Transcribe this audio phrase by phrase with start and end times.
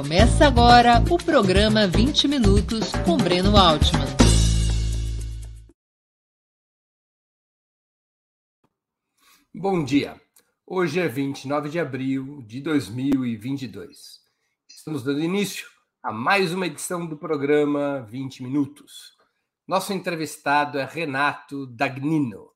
[0.00, 4.06] Começa agora o programa 20 Minutos com Breno Altman.
[9.54, 10.18] Bom dia.
[10.66, 14.20] Hoje é 29 de abril de 2022.
[14.70, 15.68] Estamos dando início
[16.02, 19.18] a mais uma edição do programa 20 Minutos.
[19.68, 22.48] Nosso entrevistado é Renato Dagnino.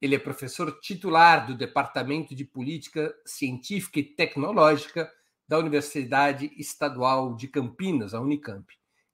[0.00, 5.12] Ele é professor titular do Departamento de Política Científica e Tecnológica
[5.48, 8.66] da Universidade Estadual de Campinas, a Unicamp.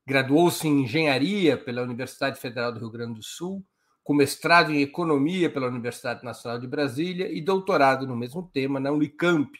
[0.06, 3.64] Graduou-se em Engenharia pela Universidade Federal do Rio Grande do Sul,
[4.02, 8.90] com mestrado em Economia pela Universidade Nacional de Brasília e doutorado no mesmo tema na
[8.90, 9.50] Unicamp,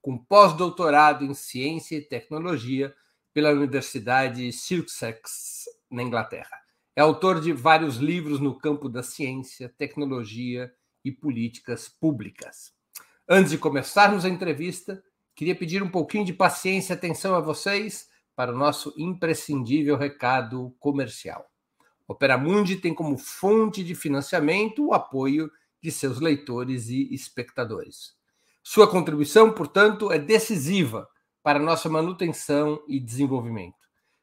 [0.00, 2.94] com pós-doutorado em Ciência e Tecnologia
[3.34, 6.56] pela Universidade Sussex, na Inglaterra.
[6.94, 10.72] É autor de vários livros no campo da ciência, tecnologia
[11.04, 12.72] e políticas públicas.
[13.28, 15.02] Antes de começarmos a entrevista,
[15.38, 20.74] Queria pedir um pouquinho de paciência e atenção a vocês para o nosso imprescindível recado
[20.80, 21.46] comercial.
[22.08, 25.48] Opera Mundi tem como fonte de financiamento o apoio
[25.80, 28.16] de seus leitores e espectadores.
[28.64, 31.08] Sua contribuição, portanto, é decisiva
[31.40, 33.78] para nossa manutenção e desenvolvimento.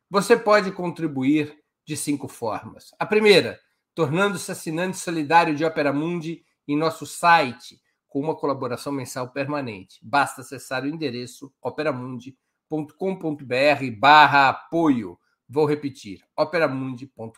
[0.10, 2.94] Você pode contribuir de cinco formas.
[3.00, 3.58] A primeira,
[3.94, 7.80] tornando-se assinante solidário de Opera Mundi em nosso site
[8.16, 10.00] com uma colaboração mensal permanente.
[10.02, 15.20] Basta acessar o endereço operamundi.com.br barra apoio.
[15.50, 17.38] Vou repetir, operamundi.com.br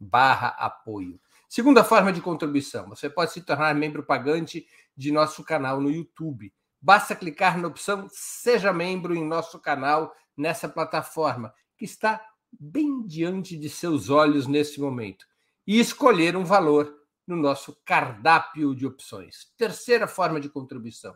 [0.00, 1.20] barra apoio.
[1.46, 6.50] Segunda forma de contribuição, você pode se tornar membro pagante de nosso canal no YouTube.
[6.80, 12.18] Basta clicar na opção Seja Membro em nosso canal nessa plataforma, que está
[12.50, 15.26] bem diante de seus olhos nesse momento,
[15.66, 19.52] e escolher um valor no nosso cardápio de opções.
[19.56, 21.14] Terceira forma de contribuição.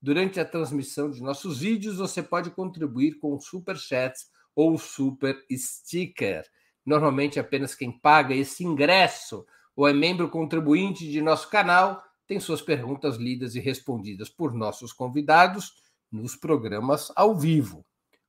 [0.00, 6.44] Durante a transmissão de nossos vídeos, você pode contribuir com super chats ou super sticker.
[6.86, 9.44] Normalmente, apenas quem paga esse ingresso
[9.74, 14.92] ou é membro contribuinte de nosso canal tem suas perguntas lidas e respondidas por nossos
[14.92, 15.72] convidados
[16.12, 17.84] nos programas ao vivo.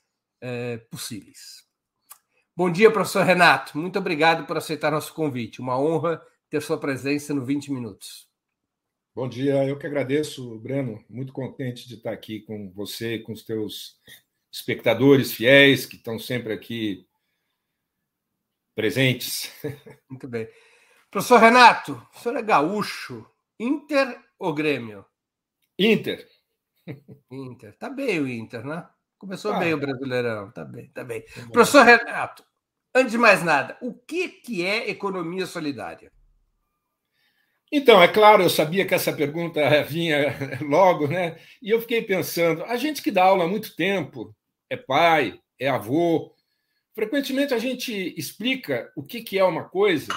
[0.41, 1.63] é, possíveis.
[2.55, 3.77] Bom dia, professor Renato.
[3.77, 5.61] Muito obrigado por aceitar nosso convite.
[5.61, 8.28] Uma honra ter sua presença no 20 Minutos.
[9.19, 11.03] Bom dia, eu que agradeço, Breno.
[11.09, 13.99] Muito contente de estar aqui com você e com os teus
[14.49, 17.05] espectadores fiéis que estão sempre aqui
[18.73, 19.51] presentes.
[20.09, 20.47] Muito bem.
[21.11, 23.29] Professor Renato, o senhor é gaúcho,
[23.59, 25.05] Inter ou Grêmio?
[25.77, 26.25] Inter.
[27.29, 27.77] Inter.
[27.77, 28.87] Tá bem o Inter, né?
[29.17, 29.59] Começou tá.
[29.59, 30.49] bem o Brasileirão.
[30.49, 31.23] Tá bem, tá bem.
[31.23, 32.41] Tá Professor Renato,
[32.95, 36.09] antes de mais nada, o que, que é economia solidária?
[37.71, 41.37] Então, é claro, eu sabia que essa pergunta vinha logo, né?
[41.61, 44.35] E eu fiquei pensando, a gente que dá aula há muito tempo,
[44.69, 46.33] é pai, é avô,
[46.95, 50.07] frequentemente a gente explica o que, é uma coisa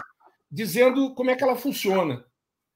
[0.50, 2.24] dizendo como é que ela funciona,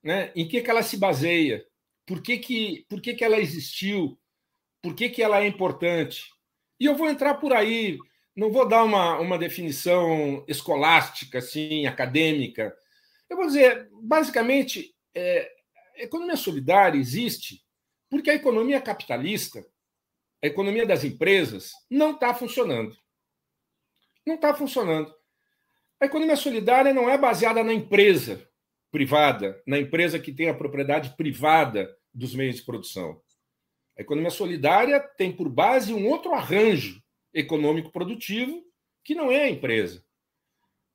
[0.02, 0.30] né?
[0.36, 1.64] em que, que ela se baseia,
[2.06, 4.18] por que, que, por que, que ela existiu,
[4.82, 6.24] por que, que ela é importante.
[6.78, 7.98] E eu vou entrar por aí,
[8.36, 12.76] não vou dar uma, uma definição escolástica, assim, acadêmica,
[13.28, 15.50] eu vou dizer, basicamente, é,
[15.98, 17.64] a economia solidária existe
[18.08, 19.66] porque a economia capitalista,
[20.42, 22.96] a economia das empresas, não está funcionando.
[24.24, 25.12] Não está funcionando.
[26.00, 28.48] A economia solidária não é baseada na empresa
[28.90, 33.20] privada, na empresa que tem a propriedade privada dos meios de produção.
[33.98, 37.02] A economia solidária tem por base um outro arranjo
[37.32, 38.62] econômico produtivo
[39.02, 40.05] que não é a empresa.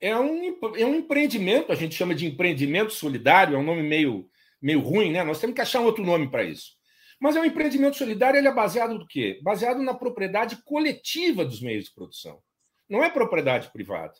[0.01, 4.27] É um, é um empreendimento, a gente chama de empreendimento solidário, é um nome meio,
[4.59, 5.23] meio ruim, né?
[5.23, 6.71] Nós temos que achar um outro nome para isso.
[7.19, 9.39] Mas é um empreendimento solidário, ele é baseado no quê?
[9.43, 12.41] Baseado na propriedade coletiva dos meios de produção.
[12.89, 14.15] Não é propriedade privada.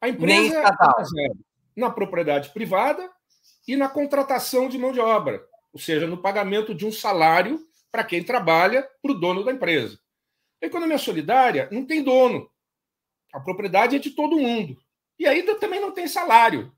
[0.00, 1.38] A empresa é baseada
[1.76, 3.08] na propriedade privada
[3.68, 7.60] e na contratação de mão de obra, ou seja, no pagamento de um salário
[7.92, 9.98] para quem trabalha para o dono da empresa.
[10.62, 12.50] A economia solidária não tem dono.
[13.32, 14.76] A propriedade é de todo mundo.
[15.18, 16.72] E aí também não tem salário.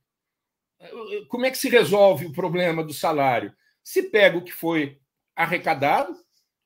[1.29, 3.55] Como é que se resolve o problema do salário?
[3.85, 4.99] Se pega o que foi
[5.37, 6.17] arrecadado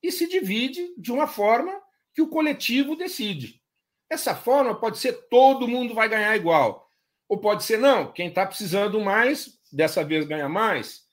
[0.03, 1.73] e se divide de uma forma
[2.13, 3.61] que o coletivo decide.
[4.09, 6.89] Essa forma pode ser todo mundo vai ganhar igual.
[7.29, 11.05] Ou pode ser, não, quem está precisando mais, dessa vez ganha mais.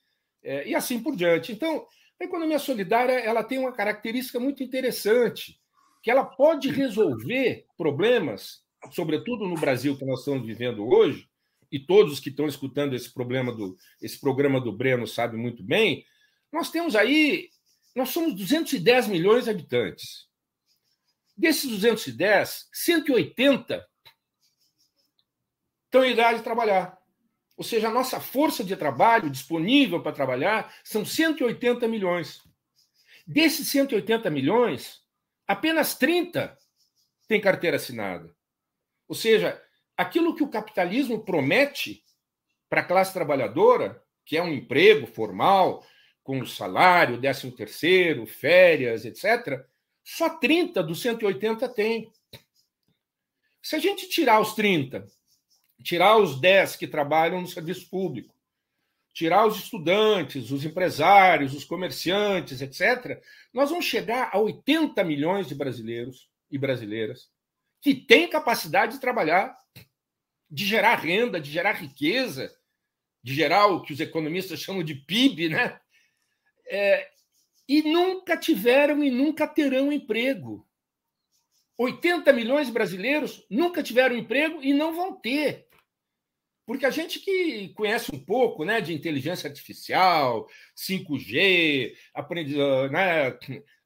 [0.42, 1.50] É, e assim por diante.
[1.52, 1.86] Então,
[2.20, 5.58] a economia solidária ela tem uma característica muito interessante,
[6.02, 11.28] que ela pode resolver problemas, sobretudo no Brasil que nós estamos vivendo hoje,
[11.70, 16.04] e todos que estão escutando esse problema do esse programa do Breno sabem muito bem.
[16.52, 17.48] Nós temos aí,
[17.96, 20.26] nós somos 210 milhões de habitantes.
[21.34, 23.86] Desses 210, 180
[25.86, 26.98] estão em idade de trabalhar.
[27.56, 32.40] Ou seja, a nossa força de trabalho disponível para trabalhar são 180 milhões.
[33.26, 35.01] Desses 180 milhões,
[35.46, 36.56] apenas 30
[37.28, 38.34] têm carteira assinada.
[39.08, 39.62] Ou seja,
[39.96, 42.04] aquilo que o capitalismo promete
[42.68, 45.84] para a classe trabalhadora, que é um emprego formal,
[46.22, 49.64] com salário, 13 terceiro, férias, etc.,
[50.04, 52.12] só 30 dos 180 tem.
[53.62, 55.06] Se a gente tirar os 30
[55.82, 58.34] tirar os 10 que trabalham no serviço público,
[59.12, 63.22] tirar os estudantes, os empresários, os comerciantes, etc.,
[63.52, 67.30] nós vamos chegar a 80 milhões de brasileiros e brasileiras
[67.80, 69.56] que têm capacidade de trabalhar,
[70.48, 72.54] de gerar renda, de gerar riqueza,
[73.22, 75.80] de gerar o que os economistas chamam de PIB, né?
[76.66, 77.10] É,
[77.68, 80.66] e nunca tiveram e nunca terão emprego.
[81.76, 85.66] 80 milhões de brasileiros nunca tiveram emprego e não vão ter.
[86.64, 92.56] Porque a gente que conhece um pouco né, de inteligência artificial, 5G, aprendi,
[92.90, 93.36] né,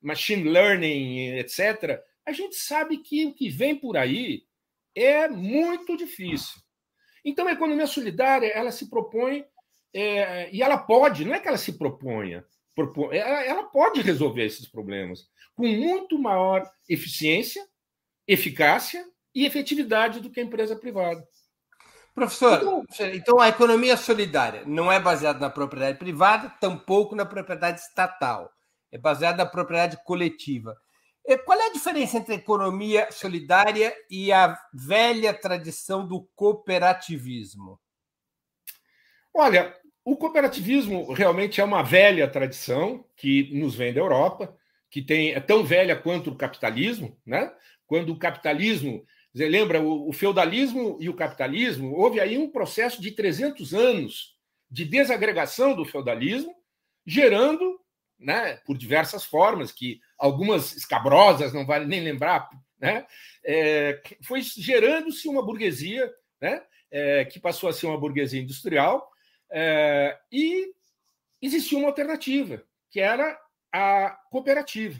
[0.01, 4.43] machine learning, etc., a gente sabe que o que vem por aí
[4.95, 6.61] é muito difícil.
[7.25, 9.45] Então, a economia solidária ela se propõe,
[9.95, 12.45] é, e ela pode, não é que ela se proponha,
[12.75, 17.67] propõe, ela, ela pode resolver esses problemas com muito maior eficiência,
[18.27, 21.27] eficácia e efetividade do que a empresa privada.
[22.17, 27.81] Professor, então, então a economia solidária não é baseada na propriedade privada, tampouco na propriedade
[27.81, 28.51] estatal.
[28.91, 30.75] É baseada na propriedade coletiva.
[31.45, 37.79] Qual é a diferença entre a economia solidária e a velha tradição do cooperativismo?
[39.35, 44.57] Olha, o cooperativismo realmente é uma velha tradição que nos vem da Europa,
[44.89, 47.53] que tem, é tão velha quanto o capitalismo, né?
[47.87, 49.05] Quando o capitalismo
[49.37, 54.35] você lembra, o, feudalismo e o capitalismo, houve aí um processo de 300 anos
[54.71, 56.57] de desagregação do feudalismo,
[57.05, 57.79] gerando,
[58.19, 63.07] né, por diversas formas, que algumas escabrosas, não vale nem lembrar, né,
[63.45, 69.07] é, foi gerando-se uma burguesia, né, é, que passou a ser uma burguesia industrial,
[69.51, 70.73] é, e
[71.43, 73.39] existia uma alternativa, que era
[73.71, 74.99] a cooperativa.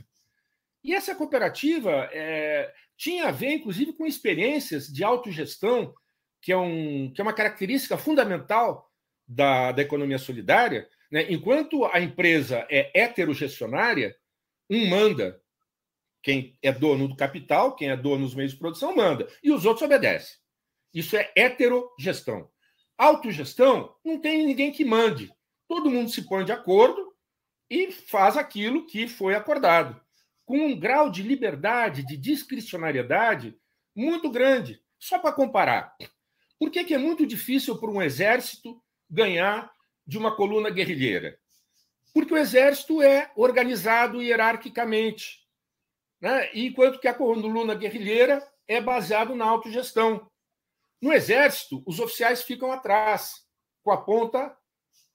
[0.87, 5.93] E essa cooperativa é, tinha a ver, inclusive, com experiências de autogestão,
[6.41, 8.89] que é, um, que é uma característica fundamental
[9.27, 10.89] da, da economia solidária.
[11.11, 11.27] Né?
[11.29, 14.17] Enquanto a empresa é heterogestionária,
[14.71, 15.43] um manda.
[16.23, 19.27] Quem é dono do capital, quem é dono dos meios de produção, manda.
[19.43, 20.37] E os outros obedecem.
[20.95, 22.49] Isso é heterogestão.
[22.97, 25.35] Autogestão, não tem ninguém que mande.
[25.67, 27.13] Todo mundo se põe de acordo
[27.69, 30.06] e faz aquilo que foi acordado
[30.47, 33.59] com um grau de liberdade, de discricionariedade
[33.95, 34.81] muito grande.
[34.99, 35.95] Só para comparar.
[36.59, 39.71] Por que, que é muito difícil para um exército ganhar
[40.07, 41.39] de uma coluna guerrilheira?
[42.15, 45.45] Porque o exército é organizado hierarquicamente,
[46.19, 46.49] né?
[46.55, 50.31] enquanto que a coluna guerrilheira é baseado na autogestão.
[51.03, 53.45] No exército, os oficiais ficam atrás,
[53.83, 54.57] com a ponta,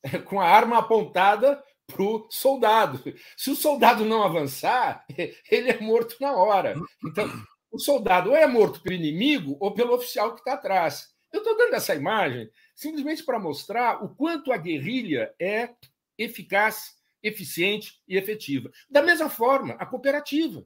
[0.26, 3.02] com a arma apontada para o soldado.
[3.36, 5.06] Se o soldado não avançar,
[5.50, 6.76] ele é morto na hora.
[7.06, 7.30] Então,
[7.72, 11.10] o soldado ou é morto pelo inimigo ou pelo oficial que está atrás.
[11.32, 15.70] Eu estou dando essa imagem simplesmente para mostrar o quanto a guerrilha é
[16.18, 18.72] eficaz eficiente e efetiva.
[18.90, 20.66] Da mesma forma, a cooperativa.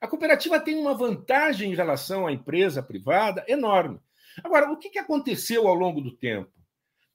[0.00, 4.00] A cooperativa tem uma vantagem em relação à empresa privada enorme.
[4.44, 6.52] Agora, o que aconteceu ao longo do tempo?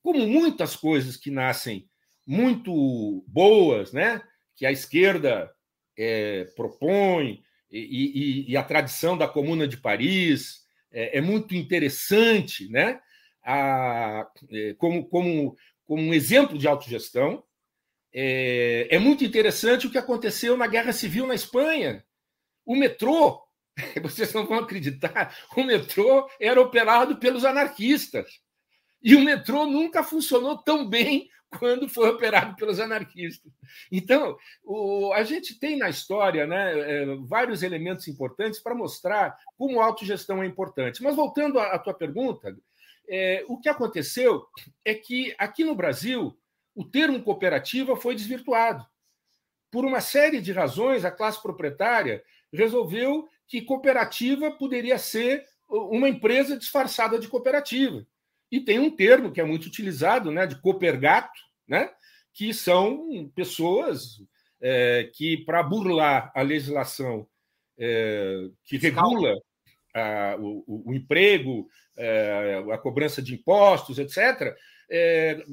[0.01, 1.87] Como muitas coisas que nascem
[2.25, 4.21] muito boas, né?
[4.55, 5.51] que a esquerda
[5.97, 10.61] é, propõe, e, e, e, a tradição da Comuna de Paris
[10.91, 13.01] é, é muito interessante, né?
[13.43, 17.43] A, é, como, como, como um exemplo de autogestão.
[18.13, 22.05] É, é muito interessante o que aconteceu na Guerra Civil na Espanha.
[22.63, 23.41] O metrô,
[24.03, 28.39] vocês não vão acreditar, o metrô era operado pelos anarquistas.
[29.03, 31.29] E o metrô nunca funcionou tão bem
[31.59, 33.51] quando foi operado pelos anarquistas.
[33.91, 39.79] Então, o, a gente tem na história né, é, vários elementos importantes para mostrar como
[39.79, 41.03] a autogestão é importante.
[41.03, 42.55] Mas voltando à, à tua pergunta,
[43.07, 44.45] é, o que aconteceu
[44.83, 46.37] é que aqui no Brasil
[46.75, 48.85] o termo cooperativa foi desvirtuado.
[49.69, 56.57] Por uma série de razões, a classe proprietária resolveu que cooperativa poderia ser uma empresa
[56.57, 58.05] disfarçada de cooperativa.
[58.53, 61.89] E tem um termo que é muito utilizado, né, de coopergato, né,
[62.31, 64.21] que são pessoas
[64.61, 67.27] é, que, para burlar a legislação
[67.79, 69.33] é, que regula
[69.91, 71.67] a, o, o, emprego,
[71.97, 74.55] é, a cobrança de impostos, etc.,
[74.87, 75.43] é,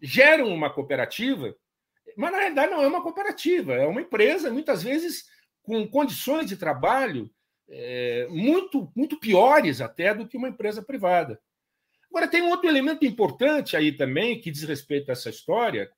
[0.00, 1.52] geram uma cooperativa,
[2.16, 5.24] mas na realidade não é uma cooperativa, é uma empresa, muitas vezes
[5.60, 7.28] com condições de trabalho
[7.68, 11.40] é, muito, muito piores até do que uma empresa privada.
[12.14, 15.90] Agora, tem um outro elemento importante aí também, que diz respeito a essa história,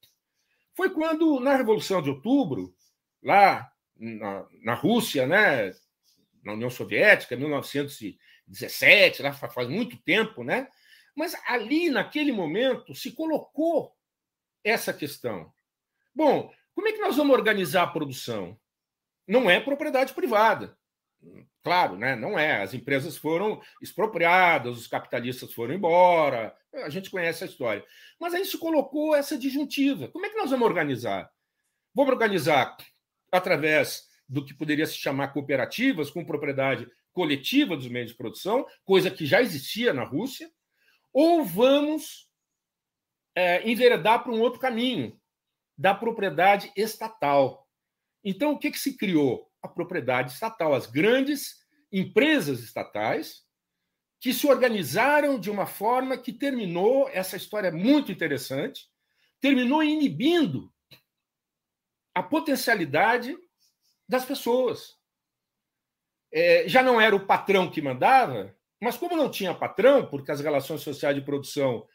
[0.75, 2.75] foi quando, na Revolução de Outubro,
[3.23, 5.75] lá na, na Rússia, né,
[6.43, 10.69] na União Soviética, 1917, lá faz muito tempo, né?
[11.15, 13.95] Mas ali, naquele momento, se colocou
[14.65, 15.53] essa questão.
[16.15, 18.59] Bom, como é que nós vamos organizar a produção?
[19.29, 20.79] Não é propriedade privada.
[21.67, 22.15] Claro, né?
[22.15, 22.63] não é.
[22.63, 27.85] As empresas foram expropriadas, os capitalistas foram embora, a gente conhece a história.
[28.21, 30.07] Mas aí se colocou essa disjuntiva.
[30.07, 31.29] Como é que nós vamos organizar?
[31.93, 32.77] Vamos organizar
[33.33, 39.11] através do que poderia se chamar cooperativas, com propriedade coletiva dos meios de produção, coisa
[39.11, 40.49] que já existia na Rússia,
[41.13, 42.31] ou vamos
[43.35, 45.21] é, enveredar para um outro caminho,
[45.77, 47.67] da propriedade estatal.
[48.23, 49.46] Então, o que, que se criou?
[49.63, 51.57] A propriedade estatal, as grandes
[51.93, 53.45] empresas estatais
[54.21, 58.89] que se organizaram de uma forma que terminou essa história muito interessante,
[59.41, 60.73] terminou inibindo
[62.15, 63.37] a potencialidade
[64.09, 64.97] das pessoas.
[66.33, 70.41] É, já não era o patrão que mandava, mas como não tinha patrão, porque as
[70.41, 71.87] relações sociais de produção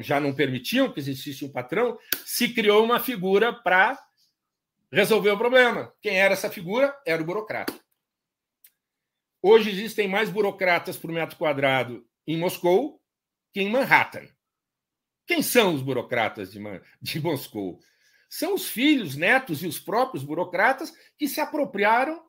[0.00, 3.98] já não permitiam que existisse um patrão, se criou uma figura para
[4.92, 5.92] resolveu o problema.
[6.00, 6.96] Quem era essa figura?
[7.06, 7.78] Era o burocrata.
[9.40, 13.02] Hoje existem mais burocratas por metro quadrado em Moscou
[13.52, 14.26] que em Manhattan.
[15.26, 16.60] Quem são os burocratas de,
[17.00, 17.80] de Moscou?
[18.28, 22.22] São os filhos, netos e os próprios burocratas que se apropriaram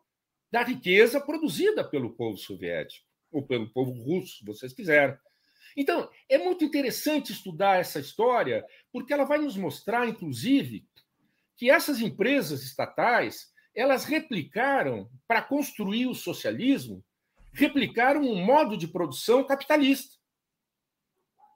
[0.51, 5.17] da riqueza produzida pelo povo soviético, ou pelo povo russo, se vocês quiserem.
[5.75, 10.85] Então, é muito interessante estudar essa história, porque ela vai nos mostrar, inclusive,
[11.57, 17.03] que essas empresas estatais elas replicaram, para construir o socialismo,
[17.51, 20.15] replicaram um modo de produção capitalista.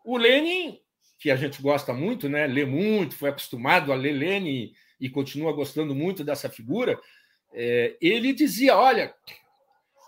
[0.03, 0.79] O Lenin,
[1.19, 5.53] que a gente gosta muito, né, lê muito, foi acostumado a ler Lenin e continua
[5.53, 6.99] gostando muito dessa figura,
[7.53, 9.13] é, ele dizia: olha,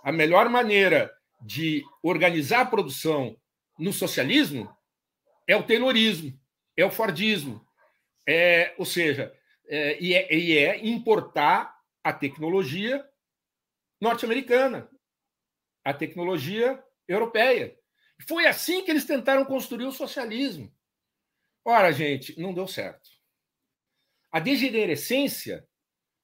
[0.04, 3.36] a melhor maneira de organizar a produção
[3.78, 4.70] no socialismo
[5.48, 6.38] é o Taylorismo,
[6.76, 7.66] é o Fordismo.
[8.28, 9.34] É, ou seja,
[9.70, 13.08] é, e, é, e é importar a tecnologia
[14.02, 14.90] norte-americana,
[15.86, 17.78] a tecnologia europeia.
[18.28, 20.74] Foi assim que eles tentaram construir o socialismo.
[21.64, 23.10] Ora, gente, não deu certo.
[24.32, 25.68] A degenerescência,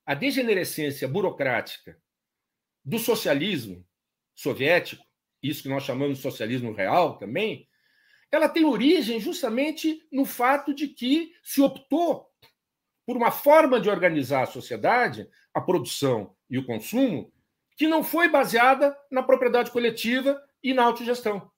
[0.05, 2.01] a degenerescência burocrática
[2.83, 3.85] do socialismo
[4.33, 5.05] soviético,
[5.41, 7.69] isso que nós chamamos de socialismo real também,
[8.31, 12.29] ela tem origem justamente no fato de que se optou
[13.05, 17.31] por uma forma de organizar a sociedade, a produção e o consumo,
[17.77, 21.51] que não foi baseada na propriedade coletiva e na autogestão.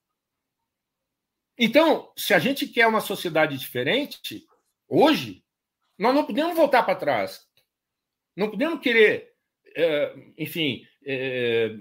[1.56, 4.46] Então, se a gente quer uma sociedade diferente,
[4.88, 5.44] hoje,
[5.98, 7.46] nós não podemos voltar para trás.
[8.36, 9.32] Não podemos querer,
[9.74, 11.74] é, enfim, é,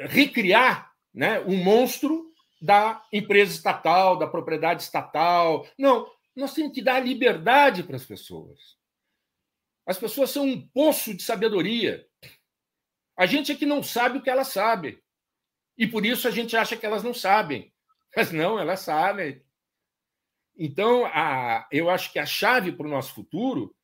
[0.00, 2.30] recriar né, um monstro
[2.60, 5.66] da empresa estatal, da propriedade estatal.
[5.78, 6.06] Não,
[6.36, 8.79] nós temos que dar liberdade para as pessoas.
[9.86, 12.06] As pessoas são um poço de sabedoria.
[13.16, 14.98] A gente é que não sabe o que elas sabem.
[15.76, 17.72] E por isso a gente acha que elas não sabem.
[18.16, 19.42] Mas não, elas sabem.
[20.56, 23.74] Então, a, eu acho que a chave para o nosso futuro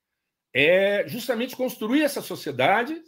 [0.52, 3.00] é justamente construir essa sociedade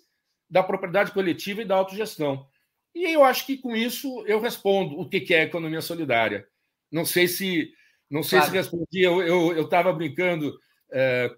[0.49, 2.47] da propriedade coletiva e da autogestão.
[2.95, 6.49] E eu acho que com isso eu respondo o que é economia solidária.
[6.90, 7.73] Não sei se
[8.11, 8.50] não sei claro.
[8.50, 9.02] se respondi.
[9.02, 10.59] Eu estava brincando
[10.90, 11.30] é,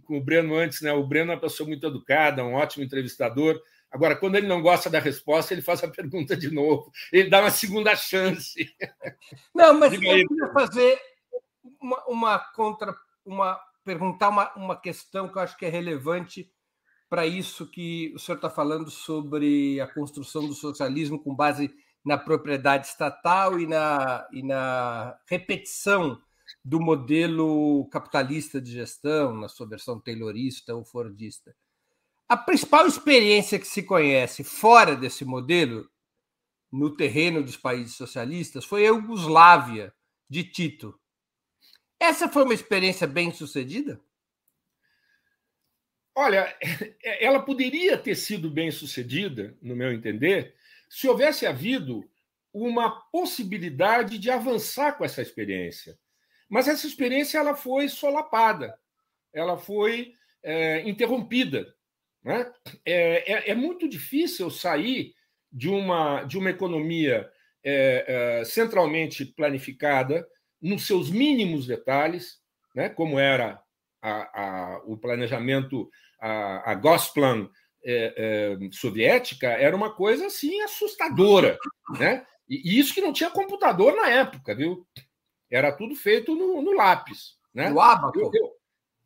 [0.00, 0.92] com o Breno antes, né?
[0.92, 3.60] O Breno é uma pessoa muito educada, um ótimo entrevistador.
[3.90, 6.90] Agora, quando ele não gosta da resposta, ele faz a pergunta de novo.
[7.12, 8.74] Ele dá uma segunda chance.
[9.54, 10.98] Não, mas eu queria fazer
[11.80, 16.52] uma, uma contra, uma perguntar uma, uma questão que eu acho que é relevante
[17.08, 21.70] para isso que o senhor está falando sobre a construção do socialismo com base
[22.04, 26.20] na propriedade estatal e na, e na repetição
[26.64, 31.54] do modelo capitalista de gestão, na sua versão taylorista ou fordista.
[32.28, 35.88] A principal experiência que se conhece fora desse modelo,
[36.70, 39.94] no terreno dos países socialistas, foi a Iugoslávia,
[40.28, 40.98] de Tito.
[41.98, 44.00] Essa foi uma experiência bem sucedida?
[46.14, 46.54] Olha,
[47.02, 50.54] ela poderia ter sido bem sucedida, no meu entender,
[50.88, 52.08] se houvesse havido
[52.52, 55.98] uma possibilidade de avançar com essa experiência.
[56.48, 58.78] Mas essa experiência ela foi solapada,
[59.32, 61.66] ela foi é, interrompida
[62.28, 62.50] né?
[62.84, 65.14] É, é, é, muito difícil sair
[65.50, 67.28] de uma, de uma economia
[67.64, 70.26] é, é, centralmente planificada,
[70.60, 72.38] nos seus mínimos detalhes,
[72.74, 72.88] né?
[72.88, 73.62] como era
[74.02, 75.88] a, a, o planejamento,
[76.20, 77.48] a, a Gosplan
[77.84, 81.56] é, soviética, era uma coisa assim assustadora.
[81.98, 82.26] Né?
[82.48, 84.86] E, e, isso que não tinha computador na época, viu?
[85.50, 87.36] Era tudo feito no, no lápis.
[87.54, 87.70] Né?
[87.70, 88.18] No ábaco.
[88.18, 88.58] Eu, eu,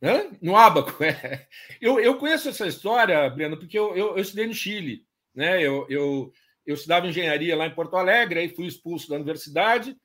[0.03, 0.27] Hã?
[0.43, 1.47] No Abaco, é.
[1.81, 5.07] Eu, eu conheço essa história, Breno, porque eu, eu, eu estudei no Chile.
[5.33, 5.63] Né?
[5.63, 6.33] Eu, eu,
[6.67, 9.97] eu estudava engenharia lá em Porto Alegre, aí fui expulso da universidade.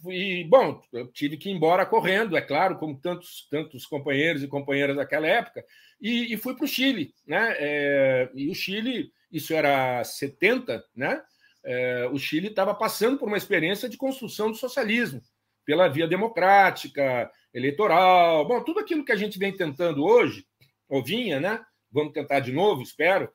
[0.00, 4.48] Fui, bom, eu tive que ir embora correndo, é claro, como tantos, tantos companheiros e
[4.48, 5.64] companheiras daquela época,
[6.00, 7.12] e, e fui para o Chile.
[7.26, 7.54] Né?
[7.58, 11.22] É, e o Chile, isso era 70, né?
[11.64, 15.20] É, o Chile estava passando por uma experiência de construção do socialismo
[15.66, 20.46] pela via democrática, eleitoral, bom, tudo aquilo que a gente vem tentando hoje,
[20.88, 21.60] ou vinha, né?
[21.90, 23.28] Vamos tentar de novo, espero,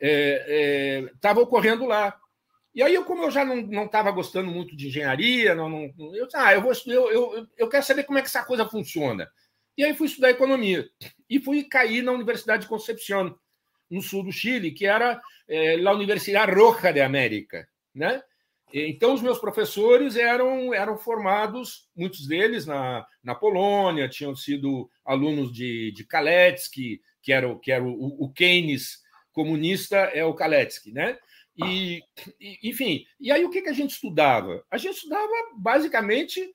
[0.00, 2.16] estava é, é, ocorrendo lá.
[2.74, 6.26] E aí, eu, como eu já não estava gostando muito de engenharia, não, não, eu,
[6.34, 9.30] ah, eu, vou, eu, eu, eu quero saber como é que essa coisa funciona.
[9.76, 10.88] E aí fui estudar economia.
[11.28, 13.34] E fui cair na Universidade de Concepción,
[13.90, 17.68] no sul do Chile, que era é, a Universidade Roja de América.
[17.94, 18.20] Né?
[18.72, 25.52] Então, os meus professores eram, eram formados, muitos deles na, na Polônia, tinham sido alunos
[25.52, 28.98] de, de Kaletsky, que era, o, que era o, o Keynes
[29.32, 31.16] comunista, é o Kaletsky, né?
[31.56, 32.02] E,
[32.64, 34.64] enfim, e aí o que, que a gente estudava?
[34.68, 36.52] A gente estudava basicamente,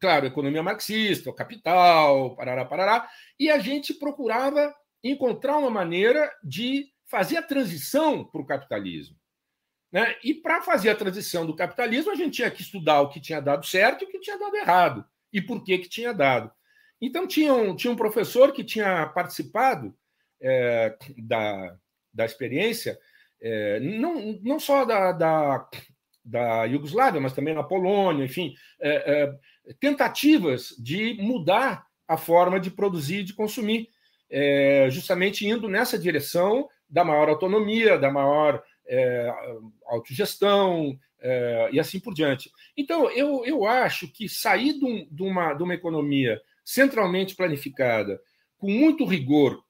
[0.00, 7.36] claro, economia marxista, capital, parará, parará, e a gente procurava encontrar uma maneira de fazer
[7.36, 9.16] a transição para o capitalismo.
[9.90, 10.16] Né?
[10.22, 13.40] E para fazer a transição do capitalismo, a gente tinha que estudar o que tinha
[13.40, 16.50] dado certo e o que tinha dado errado, e por que, que tinha dado.
[17.00, 19.94] Então, tinha um, tinha um professor que tinha participado
[20.40, 21.76] é, da,
[22.12, 22.98] da experiência,
[23.40, 25.68] é, não, não só da, da,
[26.24, 32.70] da Iugoslávia, mas também na Polônia, enfim, é, é tentativas de mudar a forma de
[32.70, 33.88] produzir e de consumir,
[34.30, 39.32] é, justamente indo nessa direção da maior autonomia, da maior é,
[39.86, 42.50] autogestão é, e assim por diante.
[42.76, 48.20] Então, eu, eu acho que sair de, um, de, uma, de uma economia centralmente planificada,
[48.56, 49.62] com muito rigor,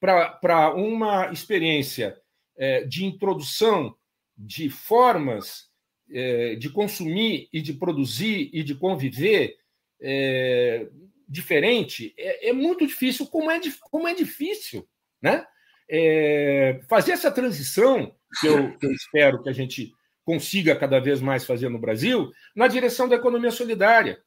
[0.00, 2.18] para uma experiência
[2.56, 3.96] é, de introdução
[4.36, 5.70] de formas
[6.10, 9.56] é, de consumir e de produzir e de conviver
[10.00, 10.86] é,
[11.28, 13.58] diferente, é, é, muito difícil, como é,
[13.90, 14.86] como é difícil,
[15.20, 15.46] né?
[15.90, 19.92] É, fazer essa transição que eu, que eu espero que a gente
[20.24, 24.18] consiga cada vez mais fazer no Brasil, na direção da economia solidária.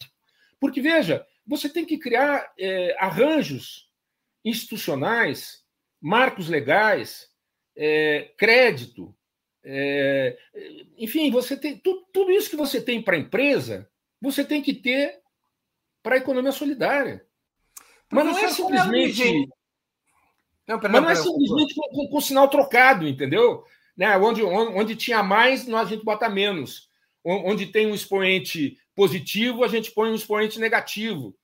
[0.59, 3.89] Porque, veja, você tem que criar é, arranjos
[4.45, 5.63] institucionais,
[5.99, 7.29] marcos legais,
[7.75, 9.15] é, crédito,
[9.63, 10.37] é,
[10.97, 13.89] enfim, você tem tudo, tudo isso que você tem para a empresa,
[14.21, 15.19] você tem que ter
[16.01, 17.25] para a economia solidária.
[18.09, 19.49] Mas não é simplesmente.
[20.67, 23.63] Não, mas não é simplesmente com, com, com sinal trocado, entendeu?
[23.97, 24.15] né?
[24.17, 26.87] Onde, onde tinha mais, a gente bota menos.
[27.23, 31.35] Onde tem um expoente positivo, a gente põe um expoente negativo.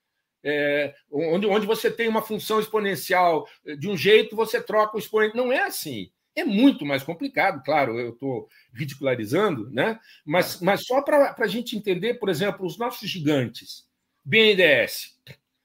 [0.45, 3.47] é, onde, onde você tem uma função exponencial
[3.79, 5.35] de um jeito, você troca o expoente.
[5.35, 6.11] Não é assim.
[6.35, 9.99] É muito mais complicado, claro, eu estou ridicularizando, né?
[10.25, 13.85] mas, mas só para a gente entender, por exemplo, os nossos gigantes,
[14.25, 15.15] BNDES,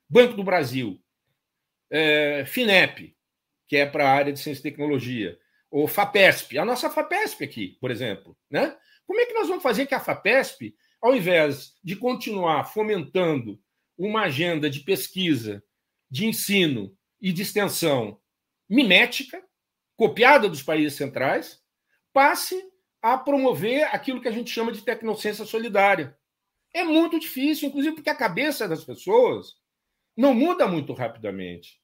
[0.06, 1.00] Banco do Brasil,
[1.90, 3.16] é, FINEP,
[3.68, 5.38] que é para a área de ciência e tecnologia,
[5.70, 8.36] ou FAPESP, a nossa FAPESP aqui, por exemplo.
[8.50, 8.74] Né?
[9.06, 13.60] Como é que nós vamos fazer que a FAPESP, ao invés de continuar fomentando
[13.96, 15.62] uma agenda de pesquisa,
[16.10, 18.18] de ensino e de extensão
[18.68, 19.42] mimética,
[19.96, 21.60] copiada dos países centrais,
[22.12, 22.62] passe
[23.02, 26.16] a promover aquilo que a gente chama de tecnociência solidária.
[26.72, 29.54] É muito difícil, inclusive porque a cabeça das pessoas
[30.16, 31.80] não muda muito rapidamente.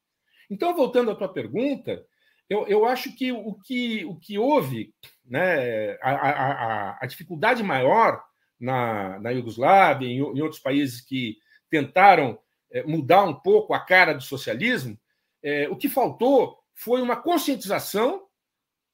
[0.51, 2.05] Então, voltando à tua pergunta,
[2.49, 8.23] eu, eu acho que o que, o que houve, né, a, a, a dificuldade maior
[8.61, 11.37] na, na Iugoslávia, em, em outros países que
[11.71, 12.39] tentaram
[12.71, 14.99] é, mudar um pouco a cara do socialismo,
[15.43, 18.27] é, o que faltou foi uma conscientização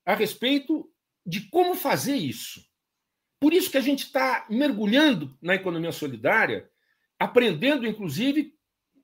[0.05, 0.89] a respeito
[1.25, 2.61] de como fazer isso.
[3.41, 6.69] Por isso que a gente está mergulhando na economia solidária,
[7.19, 8.55] aprendendo, inclusive,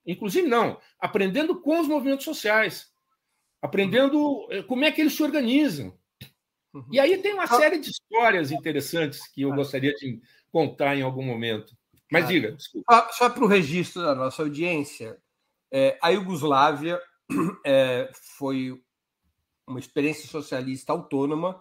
[0.07, 2.93] inclusive não, aprendendo com os movimentos sociais,
[3.61, 5.97] aprendendo eh, como é que eles se organizam.
[6.73, 6.87] Uhum.
[6.93, 10.21] E aí tem uma série de histórias interessantes que eu gostaria de
[10.53, 11.77] contar em algum momento.
[12.11, 12.53] Mas diga.
[12.53, 13.09] Desculpa.
[13.13, 15.19] Só para o registro da nossa audiência,
[15.73, 17.01] é, a Iugoslávia
[17.65, 18.81] é, foi
[19.67, 21.61] uma experiência socialista autônoma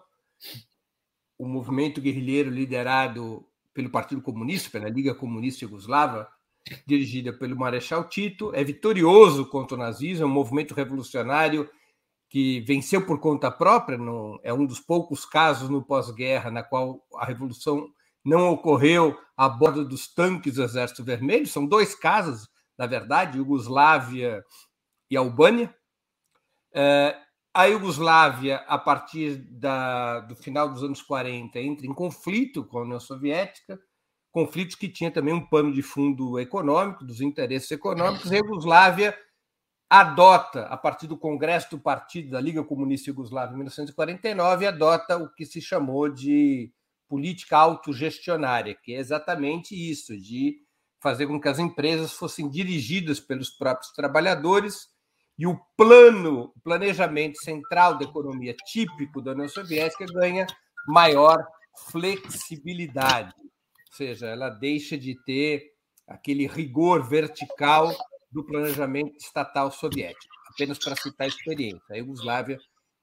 [1.38, 6.28] o movimento guerrilheiro liderado pelo Partido Comunista, pela Liga Comunista Yugoslava,
[6.86, 11.68] dirigida pelo Marechal Tito, é vitorioso contra o nazismo, é um movimento revolucionário
[12.28, 17.00] que venceu por conta própria, não, é um dos poucos casos no pós-guerra na qual
[17.14, 17.88] a revolução
[18.24, 24.44] não ocorreu a bordo dos tanques do Exército Vermelho, são dois casos, na verdade, Iugoslávia
[25.08, 25.72] e Albânia.
[26.74, 27.16] É,
[27.54, 32.82] a Iugoslávia, a partir da, do final dos anos 40, entra em conflito com a
[32.82, 33.80] União Soviética,
[34.36, 38.30] conflitos que tinha também um pano de fundo econômico, dos interesses econômicos.
[38.30, 39.18] A Iugoslávia
[39.88, 45.32] adota, a partir do Congresso do Partido da Liga Comunista Iugoslava em 1949, adota o
[45.32, 46.70] que se chamou de
[47.08, 50.58] política autogestionária, que é exatamente isso, de
[51.00, 54.90] fazer com que as empresas fossem dirigidas pelos próprios trabalhadores
[55.38, 60.46] e o plano, o planejamento central da economia típico da União Soviética ganha
[60.86, 61.42] maior
[61.90, 63.32] flexibilidade,
[63.96, 65.72] seja, ela deixa de ter
[66.06, 67.94] aquele rigor vertical
[68.30, 70.34] do planejamento estatal soviético.
[70.52, 72.58] Apenas para citar a experiência, a Iugoslávia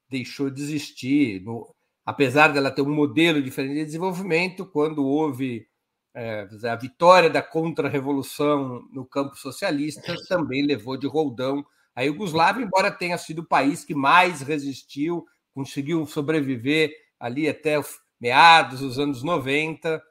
[0.08, 5.66] deixou de existir, no, apesar dela ter um modelo diferente de desenvolvimento, quando houve
[6.14, 12.90] é, a vitória da contra-revolução no campo socialista, também levou de roldão a Iugoslávia, embora
[12.90, 17.80] tenha sido o país que mais resistiu, conseguiu sobreviver ali até
[18.20, 20.02] meados dos anos 90, ah,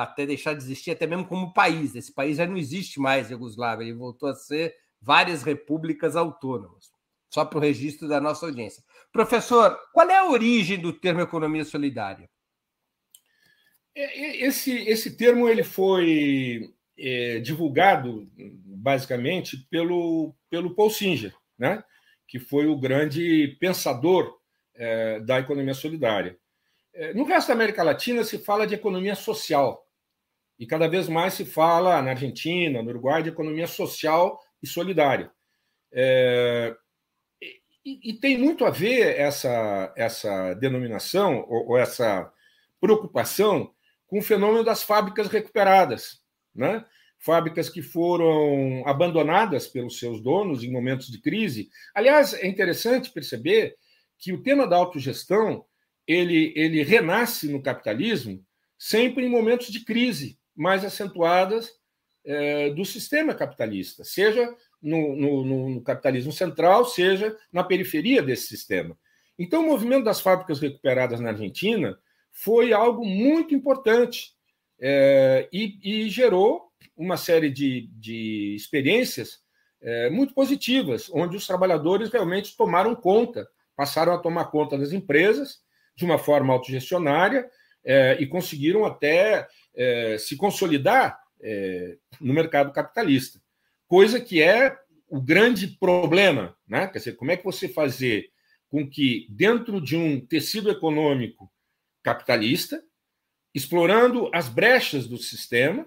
[0.00, 1.94] até deixar de existir, até mesmo como país.
[1.94, 6.92] Esse país já não existe mais, Iugoslávia, ele voltou a ser várias repúblicas autônomas.
[7.28, 8.82] Só para o registro da nossa audiência.
[9.12, 12.30] Professor, qual é a origem do termo economia solidária?
[13.94, 18.28] É, esse, esse termo ele foi é, divulgado
[18.64, 21.82] basicamente pelo, pelo Paul Singer, né?
[22.26, 24.38] que foi o grande pensador
[24.74, 26.38] é, da economia solidária.
[26.94, 29.86] É, no resto da América Latina se fala de economia social,
[30.58, 35.30] e cada vez mais se fala na Argentina, no Uruguai, de economia social e solidária.
[35.92, 36.74] É,
[37.84, 42.32] e, e, tem muito a ver essa, essa denominação, ou, ou essa
[42.80, 43.74] preocupação,
[44.06, 46.84] com o fenômeno das fábricas recuperadas né?
[47.18, 51.70] fábricas que foram abandonadas pelos seus donos em momentos de crise.
[51.94, 53.76] Aliás, é interessante perceber
[54.18, 55.64] que o tema da autogestão
[56.06, 58.44] ele, ele renasce no capitalismo
[58.78, 61.70] sempre em momentos de crise mais acentuadas
[62.24, 68.96] é, do sistema capitalista, seja no, no, no capitalismo central, seja na periferia desse sistema.
[69.38, 71.98] Então, o movimento das fábricas recuperadas na Argentina
[72.30, 74.32] foi algo muito importante
[74.80, 79.40] é, e, e, gerou uma série de, de experiências
[79.80, 85.63] é, muito positivas, onde os trabalhadores realmente tomaram conta, passaram a tomar conta das empresas
[85.96, 87.48] de uma forma autogestionária
[87.84, 93.40] é, e conseguiram até é, se consolidar é, no mercado capitalista,
[93.86, 94.76] coisa que é
[95.08, 96.88] o grande problema, né?
[96.88, 98.30] Quer dizer, como é que você fazer
[98.68, 101.52] com que dentro de um tecido econômico
[102.02, 102.82] capitalista
[103.54, 105.86] explorando as brechas do sistema,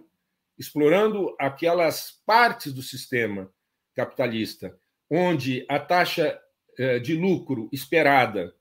[0.58, 3.52] explorando aquelas partes do sistema
[3.94, 6.40] capitalista, onde a taxa
[6.78, 8.56] eh, de lucro esperada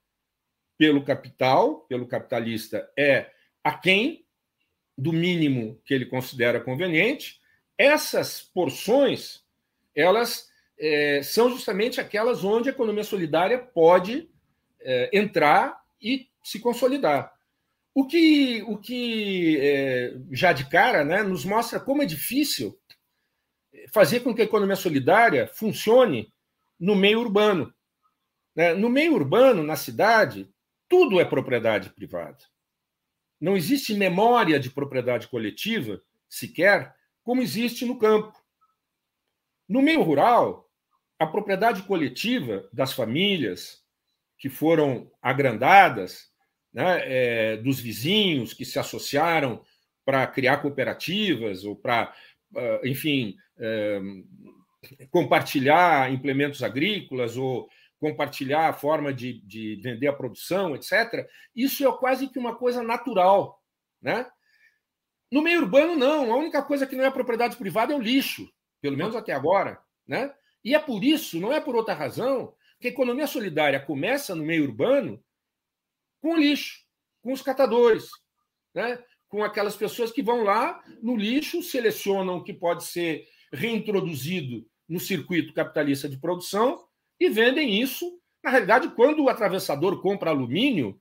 [0.78, 3.30] pelo capital, pelo capitalista, é
[3.62, 4.24] aquém
[4.96, 7.40] do mínimo que ele considera conveniente,
[7.76, 9.44] essas porções
[9.94, 14.28] elas é, são justamente aquelas onde a economia solidária pode
[14.80, 17.34] é, entrar e se consolidar.
[17.94, 22.78] O que, o que é, já de cara né, nos mostra como é difícil
[23.90, 26.32] fazer com que a economia solidária funcione
[26.78, 27.72] no meio urbano.
[28.54, 28.74] Né?
[28.74, 30.48] No meio urbano, na cidade,
[30.88, 32.38] tudo é propriedade privada.
[33.40, 38.32] Não existe memória de propriedade coletiva, sequer, como existe no campo.
[39.68, 40.70] No meio rural,
[41.18, 43.84] a propriedade coletiva das famílias
[44.38, 46.30] que foram agrandadas,
[46.72, 49.64] né, é, dos vizinhos que se associaram
[50.04, 52.14] para criar cooperativas ou para,
[52.54, 54.00] ah, enfim, é,
[55.10, 57.68] compartilhar implementos agrícolas ou
[57.98, 61.26] compartilhar a forma de, de vender a produção, etc.
[61.54, 63.62] Isso é quase que uma coisa natural,
[64.00, 64.26] né?
[65.30, 66.32] No meio urbano, não.
[66.32, 68.48] A única coisa que não é propriedade privada é o lixo,
[68.80, 70.32] pelo menos até agora, né?
[70.64, 74.44] E é por isso, não é por outra razão, que a economia solidária começa no
[74.44, 75.22] meio urbano
[76.20, 76.84] com o lixo,
[77.22, 78.08] com os catadores,
[78.74, 79.02] né?
[79.28, 85.00] com aquelas pessoas que vão lá no lixo, selecionam o que pode ser reintroduzido no
[85.00, 86.86] circuito capitalista de produção
[87.18, 88.20] e vendem isso.
[88.42, 91.00] Na realidade, quando o atravessador compra alumínio,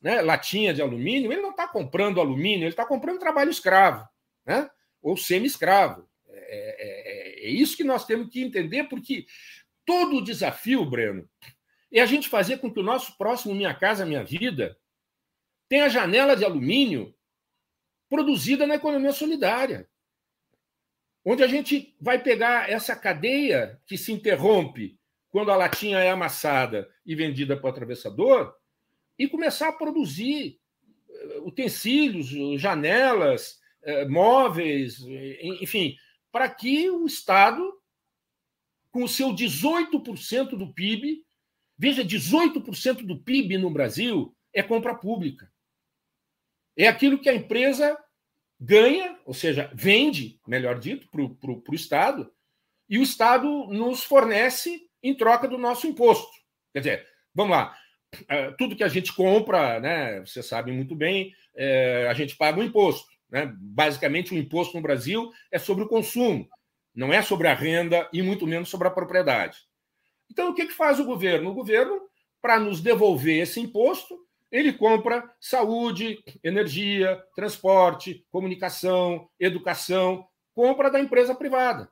[0.00, 4.08] né, latinha de alumínio, ele não está comprando alumínio, ele está comprando trabalho escravo,
[4.46, 4.70] né,
[5.02, 6.08] ou semi-escravo.
[6.28, 9.26] É, é, é, isso que nós temos que entender, porque
[9.84, 11.28] todo o desafio, Breno,
[11.92, 14.78] é a gente fazer com que o nosso próximo Minha Casa Minha Vida
[15.68, 17.14] tenha janela de alumínio
[18.08, 19.88] produzida na economia solidária,
[21.24, 24.97] onde a gente vai pegar essa cadeia que se interrompe
[25.30, 28.54] quando a latinha é amassada e vendida para o atravessador,
[29.18, 30.58] e começar a produzir
[31.08, 32.28] eh, utensílios,
[32.60, 35.00] janelas, eh, móveis,
[35.60, 35.96] enfim,
[36.30, 37.72] para que o Estado,
[38.90, 41.24] com o seu 18% do PIB,
[41.76, 45.50] veja, 18% do PIB no Brasil é compra pública.
[46.76, 47.98] É aquilo que a empresa
[48.60, 52.32] ganha, ou seja, vende, melhor dito, para o Estado,
[52.88, 56.30] e o Estado nos fornece em troca do nosso imposto.
[56.72, 57.76] Quer dizer, vamos lá,
[58.28, 62.60] é, tudo que a gente compra, né, você sabe muito bem, é, a gente paga
[62.60, 63.06] um imposto.
[63.30, 63.52] Né?
[63.58, 66.48] Basicamente, o imposto no Brasil é sobre o consumo,
[66.94, 69.58] não é sobre a renda e muito menos sobre a propriedade.
[70.30, 71.50] Então, o que, que faz o governo?
[71.50, 72.00] O governo,
[72.40, 74.18] para nos devolver esse imposto,
[74.50, 81.90] ele compra saúde, energia, transporte, comunicação, educação, compra da empresa privada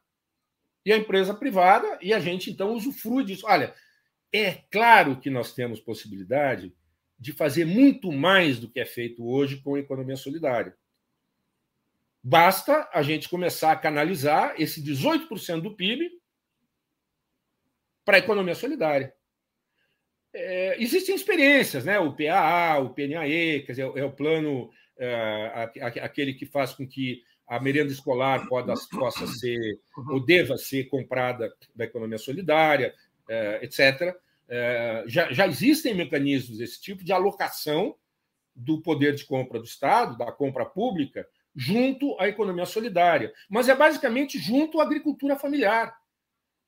[0.86, 3.44] e a empresa privada, e a gente então usufrui disso.
[3.48, 3.74] Olha,
[4.32, 6.72] é claro que nós temos possibilidade
[7.18, 10.76] de fazer muito mais do que é feito hoje com a economia solidária.
[12.22, 16.08] Basta a gente começar a canalizar esse 18% do PIB
[18.04, 19.12] para a economia solidária.
[20.32, 21.98] É, existem experiências, né?
[21.98, 25.68] o PAA, o PNAE, quer dizer, é o plano, é,
[26.00, 30.14] aquele que faz com que a merenda escolar pode, possa ser uhum.
[30.14, 32.94] ou deva ser comprada da economia solidária,
[33.28, 34.16] é, etc.
[34.48, 37.96] É, já, já existem mecanismos desse tipo de alocação
[38.54, 43.32] do poder de compra do Estado, da compra pública, junto à economia solidária.
[43.48, 45.94] Mas é basicamente junto à agricultura familiar.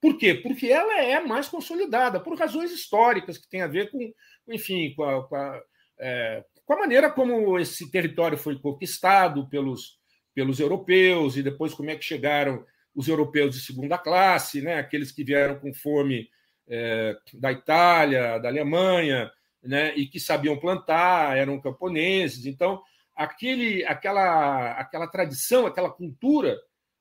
[0.00, 0.34] Por quê?
[0.34, 4.12] Porque ela é mais consolidada, por razões históricas que têm a ver com,
[4.46, 5.60] enfim, com a, com a,
[5.98, 9.98] é, com a maneira como esse território foi conquistado pelos,
[10.38, 14.76] pelos europeus, e depois como é que chegaram os europeus de segunda classe, né?
[14.76, 16.30] aqueles que vieram com fome
[16.68, 19.92] é, da Itália, da Alemanha, né?
[19.96, 22.46] e que sabiam plantar, eram camponeses.
[22.46, 22.80] Então,
[23.16, 26.56] aquele, aquela, aquela tradição, aquela cultura,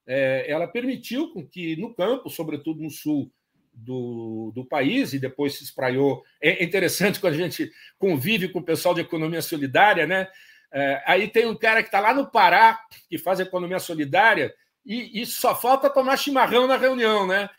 [0.07, 3.31] é, ela permitiu com que no campo, sobretudo no sul
[3.71, 6.23] do, do país, e depois se espraiou.
[6.41, 10.27] É interessante quando a gente convive com o pessoal de economia solidária, né?
[10.71, 14.53] É, aí tem um cara que está lá no Pará, que faz economia solidária,
[14.85, 17.49] e, e, só falta tomar chimarrão na reunião, né?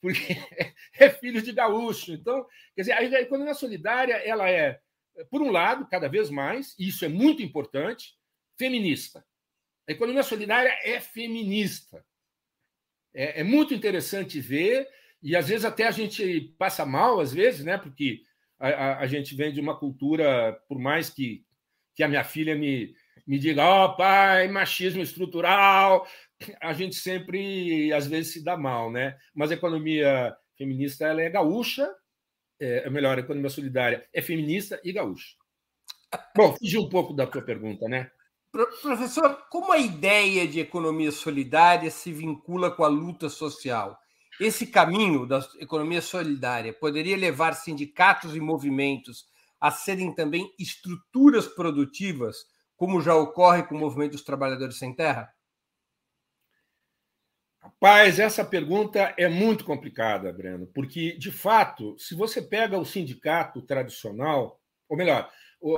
[0.00, 0.36] Porque
[0.98, 2.12] é filho de gaúcho.
[2.12, 4.80] Então, quer dizer, a economia solidária, ela é,
[5.30, 8.14] por um lado, cada vez mais, e isso é muito importante,
[8.56, 9.24] feminista.
[9.88, 12.04] A economia solidária é feminista.
[13.14, 14.88] É, é muito interessante ver,
[15.22, 17.78] e às vezes até a gente passa mal, às vezes, né?
[17.78, 18.22] Porque
[18.58, 21.45] a, a, a gente vem de uma cultura, por mais que
[21.96, 22.94] que a minha filha me,
[23.26, 26.06] me diga: Ó, oh, pai, machismo estrutural,
[26.60, 29.16] a gente sempre, às vezes, se dá mal, né?
[29.34, 31.90] Mas a economia feminista ela é gaúcha,
[32.60, 35.34] é, melhor, a economia solidária é feminista e gaúcha.
[36.36, 38.10] Bom, fugi um pouco da tua pergunta, né?
[38.52, 43.98] Professor, como a ideia de economia solidária se vincula com a luta social?
[44.40, 49.26] Esse caminho da economia solidária poderia levar sindicatos e movimentos
[49.60, 52.36] a serem também estruturas produtivas,
[52.76, 55.32] como já ocorre com o movimento dos trabalhadores sem terra?
[57.66, 63.60] Rapaz, essa pergunta é muito complicada, Breno, porque, de fato, se você pega o sindicato
[63.60, 65.28] tradicional, ou melhor,
[65.60, 65.76] o,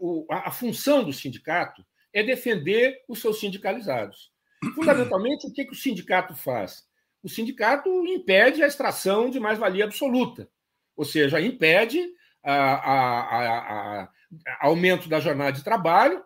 [0.00, 4.32] o, a, função do sindicato é defender os seus sindicalizados.
[4.74, 6.84] Fundamentalmente, o que, que o sindicato faz?
[7.22, 10.48] O sindicato impede a extração de mais-valia absoluta,
[10.94, 12.06] ou seja, impede
[12.52, 14.08] a, a, a,
[14.60, 16.22] aumento da jornada de trabalho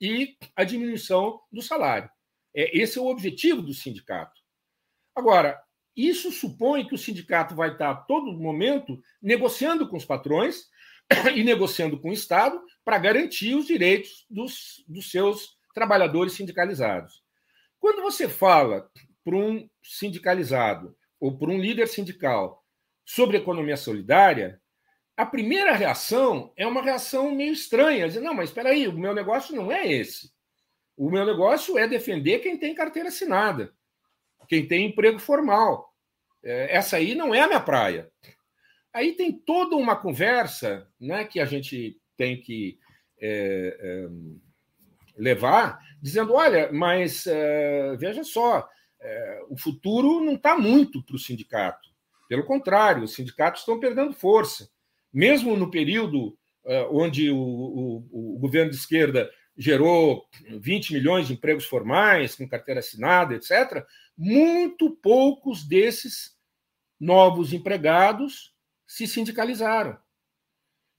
[0.00, 2.10] e a diminuição do salário.
[2.54, 4.40] É, esse é o objetivo do sindicato.
[5.14, 5.60] Agora,
[5.96, 10.64] isso supõe que o sindicato vai estar a todo momento negociando com os patrões
[11.34, 17.22] e negociando com o Estado para garantir os direitos dos, dos seus trabalhadores sindicalizados.
[17.78, 18.88] Quando você fala
[19.24, 22.64] para um sindicalizado ou para um líder sindical
[23.04, 24.60] sobre economia solidária,
[25.20, 29.14] a primeira reação é uma reação meio estranha, dizer, não, mas espera aí, o meu
[29.14, 30.32] negócio não é esse.
[30.96, 33.70] O meu negócio é defender quem tem carteira assinada,
[34.48, 35.94] quem tem emprego formal.
[36.42, 38.10] É, essa aí não é a minha praia.
[38.94, 42.78] Aí tem toda uma conversa né, que a gente tem que
[43.20, 44.08] é, é,
[45.18, 48.66] levar, dizendo: olha, mas é, veja só,
[48.98, 51.90] é, o futuro não está muito para o sindicato.
[52.26, 54.70] Pelo contrário, os sindicatos estão perdendo força.
[55.12, 61.34] Mesmo no período é, onde o, o, o governo de esquerda gerou 20 milhões de
[61.34, 63.84] empregos formais, com carteira assinada, etc.,
[64.16, 66.36] muito poucos desses
[66.98, 68.54] novos empregados
[68.86, 69.98] se sindicalizaram.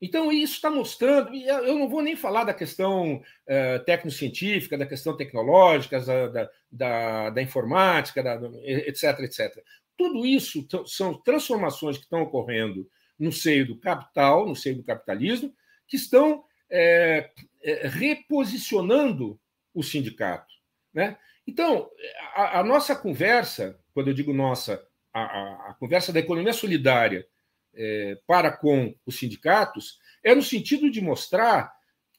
[0.01, 4.85] Então, isso está mostrando, e eu não vou nem falar da questão uh, tecnocientífica, da
[4.85, 9.63] questão tecnológica, da, da, da informática, da, etc, etc.
[9.95, 12.89] Tudo isso são transformações que estão ocorrendo
[13.21, 15.53] no seio do capital, no seio do capitalismo,
[15.87, 17.29] que estão é,
[17.61, 19.39] é, reposicionando
[19.75, 20.51] o sindicato.
[20.91, 21.15] Né?
[21.45, 21.87] Então,
[22.33, 27.27] a, a, nossa conversa, quando eu digo nossa, a, a, a conversa da economia solidária
[27.75, 31.71] é, para com os sindicatos é no sentido de mostrar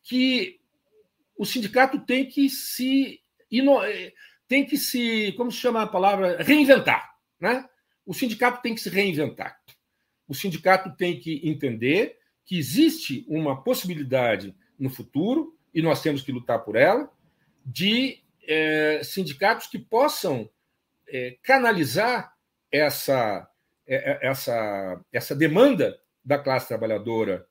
[0.05, 0.61] que
[1.37, 3.21] o sindicato tem que se
[3.85, 4.13] é,
[4.47, 7.11] tem que se como se chama a palavra reinventar,
[7.41, 7.69] né?
[8.05, 9.62] O sindicato tem que se reinventar.
[10.33, 16.33] O sindicato tem que entender que existe uma possibilidade no futuro e nós temos que
[16.33, 17.13] lutar por ela
[17.67, 20.49] de é, sindicatos que possam
[21.07, 22.35] é, canalizar
[22.73, 23.47] essa
[23.87, 27.47] é, é, essa, essa demanda da classe trabalhadora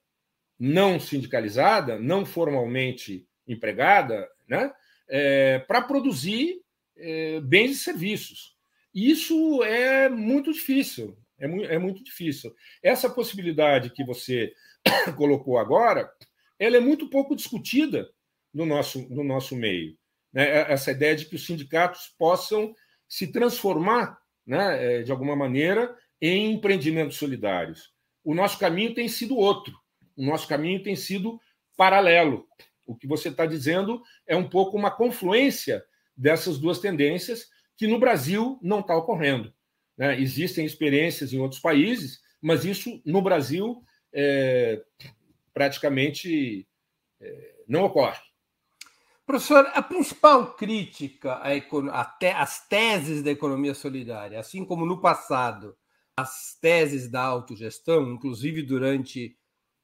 [0.58, 4.74] não sindicalizada, não formalmente empregada, né,
[5.08, 6.64] é, para produzir
[6.98, 8.58] é, bens e serviços.
[8.92, 12.56] Isso é muito difícil, é, mu é muito difícil.
[12.82, 14.54] Essa possibilidade que você
[15.18, 16.10] colocou agora,
[16.58, 18.10] ela é muito pouco discutida
[18.54, 19.98] no nosso, no nosso meio.
[20.32, 20.72] Né?
[20.72, 22.74] Essa ideia de que os sindicatos possam
[23.08, 27.92] se transformar, né, é, de alguma maneira, em empreendimentos solidários.
[28.24, 29.74] O nosso caminho tem sido outro.
[30.16, 31.40] O nosso caminho tem sido
[31.76, 32.48] paralelo.
[32.86, 35.84] O que você está dizendo é um pouco uma confluência
[36.16, 39.54] dessas duas tendências que no Brasil não está ocorrendo.
[40.02, 40.20] Né?
[40.20, 44.84] Existem experiências em outros países, mas isso no Brasil é,
[45.54, 46.68] praticamente
[47.20, 48.20] é, não ocorre.
[49.28, 51.40] Professor, a principal crítica
[52.36, 55.78] às teses da economia solidária, assim como no passado
[56.18, 59.38] as teses da autogestão, inclusive durante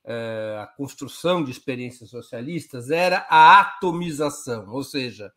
[0.04, 5.32] eh, a construção de experiências socialistas, era a atomização, ou seja,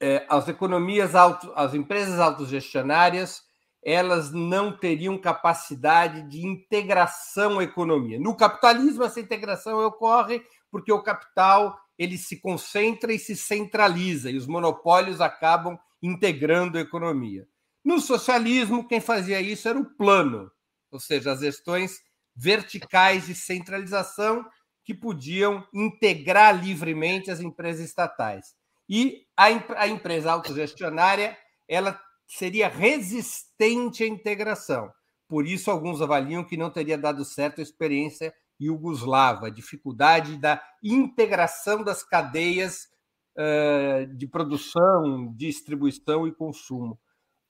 [0.00, 3.42] eh, as economias auto, as empresas autogestionárias
[3.84, 8.18] elas não teriam capacidade de integração à economia.
[8.18, 14.36] No capitalismo essa integração ocorre porque o capital ele se concentra e se centraliza e
[14.36, 17.46] os monopólios acabam integrando a economia.
[17.84, 20.50] No socialismo, quem fazia isso era o plano,
[20.90, 22.00] ou seja, as gestões
[22.34, 24.44] verticais de centralização
[24.84, 28.54] que podiam integrar livremente as empresas estatais.
[28.88, 31.36] E a, a empresa autogestionária
[31.68, 32.00] ela
[32.32, 34.90] seria resistente à integração.
[35.28, 40.62] Por isso, alguns avaliam que não teria dado certo a experiência iugoslava, a dificuldade da
[40.82, 42.88] integração das cadeias
[43.36, 46.98] uh, de produção, distribuição e consumo.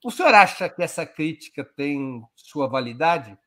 [0.04, 3.38] O senhor acha que essa crítica tem sua validade?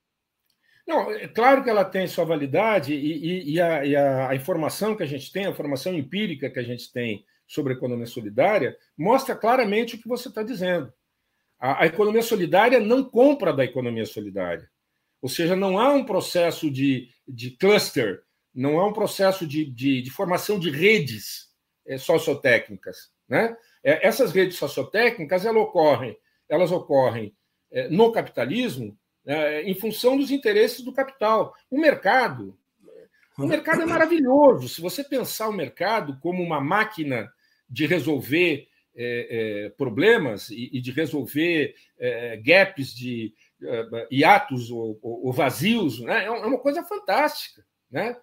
[0.88, 4.36] Não, é claro que ela tem sua validade e, e, e, a, e a, a,
[4.36, 8.06] informação que a gente tem, a informação empírica que a gente tem sobre a economia
[8.06, 10.94] solidária, mostra claramente o que você está dizendo.
[11.66, 14.70] A, a, economia solidária não compra da economia solidária.
[15.20, 18.22] Ou seja, não há um processo de, de cluster,
[18.54, 21.50] não há um processo de, de, de formação de redes
[21.88, 23.10] é, sociotécnicas.
[23.28, 23.58] Né?
[23.84, 26.16] É, essas redes sociotécnicas elas ocorrem,
[26.48, 27.36] elas ocorrem
[27.72, 28.96] é, no capitalismo
[29.26, 31.56] é, em função dos interesses do capital.
[31.68, 32.56] O mercado,
[33.40, 34.70] o mercado é maravilhoso.
[34.70, 37.28] Se você pensar o mercado como uma máquina
[37.68, 44.98] de resolver é, é, problemas e, e, de resolver é, gaps de é, hiatos ou,
[45.02, 46.26] ou, ou vazios, né?
[46.26, 47.66] é uma coisa fantástica.
[47.92, 48.16] Né?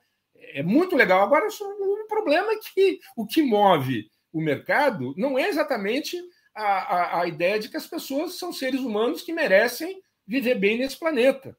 [0.55, 1.23] É muito legal.
[1.23, 6.19] Agora, o problema é que o que move o mercado não é exatamente
[6.55, 10.79] a, a, a ideia de que as pessoas são seres humanos que merecem viver bem
[10.79, 11.57] nesse planeta.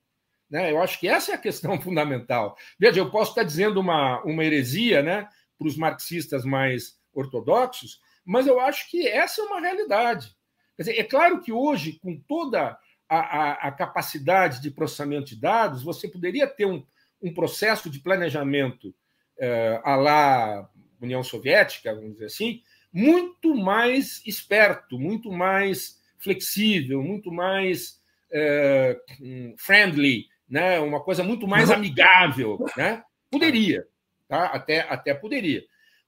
[0.50, 0.72] Né?
[0.72, 2.58] Eu acho que essa é a questão fundamental.
[2.80, 8.48] Veja, eu posso estar dizendo uma, uma heresia né, para os marxistas mais ortodoxos, mas
[8.48, 10.36] eu acho que essa é uma realidade.
[10.78, 15.84] Dizer, é claro que hoje, com toda a, a, a capacidade de processamento de dados,
[15.84, 16.86] você poderia ter um,
[17.22, 18.94] um processo de planejamento
[19.38, 20.70] eh, à la
[21.02, 22.62] União Soviética, vamos dizer assim,
[22.92, 28.00] muito mais esperto, muito mais flexível, muito mais
[28.32, 28.98] é,
[29.58, 30.80] friendly, né?
[30.80, 32.64] uma coisa muito mais amigável.
[32.78, 33.04] Né?
[33.30, 33.86] Poderia,
[34.28, 34.46] tá?
[34.46, 35.64] até, até poderia.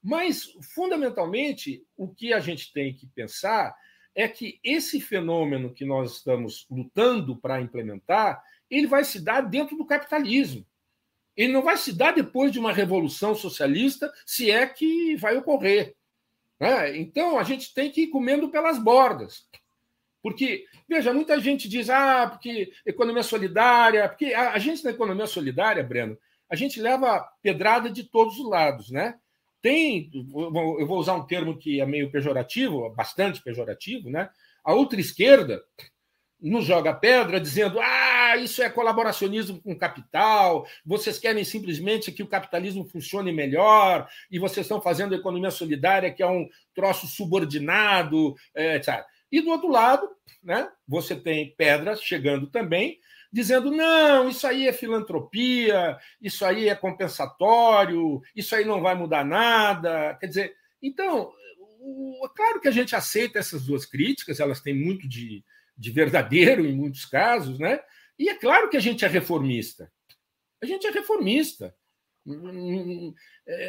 [0.06, 3.76] Mas, fundamentalmente, o que a gente tem que pensar
[4.14, 8.40] é que esse fenômeno que nós estamos lutando para implementar,
[8.70, 10.64] ele vai se dar dentro do capitalismo.
[11.36, 15.96] Ele não vai se dar depois de uma revolução socialista, se é que vai ocorrer.
[16.60, 16.96] Né?
[16.98, 19.48] Então, a gente tem que ir comendo pelas bordas.
[20.22, 25.26] Porque, veja, muita gente diz, ah, porque economia solidária, porque a, a gente na economia
[25.26, 26.16] solidária, Breno,
[26.48, 29.20] a gente leva pedrada de todos os lados, né?
[29.66, 34.30] Tem, eu vou usar um termo que é meio pejorativo, bastante pejorativo, né?
[34.64, 35.60] A outra esquerda
[36.40, 42.28] nos joga pedra dizendo: ah, isso é colaboracionismo com capital, vocês querem simplesmente que o
[42.28, 49.04] capitalismo funcione melhor e vocês estão fazendo economia solidária, que é um troço subordinado, etc.
[49.32, 50.08] E do outro lado,
[50.44, 53.00] né, você tem pedras chegando também,
[53.36, 59.26] dizendo: não, isso aí é filantropia, isso aí é compensatório, isso aí não vai mudar
[59.26, 60.16] nada.
[60.22, 61.34] Quer dizer, então,
[61.82, 65.44] o, claro que a gente aceita essas duas críticas, elas têm muito de,
[65.78, 67.82] de verdadeiro em muitos casos, né?
[68.18, 69.92] E é claro que a gente é reformista.
[70.64, 71.76] A gente é reformista.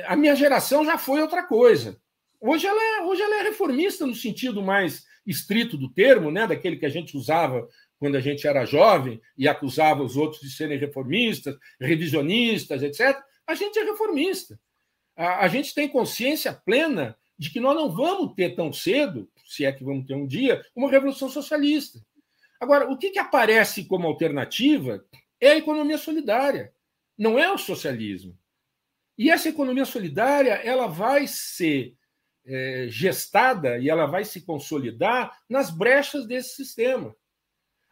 [0.06, 2.00] A minha geração já foi outra coisa.
[2.40, 6.76] Hoje ela é, hoje ela é reformista no sentido mais estrito do termo, né, daquele
[6.76, 7.66] que a gente usava
[7.98, 13.18] quando a gente era jovem e acusava os outros de serem reformistas, revisionistas, etc.
[13.46, 14.58] A gente é reformista.
[15.16, 19.64] A, a gente tem consciência plena de que nós não vamos ter tão cedo, se
[19.64, 22.00] é que vamos ter um dia, uma revolução socialista.
[22.60, 25.04] Agora, o que, que aparece como alternativa
[25.40, 26.72] é a economia solidária,
[27.16, 28.36] não é o socialismo.
[29.18, 31.94] E essa economia solidária ela vai ser
[32.44, 37.14] é, gestada e ela vai se consolidar nas brechas desse sistema.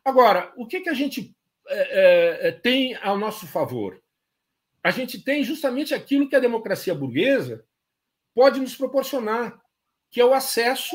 [0.04, 1.34] Agora, o que, que a gente
[1.68, 4.02] é, é, tem ao nosso favor?
[4.82, 7.64] A gente tem justamente aquilo que a democracia burguesa
[8.34, 9.58] pode nos proporcionar,
[10.10, 10.94] que é o acesso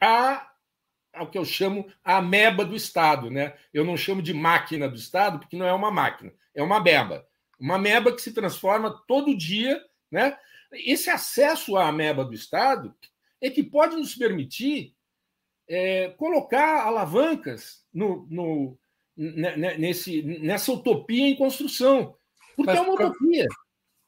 [0.00, 0.48] a,
[1.12, 3.30] ao que eu chamo a ameba do Estado.
[3.30, 3.56] Né?
[3.74, 7.26] Eu não chamo de máquina do Estado, porque não é uma máquina, é uma ameba.
[7.58, 10.36] Uma ameba que se transforma todo dia né,
[10.72, 12.94] esse acesso à ameba do Estado
[13.40, 14.94] é que pode nos permitir
[15.72, 18.78] é, colocar alavancas no, no,
[19.16, 22.14] nesse, nessa utopia em construção.
[22.54, 23.46] Porque Mas, é uma utopia.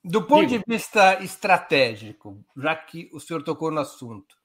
[0.04, 0.62] Do ponto Digo.
[0.62, 4.36] de vista estratégico, já que o senhor tocou no assunto,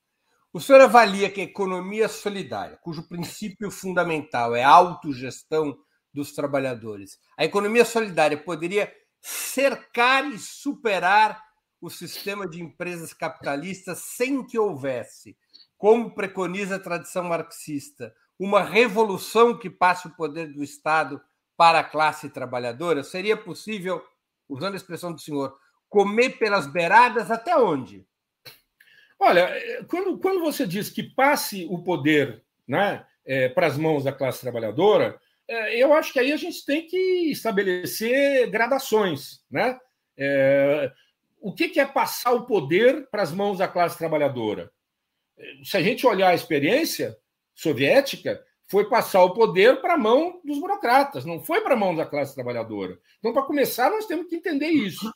[0.53, 5.77] o senhor avalia que a economia solidária, cujo princípio fundamental é a autogestão
[6.13, 8.91] dos trabalhadores, a economia solidária poderia
[9.21, 11.43] cercar e superar
[11.81, 15.37] o sistema de empresas capitalistas sem que houvesse,
[15.79, 21.21] como preconiza a tradição marxista, uma revolução que passe o poder do Estado
[21.55, 23.01] para a classe trabalhadora?
[23.01, 24.03] Seria possível,
[24.47, 25.57] usando a expressão do senhor,
[25.87, 28.05] comer pelas beiradas até onde?
[29.17, 29.49] Olha,
[29.87, 34.41] quando, quando você diz que passe o poder né, é, para as mãos da classe
[34.41, 35.17] trabalhadora,
[35.47, 39.41] é, eu acho que aí a gente tem que estabelecer gradações.
[39.49, 39.79] Né?
[40.17, 40.91] É,
[41.39, 44.69] o que é passar o poder para as mãos da classe trabalhadora?
[45.63, 47.17] Se a gente olhar a experiência
[47.55, 51.95] soviética, foi passar o poder para a mão dos burocratas, não foi para a mão
[51.95, 52.99] da classe trabalhadora.
[53.17, 55.11] Então, para começar, nós temos que entender isso.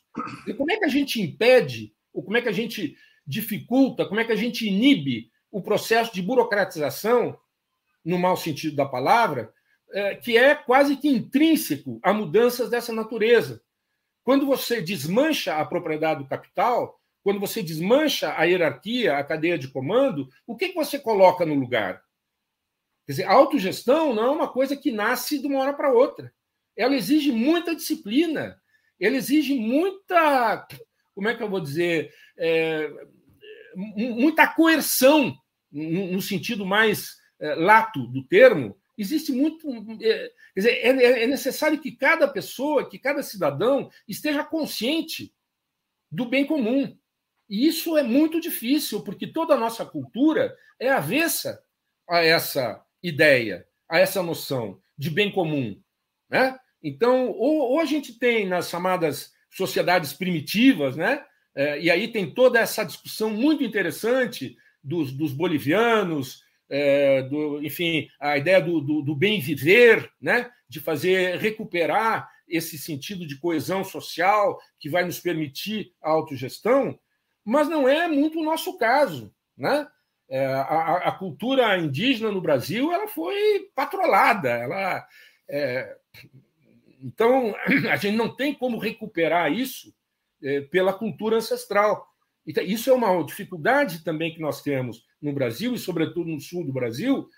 [0.46, 4.20] E como é que a gente impede, ou como é que a gente dificulta, como
[4.20, 7.38] é que a gente inibe o processo de burocratização,
[8.04, 9.52] no mau sentido da palavra,
[9.92, 13.62] é, que é quase que intrínseco a mudanças dessa natureza.
[14.24, 19.68] Quando você desmancha a propriedade do capital, quando você desmancha a hierarquia, a cadeia de
[19.68, 22.02] comando, o que, que você coloca no lugar?
[23.06, 26.32] Quer dizer, a autogestão não é uma coisa que nasce de uma hora para outra.
[26.76, 28.60] Ela exige muita disciplina,
[29.00, 30.68] ela exige muita,
[31.14, 32.90] como é que eu vou dizer, é,
[33.74, 35.34] muita coerção,
[35.72, 38.78] no sentido mais é, lato do termo.
[38.98, 39.66] Existe muito.
[40.02, 45.34] É, quer dizer, é, é necessário que cada pessoa, que cada cidadão esteja consciente
[46.10, 46.96] do bem comum.
[47.54, 51.62] E isso é muito difícil, porque toda a nossa cultura é avessa
[52.08, 55.80] a essa ideia, a essa noção de bem comum.
[56.28, 56.58] Né?
[56.82, 61.24] Então, ou, ou a gente tem nas chamadas sociedades primitivas, né?
[61.54, 68.08] É, e aí tem toda essa discussão muito interessante dos, dos bolivianos, é, do, enfim,
[68.18, 70.50] a ideia do, do, do, bem viver, né?
[70.68, 76.98] de fazer recuperar esse sentido de coesão social que vai nos permitir a autogestão,
[77.44, 79.32] mas não é muito o nosso caso.
[79.56, 79.86] Né?
[80.28, 84.50] É, a, a, cultura indígena no Brasil ela foi patrolada.
[84.50, 85.06] Ela,
[85.48, 85.96] é,
[87.02, 87.54] então,
[87.90, 89.94] a gente não tem como recuperar isso
[90.42, 92.08] é, pela cultura ancestral.
[92.46, 96.64] Então, isso é uma dificuldade também que nós temos no Brasil, e sobretudo no sul
[96.64, 97.28] do Brasil,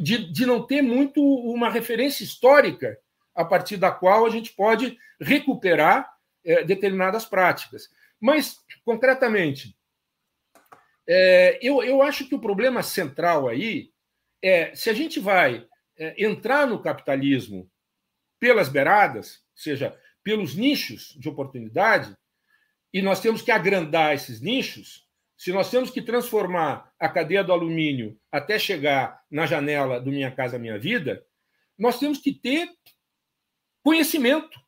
[0.00, 2.98] de, de não ter muito uma referência histórica
[3.34, 6.10] a partir da qual a gente pode recuperar
[6.44, 7.88] é, determinadas práticas.
[8.20, 9.76] Mas, concretamente,
[11.08, 13.90] é, eu, eu acho que o problema central aí
[14.42, 17.70] é se a gente vai é, entrar no capitalismo
[18.38, 22.16] pelas beiradas, ou seja, pelos nichos de oportunidade,
[22.92, 25.06] e nós temos que agrandar esses nichos,
[25.36, 30.30] se nós temos que transformar a cadeia do alumínio até chegar na janela do Minha
[30.30, 31.24] Casa Minha Vida,
[31.78, 32.70] nós temos que ter
[33.82, 34.58] conhecimento.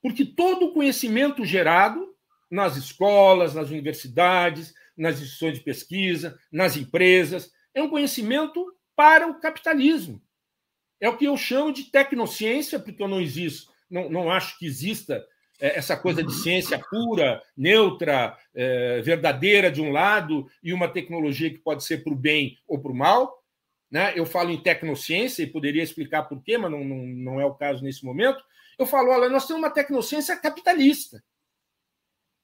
[0.00, 2.11] Porque todo o conhecimento gerado
[2.52, 7.50] nas escolas, nas universidades, nas instituições de pesquisa, nas empresas.
[7.74, 10.20] É um conhecimento para o capitalismo.
[11.00, 14.66] É o que eu chamo de tecnociência, porque eu não existo, não, não acho que
[14.66, 15.26] exista
[15.58, 21.48] é, essa coisa de ciência pura, neutra, é, verdadeira de um lado, e uma tecnologia
[21.48, 23.42] que pode ser para o bem ou para o mal.
[23.90, 24.12] Né?
[24.14, 27.54] Eu falo em tecnociência e poderia explicar por quê, mas não, não, não é o
[27.54, 28.44] caso nesse momento.
[28.78, 31.22] Eu falo, olha, nós temos uma tecnociência capitalista.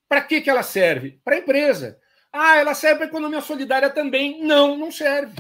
[0.09, 1.21] Para que, que ela serve?
[1.23, 2.01] Para a empresa.
[2.33, 4.43] Ah, ela serve para a economia solidária também.
[4.43, 5.35] Não, não serve.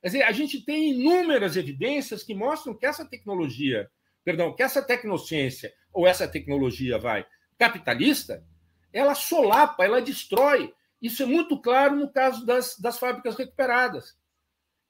[0.00, 3.90] Quer dizer, a gente tem inúmeras evidências que mostram que essa tecnologia,
[4.24, 7.26] perdão, que essa tecnociência ou essa tecnologia vai
[7.58, 8.42] capitalista,
[8.92, 10.72] ela solapa, ela destrói.
[11.02, 14.16] Isso é muito claro no caso das, das fábricas recuperadas.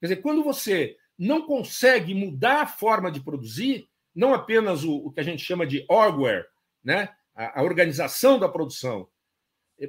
[0.01, 5.13] Quer dizer, quando você não consegue mudar a forma de produzir, não apenas o, o
[5.13, 6.47] que a gente chama de hardware,
[6.83, 7.11] né?
[7.35, 9.09] A, a organização da produção,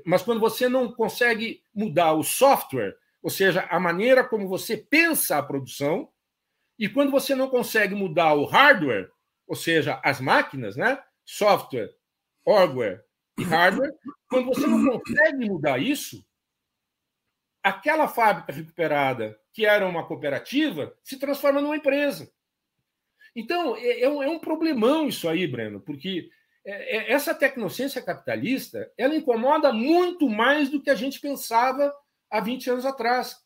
[0.06, 5.38] mas quando você não consegue mudar o software, ou seja, a maneira como você pensa
[5.38, 6.10] a produção,
[6.80, 9.12] e quando você não consegue mudar o hardware,
[9.46, 11.02] ou seja, as máquinas, né?
[11.26, 11.94] software,
[12.48, 13.04] hardware
[13.38, 13.94] e hardware,
[14.30, 16.26] quando você não consegue mudar isso,
[17.62, 22.32] aquela fábrica recuperada, que era uma cooperativa, se transforma numa empresa.
[23.36, 26.30] Então, é, é um, é problemão isso aí, Breno, porque
[26.64, 31.92] essa tecnociência capitalista ela incomoda muito mais do que a gente pensava
[32.30, 33.38] há 20 anos atrás.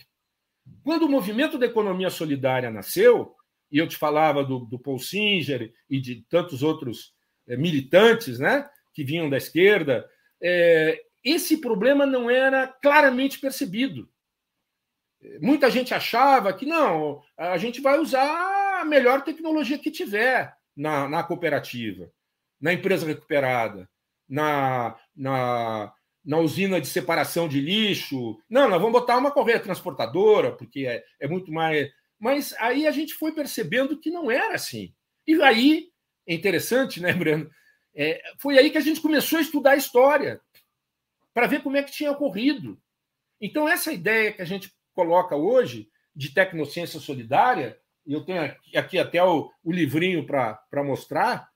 [0.83, 3.35] Quando o movimento da economia solidária nasceu,
[3.71, 7.13] e eu te falava do, do Paul Singer e de tantos outros
[7.47, 10.07] é, militantes né, que vinham da esquerda,
[10.41, 14.09] é, esse problema não era claramente percebido.
[15.41, 21.09] Muita gente achava que não, a gente vai usar a melhor tecnologia que tiver na,
[21.09, 22.11] na cooperativa
[22.59, 23.89] na empresa recuperada,
[24.27, 25.93] na, na,
[26.23, 28.37] na usina de separação de lixo.
[28.49, 31.89] Não, nós vamos botar uma correia transportadora, porque é, é muito mais.
[32.19, 34.93] Mas aí a gente foi percebendo que não era assim.
[35.27, 35.89] E aí,
[36.27, 37.49] é interessante, né, Breno?
[37.93, 40.41] É, foi aí que a gente começou a estudar a história,
[41.33, 42.79] para ver como é que tinha ocorrido.
[43.39, 48.41] Então, essa ideia que a gente coloca hoje de tecnociência solidária, e eu tenho
[48.75, 51.49] aqui até o, o livrinho para mostrar,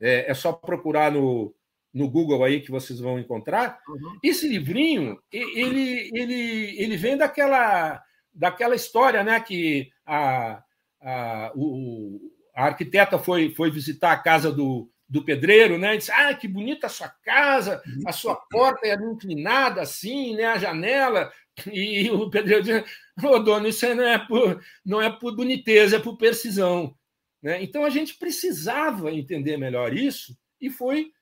[0.00, 1.54] é, é só procurar no,
[1.92, 3.80] no Google aí que vocês vão encontrar.
[3.88, 4.18] Uhum.
[4.22, 9.38] Esse livrinho, ele, ele, ele vem daquela, daquela história, né?
[9.40, 10.62] Que a,
[11.00, 12.20] a, o,
[12.54, 15.94] a arquiteta foi, foi visitar a casa do, do pedreiro, né?
[15.94, 20.46] E disse: Ah, que bonita a sua casa, a sua porta é inclinada assim, né?
[20.46, 21.32] A janela.
[21.70, 22.84] E o pedreiro disse:
[23.22, 26.96] Ô, oh, dono, isso não é por, não é por boniteza, é por precisão.
[27.42, 27.62] Né?
[27.62, 31.12] Então a gente precisava entender melhor isso e foi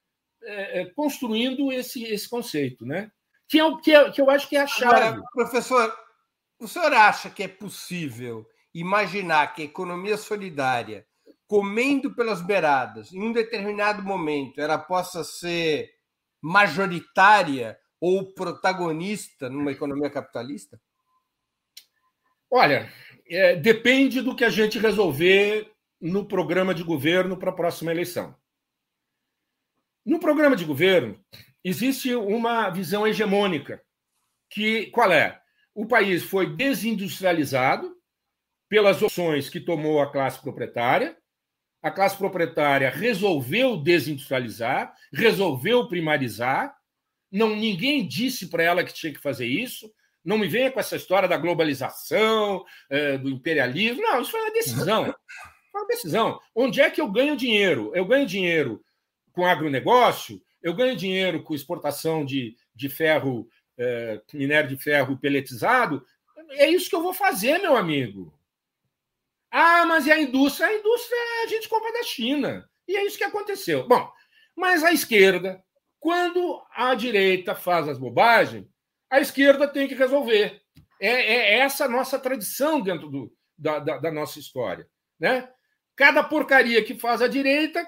[0.43, 3.11] é, é, construindo esse, esse conceito, né?
[3.49, 4.95] Que, é, o, que, é, que eu acho que é a chave.
[4.95, 5.97] Agora, professor,
[6.59, 11.07] o senhor acha que é possível imaginar que a economia solidária,
[11.47, 15.91] comendo pelas beiradas, em um determinado momento, ela possa ser
[16.43, 20.81] majoritária ou protagonista numa economia capitalista?
[22.51, 22.93] Olha,
[23.29, 25.71] é, depende do que a gente resolver
[26.01, 28.35] no programa de governo para a próxima eleição.
[30.05, 31.19] No programa de governo,
[31.63, 33.83] existe uma visão hegemônica,
[34.49, 35.41] que qual é?
[35.75, 37.95] O país foi desindustrializado
[38.69, 41.17] pelas opções que tomou a classe proprietária.
[41.83, 46.75] A classe proprietária resolveu desindustrializar, resolveu primarizar.
[47.31, 49.93] Não ninguém disse para ela que tinha que fazer isso.
[50.25, 54.03] Não me venha com essa história da globalização, eh, do imperialismo.
[54.03, 55.15] Não, isso foi uma decisão.
[55.79, 56.41] Uma decisão.
[56.55, 57.93] Onde é que eu ganho dinheiro?
[57.95, 58.85] Eu ganho dinheiro
[59.33, 63.49] com agronegócio, eu ganho dinheiro com exportação de, de ferro,
[63.79, 66.05] é, minério de ferro peletizado.
[66.51, 68.35] É isso que eu vou fazer, meu amigo.
[69.51, 70.67] Ah, mas e a indústria?
[70.67, 72.69] A indústria a gente compra da China.
[72.87, 73.87] E é isso que aconteceu.
[73.87, 74.11] Bom,
[74.57, 75.63] mas a esquerda,
[76.01, 78.67] quando a direita faz as bobagens,
[79.09, 80.61] a esquerda tem que resolver.
[81.01, 84.89] É, é essa a nossa tradição dentro do, da, da, da nossa história.
[85.19, 85.49] Né?
[85.99, 87.85] Cada porcaria que faz a direita,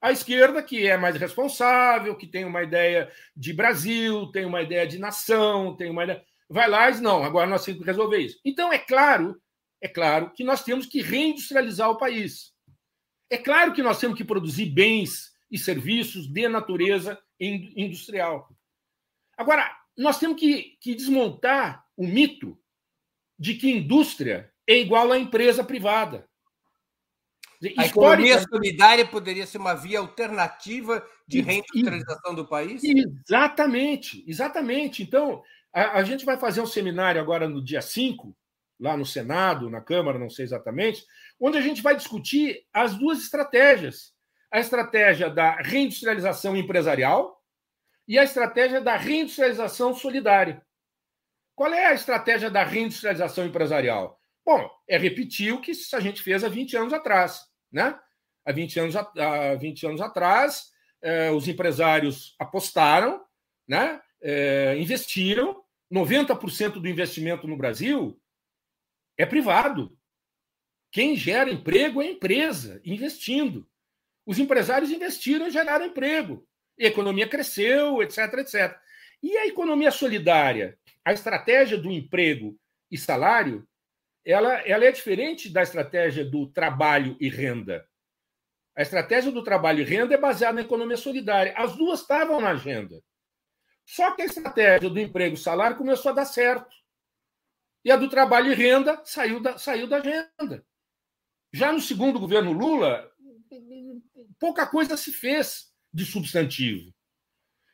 [0.00, 4.84] a esquerda, que é mais responsável, que tem uma ideia de Brasil, tem uma ideia
[4.88, 6.20] de nação, tem uma ideia...
[6.50, 8.40] vai lá e diz, não, agora nós temos que resolver isso.
[8.44, 9.40] Então, é claro,
[9.80, 12.52] é claro que nós temos que reindustrializar o país.
[13.30, 18.48] É claro que nós temos que produzir bens e serviços de natureza industrial.
[19.36, 22.58] Agora, nós temos que, que desmontar o mito
[23.38, 26.28] de que indústria é igual à empresa privada.
[27.76, 32.82] A economia solidária poderia ser uma via alternativa de reindustrialização do país?
[32.82, 35.02] Exatamente, exatamente.
[35.02, 35.42] Então,
[35.72, 38.36] a, a, gente vai fazer um seminário agora no dia 5,
[38.80, 41.04] lá no Senado, na Câmara, não sei exatamente,
[41.38, 44.12] onde a gente vai discutir as duas estratégias.
[44.50, 47.40] A estratégia da reindustrialização empresarial
[48.08, 50.60] e a estratégia da reindustrialização solidária.
[51.54, 54.20] Qual é a estratégia da reindustrialização empresarial?
[54.44, 57.51] Bom, é repetir o que a gente fez há 20 anos atrás.
[57.72, 57.98] Né?
[58.44, 60.70] Há 20 anos, há 20 anos atrás,
[61.00, 63.24] eh, os empresários apostaram,
[63.66, 64.00] né?
[64.20, 65.62] Eh, investiram.
[65.90, 68.18] 90% do investimento no Brasil
[69.18, 69.96] é privado.
[70.90, 73.68] Quem gera emprego é a empresa investindo.
[74.26, 76.46] Os empresários investiram e geraram emprego.
[76.80, 78.78] A economia cresceu, etc, etc.
[79.22, 82.58] E a economia solidária, a estratégia do emprego
[82.90, 83.66] e salário,
[84.24, 87.86] ela, ela é diferente da estratégia do trabalho e renda.
[88.74, 91.54] A estratégia do trabalho e renda é baseada na economia solidária.
[91.56, 93.02] As duas estavam na agenda.
[93.84, 96.74] Só que a estratégia do emprego e salário começou a dar certo.
[97.84, 100.64] E a do trabalho e renda saiu da, saiu da agenda.
[101.52, 103.12] Já no segundo governo Lula,
[104.38, 106.94] pouca coisa se fez de substantivo.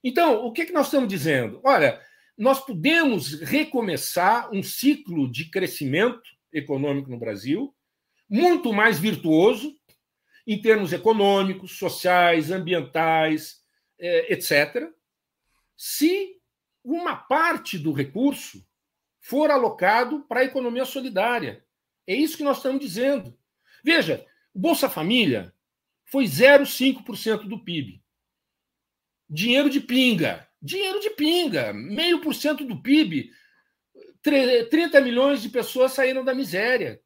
[0.02, 1.60] Então, o que, que nós estamos dizendo?
[1.62, 2.02] Olha,
[2.36, 7.74] nós podemos recomeçar um ciclo de crescimento econômico no Brasil,
[8.28, 9.74] muito mais virtuoso
[10.46, 13.62] em termos econômicos, sociais, ambientais,
[13.98, 14.90] eh, etc.,
[15.76, 16.38] se
[16.82, 18.66] uma parte do recurso
[19.20, 21.62] for alocado para a economia solidária.
[22.06, 23.36] É isso que nós estamos dizendo.
[23.84, 25.52] Veja, Bolsa Família
[26.06, 28.02] foi 0,5% do PIB.
[29.28, 30.48] Dinheiro de pinga.
[30.60, 31.74] Dinheiro de pinga.
[31.74, 33.30] Meio por cento do PIB
[34.22, 37.00] 30 milhões de pessoas saíram da miséria.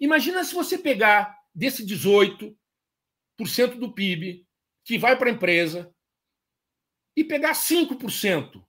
[0.00, 2.54] Imagina se você pegar desse 18%
[3.78, 4.46] do PIB
[4.84, 5.92] que vai para a empresa
[7.16, 8.64] e pegar 5%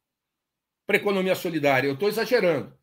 [0.85, 1.87] para a economia solidária.
[1.87, 2.77] Eu estou exagerando.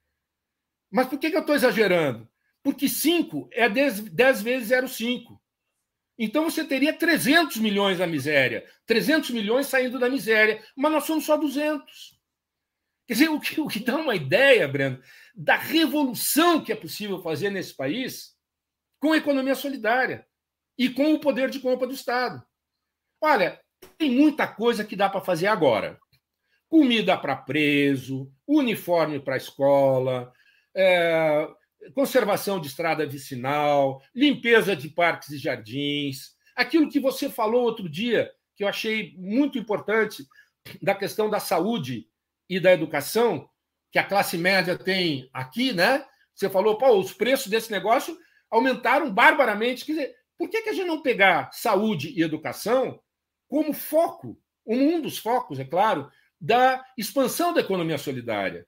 [0.90, 2.28] Mas por que, que eu estou exagerando?
[2.62, 5.38] Porque 5 é 10, 10 vezes 0,5.
[6.18, 11.24] Então você teria 300 milhões na miséria, 300 milhões saindo da miséria, mas nós somos
[11.24, 12.20] só 200.
[13.06, 15.00] Quer dizer, o que, o que dá uma ideia, Breno,
[15.34, 18.34] da revolução que é possível fazer nesse país
[18.98, 20.26] com a economia solidária
[20.78, 22.42] e com o poder de compra do Estado.
[23.20, 23.60] Olha,
[23.98, 25.98] tem muita coisa que dá para fazer agora.
[26.68, 30.32] Comida para preso, uniforme para escola,
[30.74, 31.46] é,
[31.94, 36.34] conservação de estrada vicinal, limpeza de parques e jardins.
[36.56, 40.26] Aquilo que você falou outro dia, que eu achei muito importante,
[40.80, 42.08] da questão da saúde
[42.48, 43.48] e da educação,
[43.90, 46.04] que a classe média tem aqui, né?
[46.34, 48.16] Você falou, pô, os preços desse negócio
[48.50, 49.84] aumentaram barbaramente.
[49.84, 53.00] Quer dizer, por que, que a gente não pegar saúde e educação
[53.48, 58.66] como foco, um dos focos, é claro, da expansão da economia solidária?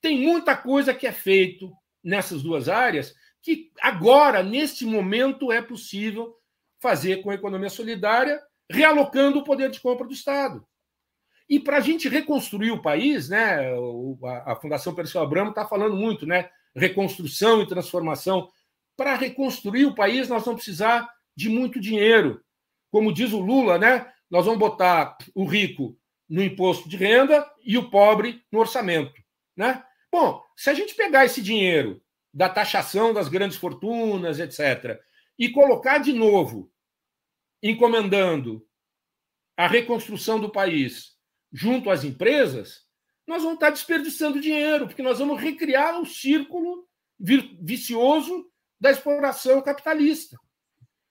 [0.00, 6.36] Tem muita coisa que é feito nessas duas áreas que agora, neste momento, é possível
[6.78, 8.40] fazer com a economia solidária,
[8.70, 10.66] realocando o poder de compra do Estado.
[11.50, 13.58] E para a gente reconstruir o país, né,
[14.46, 18.48] a Fundação Perseu Abramo está falando muito, né, reconstrução e transformação.
[18.96, 22.40] Para reconstruir o país, nós vamos precisar de muito dinheiro.
[22.88, 25.98] Como diz o Lula, né, nós vamos botar o rico
[26.28, 29.20] no imposto de renda e o pobre no orçamento,
[29.56, 29.84] né?
[30.12, 32.00] Bom, se a gente pegar esse dinheiro
[32.32, 35.00] da taxação das grandes fortunas, etc.,
[35.36, 36.70] e colocar de novo,
[37.60, 38.64] encomendando
[39.56, 41.09] a reconstrução do país
[41.52, 42.86] junto às empresas,
[43.26, 46.88] nós vamos estar desperdiçando dinheiro, porque nós vamos recriar o círculo
[47.18, 50.36] vicioso da exploração capitalista.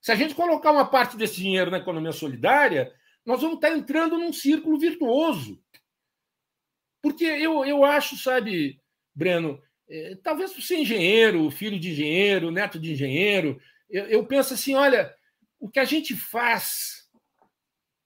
[0.01, 2.93] Se a gente colocar uma parte desse dinheiro na economia solidária,
[3.25, 5.61] nós vamos estar entrando num círculo virtuoso.
[7.01, 8.81] Porque eu, eu acho, sabe,
[9.13, 14.53] Breno, é, talvez por ser engenheiro, filho de engenheiro, neto de engenheiro, eu, eu penso
[14.53, 15.13] assim: olha,
[15.59, 17.09] o que a gente faz,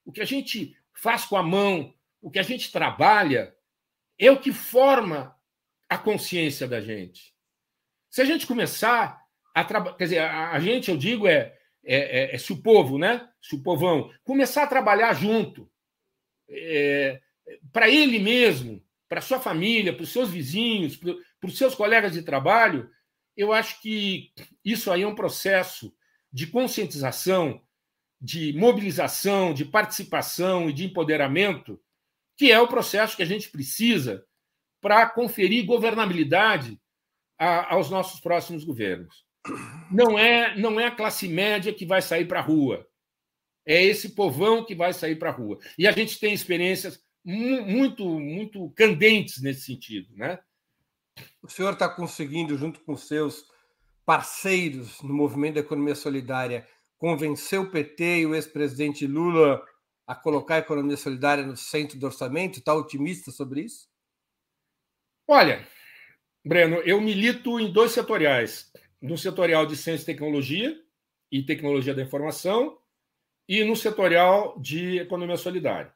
[0.06, 1.94] o que a gente faz com a mão,
[2.24, 3.54] o que a gente trabalha,
[4.18, 5.36] é o que forma
[5.90, 7.36] a consciência da gente.
[8.10, 9.22] Se a gente começar
[9.54, 11.54] a trabalhar, quer dizer, a, a, gente, eu digo, é,
[11.84, 11.98] é,
[12.32, 13.30] é, é, se o povo, né?
[13.42, 15.70] Se o povão começar a trabalhar junto,
[16.50, 17.22] é,
[17.74, 22.22] para ele mesmo, para sua família, para os seus vizinhos, para os seus colegas de
[22.22, 22.90] trabalho,
[23.36, 24.32] eu acho que
[24.64, 25.94] isso aí é um processo
[26.32, 27.62] de conscientização,
[28.22, 31.78] de mobilização, de participação e de empoderamento
[32.38, 34.26] que é o processo que a gente precisa
[34.82, 36.80] para conferir governabilidade
[37.38, 39.26] a, aos nossos próximos governos.
[39.92, 42.88] Não é, não é a classe média que vai sair para a rua.
[43.66, 45.58] É esse povão que vai sair para a rua.
[45.78, 50.14] E a gente tem experiências muito, muito candentes nesse sentido.
[50.16, 50.40] Né?
[51.42, 53.46] O senhor está conseguindo, junto com seus
[54.06, 56.68] parceiros no movimento da economia solidária,
[56.98, 59.64] convencer o PT e o ex-presidente Lula
[60.06, 62.60] a colocar a economia solidária no centro do orçamento?
[62.60, 63.88] Está otimista sobre isso?
[65.28, 65.66] Olha,
[66.46, 68.72] Breno, eu milito em dois setoriais.
[69.02, 70.82] No setorial de ciência e tecnologia
[71.32, 72.78] e tecnologia da informação
[73.48, 75.94] e no setorial de economia solidária.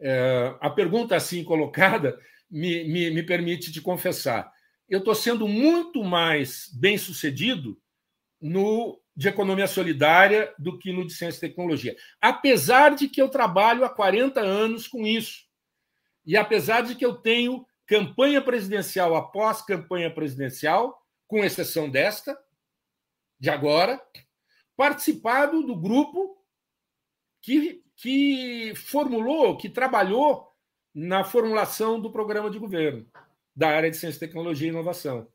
[0.00, 2.18] É, a pergunta assim colocada
[2.50, 4.52] me, me, me permite te confessar.
[4.88, 7.80] Eu estou sendo muito mais bem sucedido
[8.40, 11.96] no de economia solidária do que no de ciência e tecnologia.
[12.20, 15.44] Apesar de que eu trabalho há 40 anos com isso.
[16.26, 22.36] E apesar de que eu tenho campanha presidencial após campanha presidencial, com exceção desta,
[23.38, 24.00] de agora,
[24.76, 26.36] participado do grupo
[27.40, 30.52] que, que formulou, que trabalhou
[30.94, 33.06] na formulação do programa de governo
[33.54, 35.28] da área de ciência, tecnologia e inovação.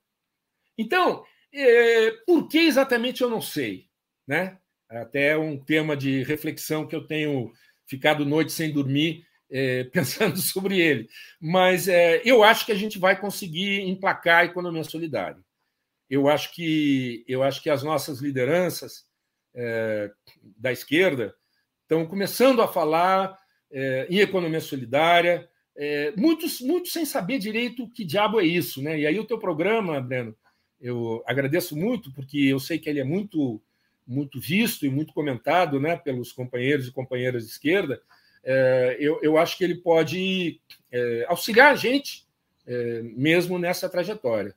[0.77, 1.23] Então,
[1.53, 3.87] é, por que exatamente eu não sei,
[4.27, 4.57] né?
[4.89, 7.51] Até um tema de reflexão que eu tenho
[7.85, 11.09] ficado noite sem dormir é, pensando sobre ele.
[11.39, 15.41] Mas é, eu acho que a gente vai conseguir emplacar a economia solidária.
[16.09, 19.05] Eu acho que eu acho que as nossas lideranças
[19.53, 20.11] é,
[20.57, 21.35] da esquerda
[21.83, 23.37] estão começando a falar
[23.71, 28.99] é, em economia solidária, é, muitos, muitos sem saber direito que diabo é isso, né?
[28.99, 30.35] E aí o teu programa, Breno,
[30.81, 33.61] eu agradeço muito, porque eu sei que ele é muito,
[34.07, 38.01] muito visto e muito comentado né, pelos companheiros e companheiras de esquerda.
[38.43, 40.59] É, eu, eu acho que ele pode
[40.91, 42.27] é, auxiliar a gente
[42.65, 44.55] é, mesmo nessa trajetória.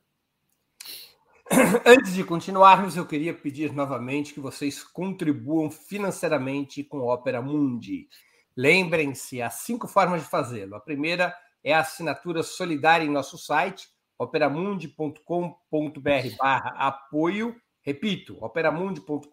[1.85, 8.07] Antes de continuarmos, eu queria pedir novamente que vocês contribuam financeiramente com a Opera Mundi.
[8.55, 10.75] Lembrem-se, há cinco formas de fazê-lo.
[10.75, 17.55] A primeira é a assinatura solidária em nosso site, operamundi.com.br barra apoio.
[17.81, 19.27] Repito, operamundi.com.br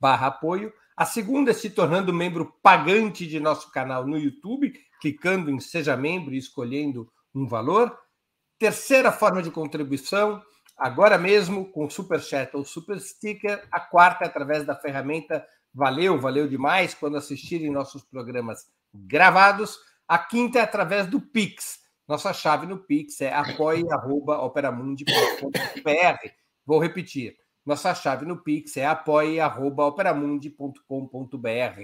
[0.00, 0.72] barra apoio.
[0.96, 5.96] A segunda é se tornando membro pagante de nosso canal no YouTube, clicando em Seja
[5.96, 7.96] Membro e escolhendo um valor.
[8.58, 10.42] Terceira forma de contribuição,
[10.78, 13.62] agora mesmo com Super Chat ou Super Sticker.
[13.70, 18.64] A quarta é através da ferramenta valeu, valeu demais quando assistirem nossos programas
[18.94, 19.78] gravados.
[20.08, 21.85] A quinta é através do Pix.
[22.06, 26.30] Nossa chave no Pix é apoie.operamundi.com.br.
[26.64, 27.36] Vou repetir.
[27.64, 31.80] Nossa chave no Pix é apoie.operamundi.com.br.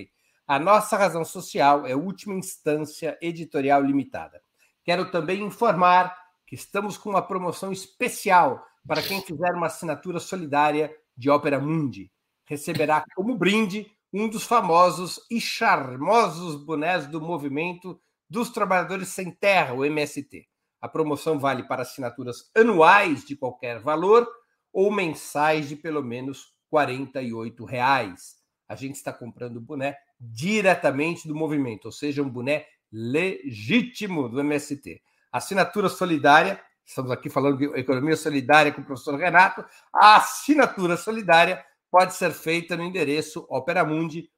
[0.47, 4.41] A nossa razão social é última instância editorial limitada.
[4.85, 6.17] Quero também informar
[6.47, 12.13] que estamos com uma promoção especial para quem fizer uma assinatura solidária de Ópera Mundi.
[12.45, 17.99] Receberá como brinde um dos famosos e charmosos bonés do movimento
[18.33, 20.49] dos Trabalhadores Sem Terra, o MST.
[20.81, 24.27] A promoção vale para assinaturas anuais de qualquer valor
[24.73, 28.37] ou mensais de pelo menos R$ reais.
[28.67, 34.41] A gente está comprando o boné diretamente do movimento, ou seja, um boné legítimo do
[34.41, 35.03] MST.
[35.31, 39.63] Assinatura solidária, estamos aqui falando de economia solidária com o professor Renato.
[39.95, 44.31] A assinatura solidária pode ser feita no endereço operamundi.com.br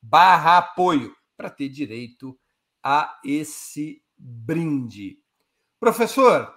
[0.00, 2.38] barra apoio para ter direito
[2.82, 5.18] a esse brinde.
[5.78, 6.54] Professor,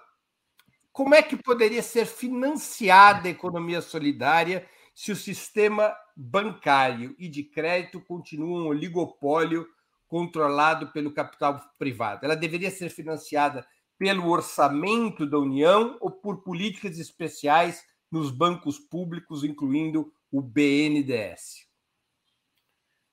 [0.92, 7.44] como é que poderia ser financiada a economia solidária se o sistema bancário e de
[7.44, 9.66] crédito continua um oligopólio
[10.08, 12.24] controlado pelo capital privado?
[12.24, 13.66] Ela deveria ser financiada
[13.98, 21.69] pelo orçamento da União ou por políticas especiais nos bancos públicos, incluindo o BNDES?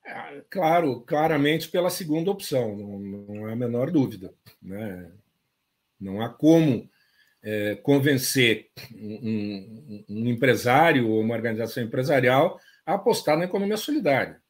[0.07, 4.33] É, claro, claramente pela segunda opção, não, não há a menor dúvida.
[4.61, 5.11] Né?
[5.99, 6.89] Não há como
[7.43, 14.41] é, convencer um, um, um, empresário ou uma organização empresarial a apostar na economia solidária.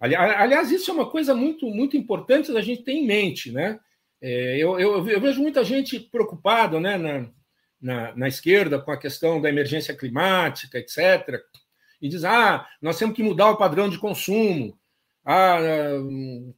[0.00, 3.52] Aliás, isso é uma coisa muito, muito importante da gente ter em mente.
[3.52, 3.78] Né?
[4.20, 7.30] É, eu, eu, eu, vejo muita gente preocupada né, na,
[7.80, 11.44] na, na esquerda com a questão da emergência climática, etc
[12.00, 14.78] e diz: ah, nós temos que mudar o padrão de consumo.
[15.24, 15.58] Ah,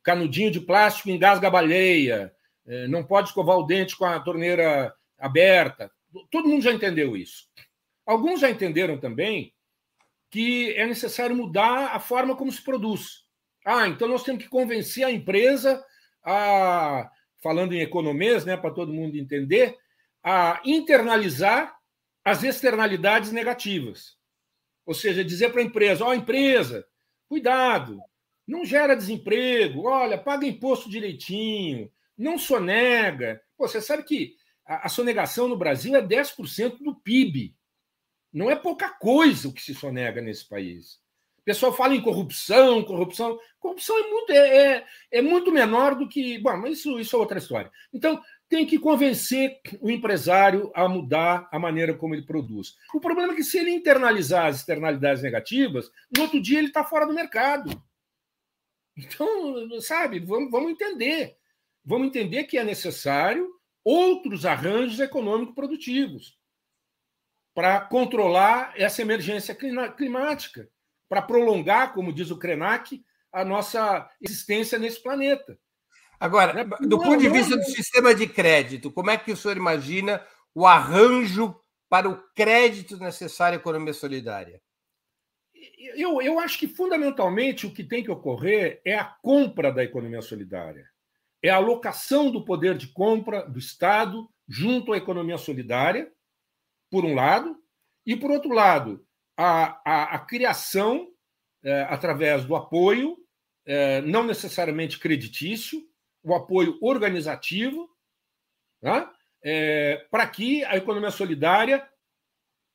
[0.03, 2.35] canudinho de plástico engasga a baleia,
[2.67, 5.91] é, não pode escovar o dente com a torneira aberta.
[6.31, 7.49] Todo mundo já entendeu isso.
[8.05, 9.55] Alguns já entenderam também
[10.31, 13.25] que é necessário mudar a forma como se produz.
[13.65, 15.83] Ah, então nós temos que convencer a empresa
[16.23, 17.11] a,
[17.43, 19.75] falando em economias, né, para todo mundo entender,
[20.23, 21.75] a internalizar
[22.23, 24.18] as externalidades negativas.
[24.89, 26.83] Ou seja, dizer para a empresa: ó, oh, empresa,
[27.29, 28.01] cuidado,
[28.47, 33.39] não gera desemprego, olha, paga imposto direitinho, não sonega.
[33.55, 34.35] Pô, você sabe que
[34.65, 37.55] a, a sonegação no Brasil é 10% do PIB.
[38.33, 40.95] Não é pouca coisa o que se sonega nesse país.
[41.41, 43.39] O pessoal fala em corrupção, corrupção.
[43.61, 46.39] Corrupção é muito, é, é, é muito menor do que.
[46.39, 47.71] Bom, mas isso, isso é outra história.
[47.93, 52.77] Então, tem que convencer o empresário a mudar a maneira como ele produz.
[52.95, 56.83] O problema é que, se ele internalizar as externalidades negativas, no outro dia ele está
[56.83, 57.71] fora do mercado.
[58.97, 61.37] Então, sabe, vamos, vamos entender.
[61.85, 63.49] Vamos entender que é necessário
[63.85, 66.39] outros arranjos econômico-produtivos
[67.55, 69.55] para controlar essa emergência
[69.97, 70.69] climática,
[71.09, 75.59] para prolongar, como diz o Krenak, a nossa existência nesse planeta.
[76.21, 79.33] Agora, né, do não, ponto de vista não, do sistema de crédito, como é que
[79.33, 81.55] o senhor imagina o arranjo
[81.89, 84.61] para o crédito necessário à economia solidária?
[85.97, 90.23] Eu, eu acho que, fundamentalmente, o que tem que ocorrer é a compra da economia
[90.23, 90.89] solidária.
[91.43, 96.11] É a alocação do poder de compra do Estado junto à economia solidária,
[96.91, 97.57] por um lado,
[98.05, 99.05] e, por outro lado,
[99.37, 101.09] a, a, a criação,
[101.63, 103.17] é, através do apoio,
[103.67, 105.83] é, não necessariamente creditício,
[106.23, 107.89] o apoio organizativo,
[108.83, 109.09] né?
[109.43, 111.89] é, para que a economia solidária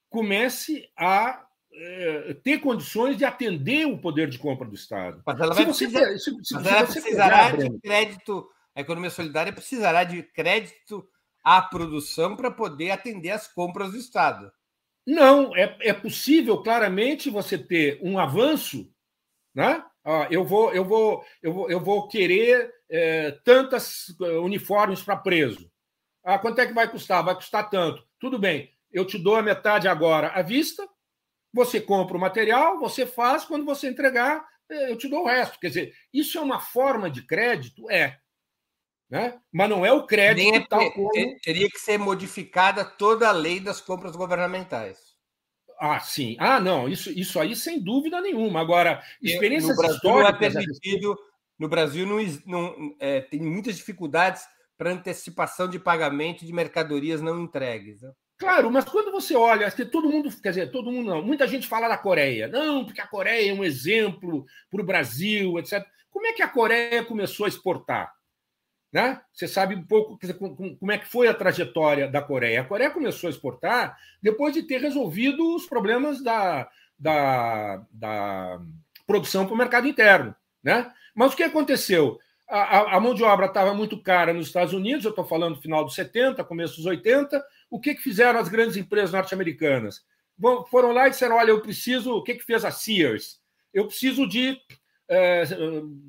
[0.10, 5.22] comece a é, ter condições de atender o poder de compra do Estado.
[5.26, 9.10] Mas ela, vai se precisar, se, se, mas ela precisará pegar, de crédito, a economia
[9.10, 11.08] solidária precisará de crédito
[11.44, 14.52] à produção para poder atender as compras do Estado.
[15.06, 18.90] Não, é, é possível claramente você ter um avanço,
[19.54, 19.84] né?
[20.06, 25.18] Ah, eu vou, eu vou, eu vou, eu vou querer é, tantas é, uniformes para
[25.18, 25.68] preso.
[26.24, 27.24] Ah, quanto é que vai custar?
[27.24, 28.08] Vai custar tanto.
[28.20, 30.88] Tudo bem, eu te dou a metade agora à vista,
[31.52, 35.60] você compra o material, você faz, quando você entregar, é, eu te dou o resto.
[35.60, 37.90] Quer dizer, isso é uma forma de crédito?
[37.90, 38.20] É.
[39.10, 39.40] Né?
[39.52, 41.10] Mas não é o crédito é, tal como...
[41.44, 45.14] Teria que ser modificada toda a lei das compras governamentais.
[45.80, 46.38] Ah, sim.
[46.40, 48.62] Ah, não, isso, isso aí sem dúvida nenhuma.
[48.62, 50.54] Agora, experiências no Brasil históricas...
[50.54, 51.20] Não é permitido
[51.64, 54.46] no Brasil não, não é, tem muitas dificuldades
[54.78, 58.02] para antecipação de pagamento de mercadorias não entregues.
[58.02, 58.12] Né?
[58.38, 61.88] Claro, mas quando você olha, todo mundo, quer dizer, todo mundo não, muita gente fala
[61.88, 62.50] da Coreia.
[62.50, 65.86] Não, porque a Coreia é um exemplo para o Brasil, etc.
[66.12, 68.12] Como é que a Coreia começou a exportar?
[68.92, 69.22] Né?
[69.32, 72.60] Você sabe um pouco dizer, como é que foi a trajetória da Coreia.
[72.60, 78.60] A Coreia começou a exportar depois de ter resolvido os problemas da, da, da
[79.08, 80.36] produção para o mercado interno.
[80.62, 80.92] Né?
[81.14, 82.20] Mas o que aconteceu?
[82.48, 85.84] A, a mão de obra estava muito cara nos Estados Unidos, eu estou falando final
[85.84, 87.44] dos 70, começo dos 80.
[87.70, 90.06] O que, que fizeram as grandes empresas norte-americanas?
[90.70, 92.14] Foram lá e disseram: olha, eu preciso.
[92.16, 93.40] O que, que fez a Sears?
[93.74, 94.58] Eu preciso de
[95.08, 95.44] é,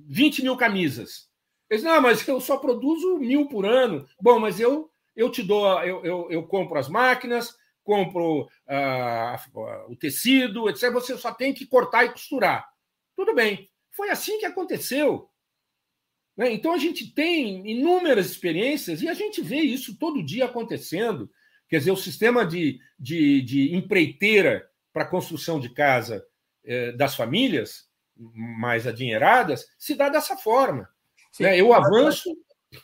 [0.09, 1.29] 20 mil camisas.
[1.71, 4.07] Eles, não, mas eu só produzo mil por ano.
[4.21, 9.43] Bom, mas eu, eu te dou, eu, eu, eu compro as máquinas, compro ah,
[9.89, 10.93] o tecido, etc.
[10.93, 12.69] Você só tem que cortar e costurar.
[13.17, 13.71] Tudo bem.
[13.95, 15.31] Foi assim que aconteceu.
[16.37, 16.53] Né?
[16.53, 21.31] Então a gente tem inúmeras experiências e a gente vê isso todo dia acontecendo.
[21.69, 26.25] Quer dizer, o sistema de, de, de empreiteira para construção de casa
[26.65, 30.89] eh, das famílias mais adinheiradas se dá dessa forma.
[31.41, 31.59] Né?
[31.61, 32.31] Eu avanço.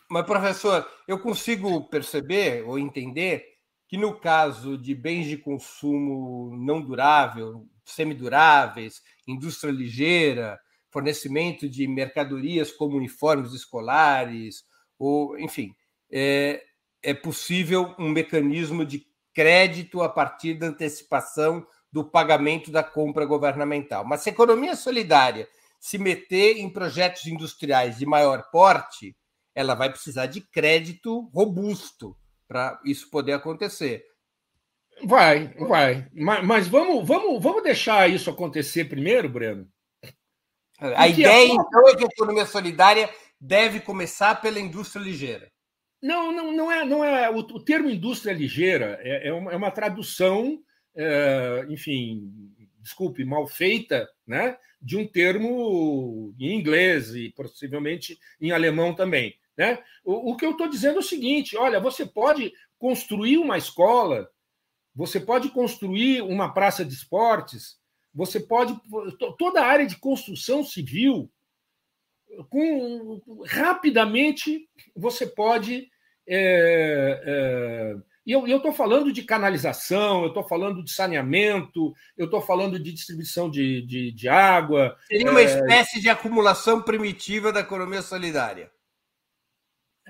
[0.08, 3.44] Mas, professor, eu consigo perceber ou entender
[3.88, 12.70] que no caso de bens de consumo não durável, semiduráveis, indústria ligeira, fornecimento de mercadorias
[12.70, 14.64] como uniformes escolares,
[14.98, 15.74] ou enfim,
[16.10, 16.62] é,
[17.02, 24.04] é possível um mecanismo de crédito a partir da antecipação do pagamento da compra governamental.
[24.04, 29.16] Mas se a economia solidária se meter em projetos industriais de maior porte,
[29.54, 32.16] ela vai precisar de crédito robusto
[32.46, 34.04] para isso poder acontecer.
[35.04, 36.06] Vai, vai.
[36.12, 39.66] Mas, mas, vamos, vamos, vamos deixar isso acontecer primeiro, Breno?
[40.80, 41.54] A ideia, a...
[41.54, 43.08] então, é que a economia solidária
[43.40, 45.50] deve começar pela indústria ligeira.
[46.02, 46.84] Não, não, não é.
[46.84, 50.62] Não é o, o termo indústria ligeira é, é, uma, é uma tradução,
[50.94, 52.30] é, enfim,
[52.80, 59.34] desculpe, mal feita, né, de um termo em inglês e possivelmente em alemão também.
[59.56, 59.78] Né?
[60.02, 64.28] O, o que eu estou dizendo é o seguinte: olha, você pode construir uma escola,
[64.94, 67.79] você pode construir uma praça de esportes,
[68.14, 68.78] você pode.
[69.38, 71.30] Toda a área de construção civil,
[72.48, 75.88] com, rapidamente você pode.
[76.26, 77.96] É, é,
[78.26, 82.92] e eu estou falando de canalização, eu estou falando de saneamento, eu estou falando de
[82.92, 84.96] distribuição de, de, de água.
[85.08, 85.44] Seria uma é...
[85.44, 88.70] espécie de acumulação primitiva da economia solidária.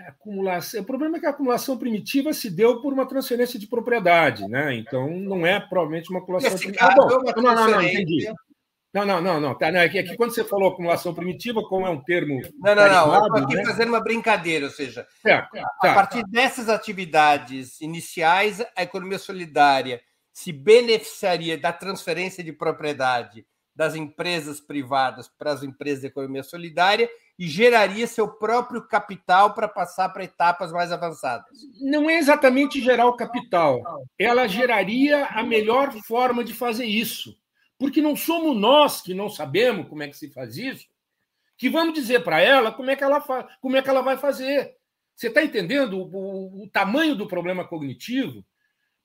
[0.01, 0.80] É, acumulação.
[0.80, 4.74] O problema é que a acumulação primitiva se deu por uma transferência de propriedade, né?
[4.74, 6.86] Então não é provavelmente uma acumulação primitiva.
[6.86, 8.32] Ah, bom, não, não, não, entendi.
[8.92, 9.55] Não, não, não, não.
[9.57, 12.40] Tá, não é, que, é que quando você falou acumulação primitiva, como é um termo.
[12.59, 13.14] Não, não, não.
[13.14, 13.64] Eu estou aqui né?
[13.64, 16.28] fazendo uma brincadeira, ou seja, é, tá, a partir tá.
[16.28, 20.01] dessas atividades iniciais, a economia solidária
[20.32, 23.44] se beneficiaria da transferência de propriedade
[23.76, 27.09] das empresas privadas para as empresas de economia solidária
[27.41, 31.47] e geraria seu próprio capital para passar para etapas mais avançadas.
[31.80, 33.80] Não é exatamente gerar o capital.
[34.18, 37.34] Ela geraria a melhor forma de fazer isso.
[37.78, 40.86] Porque não somos nós que não sabemos como é que se faz isso,
[41.57, 43.22] que vamos dizer para ela como é que ela,
[43.59, 44.76] como é que ela vai fazer.
[45.16, 48.45] Você está entendendo o, o, o, tamanho do problema cognitivo?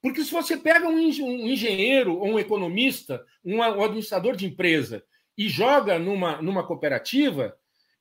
[0.01, 5.05] Porque se você pega um, engenheiro ou um economista, um administrador de empresa,
[5.37, 7.57] e joga numa, numa cooperativa,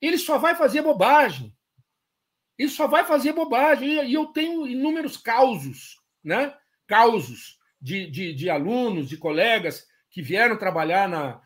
[0.07, 1.55] ele só vai fazer bobagem.
[2.59, 4.05] Ele só vai fazer bobagem.
[4.05, 6.55] E eu tenho inúmeros causos, né?
[6.87, 11.41] Causos de, de, de alunos, de colegas que vieram trabalhar na,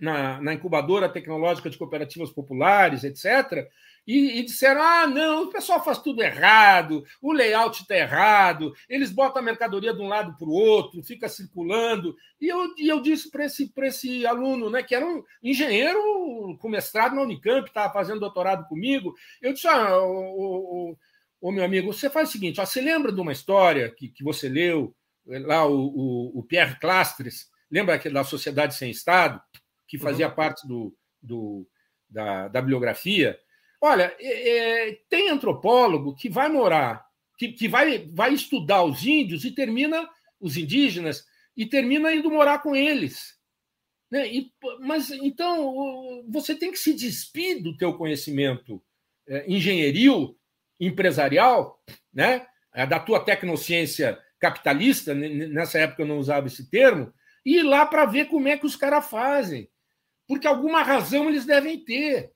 [0.00, 3.68] na, na, incubadora tecnológica de cooperativas populares, etc.,
[4.06, 9.10] e, e, disseram: ah, não, o pessoal faz tudo errado, o layout está errado, eles
[9.10, 12.14] botam a mercadoria de um lado para o outro, fica circulando.
[12.40, 15.98] E eu, e eu disse para esse, esse aluno, né, que era um engenheiro
[16.60, 20.96] com mestrado na Unicamp, estava fazendo doutorado comigo, eu disse: ah, o,
[21.40, 24.22] o, meu amigo, você faz o seguinte: ó, você lembra de uma história que, que
[24.22, 24.94] você leu,
[25.26, 29.40] lá o, o, o Pierre Clastres, lembra da Sociedade Sem Estado,
[29.88, 30.34] que fazia uhum.
[30.34, 31.66] parte do, do
[32.08, 33.38] da, da bibliografia?
[33.86, 37.06] Olha, é, é, tem antropólogo que vai morar,
[37.36, 40.08] que, que vai, vai estudar os índios e termina,
[40.40, 41.22] os indígenas,
[41.54, 43.38] e termina indo morar com eles.
[44.10, 44.26] Né?
[44.26, 48.82] E, mas então você tem que se despir do teu conhecimento
[49.28, 49.44] é,
[50.80, 51.78] empresarial,
[52.10, 52.46] né?
[52.72, 57.12] É, da tua tecnociência capitalista, nessa época eu não usava esse termo,
[57.44, 59.68] e ir lá para ver como é que os caras fazem.
[60.26, 62.33] Porque alguma razão eles devem ter.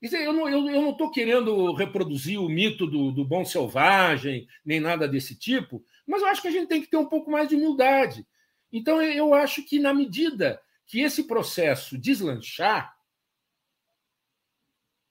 [0.00, 5.84] Eu não estou querendo reproduzir o mito do, do bom selvagem, nem nada desse tipo,
[6.06, 8.26] Mas eu acho que a gente tem que ter um pouco mais de humildade.
[8.72, 12.96] Então, eu acho que, na medida que esse processo deslanchar,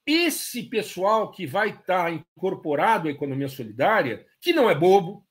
[0.06, 5.28] esse pessoal que vai estar incorporado à economia solidária, que não é bobo,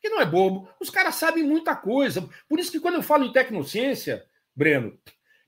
[0.00, 2.28] que não é bobo, os caras sabem muita coisa.
[2.48, 4.24] Por isso que quando eu falo em tecnociência,
[4.54, 4.96] Breno,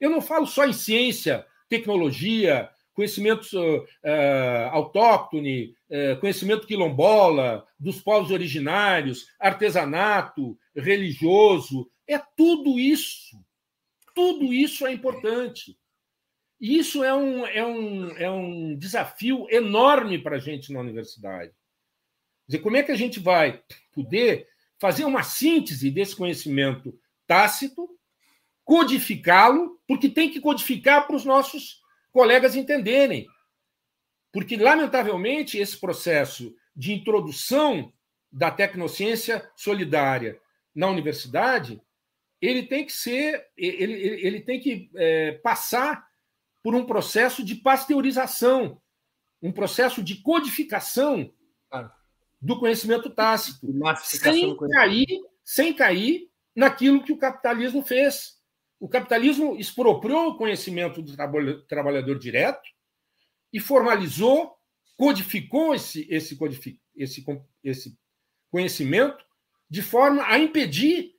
[0.00, 8.30] eu não falo só em ciência, tecnologia, conhecimento uh, autóctone, uh, conhecimento quilombola, dos povos
[8.30, 13.36] originários, artesanato, religioso, é tudo isso.
[14.14, 15.76] Tudo isso é importante.
[16.60, 21.50] E isso é um, é um, é um desafio enorme para a gente na universidade.
[21.50, 24.46] Quer dizer, como é que a gente vai poder
[24.78, 27.88] fazer uma síntese desse conhecimento tácito,
[28.64, 31.83] codificá-lo, porque tem que codificar para os nossos
[32.14, 33.26] colegas entenderem.
[34.32, 37.92] Porque, lamentavelmente, esse processo de introdução
[38.30, 40.40] da tecnociência solidária
[40.72, 41.82] na universidade,
[42.40, 46.06] ele tem que ser, ele, ele tem que é, passar
[46.62, 48.80] por um processo de pasteurização,
[49.42, 51.32] um processo de codificação
[52.40, 53.66] do conhecimento tácito,
[54.02, 55.06] sem cair,
[55.44, 58.33] sem cair naquilo que o capitalismo fez.
[58.84, 61.16] O capitalismo expropriou o conhecimento do
[61.66, 62.68] trabalhador direto
[63.50, 64.58] e formalizou,
[64.94, 66.38] codificou esse, esse,
[66.94, 67.26] esse,
[67.64, 67.98] esse
[68.50, 69.24] conhecimento
[69.70, 71.14] de forma a impedir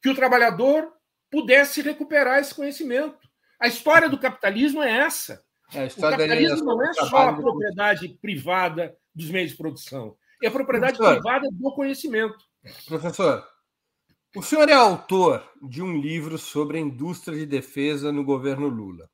[0.00, 0.92] que o trabalhador
[1.32, 3.28] pudesse recuperar esse conhecimento.
[3.60, 5.44] A história do capitalismo é essa.
[5.74, 10.52] É, o capitalismo não é só a propriedade privada dos meios de produção, é a
[10.52, 12.38] propriedade professor, privada do conhecimento.
[12.86, 13.55] Professor,
[14.36, 19.08] o senhor é autor de um livro sobre a indústria de defesa no governo Lula.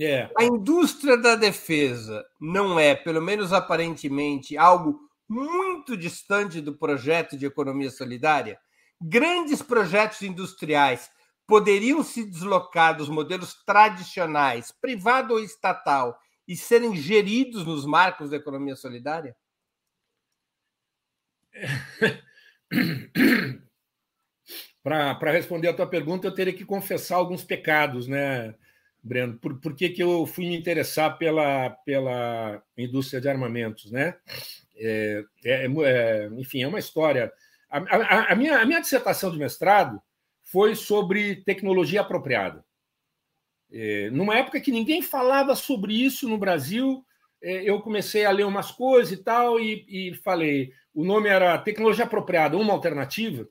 [0.00, 0.30] É.
[0.36, 4.98] A indústria da defesa não é, pelo menos aparentemente, algo
[5.28, 8.58] muito distante do projeto de economia solidária?
[9.00, 11.10] Grandes projetos industriais
[11.46, 18.36] poderiam se deslocar dos modelos tradicionais, privado ou estatal, e serem geridos nos marcos da
[18.36, 19.36] economia solidária?
[24.84, 28.54] Para responder a tua pergunta, eu teria que confessar alguns pecados, né,
[29.02, 29.38] Breno?
[29.38, 34.14] Por, por que, que eu fui me interessar pela, pela indústria de armamentos, né?
[34.76, 37.32] É, é, é, enfim, é uma história.
[37.70, 40.02] A, a, a, minha, a minha dissertação de mestrado
[40.42, 42.62] foi sobre tecnologia apropriada.
[43.72, 47.02] É, numa época que ninguém falava sobre isso no Brasil,
[47.42, 50.72] é, eu comecei a ler umas coisas e tal, e, e, falei.
[50.94, 53.48] O nome era Tecnologia Apropriada, uma alternativa,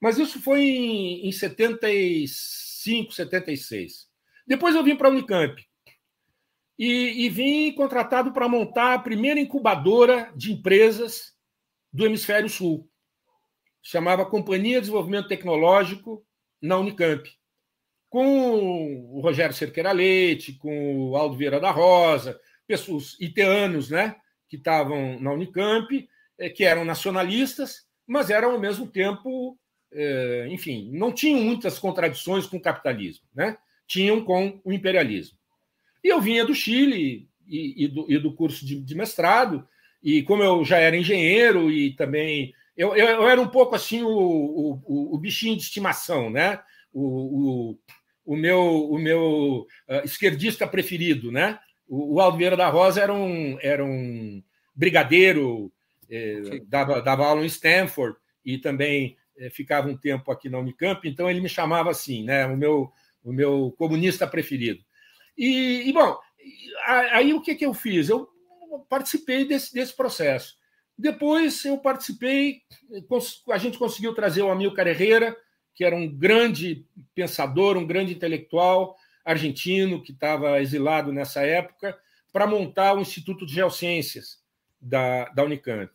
[0.00, 4.08] mas isso foi em, em 75, 76.
[4.46, 5.62] Depois eu vim para a Unicamp.
[6.78, 11.34] E, e vim contratado para montar a primeira incubadora de empresas
[11.92, 12.88] do Hemisfério Sul.
[13.82, 16.24] Chamava Companhia de Desenvolvimento Tecnológico
[16.60, 17.28] na Unicamp,
[18.08, 24.16] com o Rogério Cerqueira Leite, com o Aldo Vieira da Rosa, pessoas iteanos, né,
[24.48, 29.58] que estavam na Unicamp, eh, que eram nacionalistas, mas eram ao mesmo tempo,
[30.50, 33.56] enfim, não tinham muitas contradições com o capitalismo, né?
[33.86, 35.38] Tinham com o imperialismo.
[36.04, 39.66] E eu vinha do Chile e, e, do, e do, curso de, de mestrado,
[40.02, 44.02] e como eu já era engenheiro e também eu, eu, eu, era um pouco assim
[44.04, 46.60] o, o, o bichinho de estimação, né?
[46.92, 47.78] O, o,
[48.24, 51.58] o meu, o meu uh, esquerdista preferido, né?
[51.88, 54.40] O, o da Rosa era um, era um
[54.76, 55.72] brigadeiro,
[56.08, 59.16] eh, dava, dava aula em Stanford e também
[59.50, 62.46] ficava um tempo aqui na Unicamp, então ele me chamava assim, né?
[62.46, 62.92] O meu,
[63.22, 64.82] o meu comunista preferido.
[65.36, 66.18] E, e bom,
[67.12, 68.08] aí o que, que eu fiz?
[68.08, 68.28] Eu
[68.88, 70.56] participei desse, desse processo.
[70.96, 72.62] Depois eu participei,
[73.50, 75.36] a gente conseguiu trazer o Amilcar Herrera,
[75.74, 76.84] que era um grande
[77.14, 81.96] pensador, um grande intelectual argentino que estava exilado nessa época,
[82.32, 84.42] para montar o Instituto de Geociências
[84.80, 85.92] da, da Unicamp.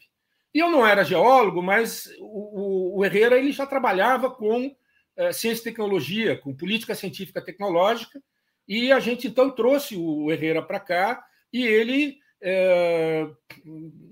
[0.54, 4.76] E eu não era geólogo, mas o, o Herrera ele já trabalhava com
[5.16, 8.22] é, ciência e tecnologia, com política científica tecnológica,
[8.68, 13.26] e a gente então trouxe o Herrera para cá e ele é,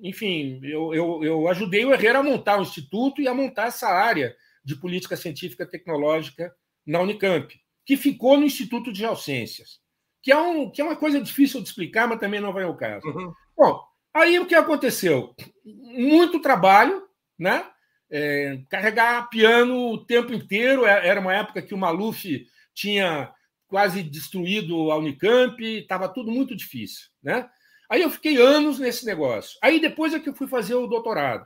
[0.02, 3.90] enfim, eu, eu, eu, ajudei o Herrera a montar o Instituto e a montar essa
[3.90, 6.54] área de política científica tecnológica
[6.86, 7.54] na Unicamp,
[7.86, 9.82] que ficou no Instituto de Geociências,
[10.24, 12.78] que é, um, que é uma coisa difícil de explicar, mas também não vai ao
[12.78, 13.06] caso.
[13.08, 13.34] Uhum.
[13.58, 13.84] Bom,
[14.14, 15.36] aí o que aconteceu?
[15.64, 17.04] Muito trabalho,
[17.38, 17.66] né?
[18.10, 20.86] É, carregar piano o tempo inteiro.
[20.86, 23.34] É, era uma época que o Maluf tinha
[23.68, 27.50] quase destruído a Unicamp, estava tudo muito difícil, né?
[27.90, 29.58] Aí eu fiquei anos nesse negócio.
[29.62, 31.46] Aí depois é que eu fui fazer o doutorado.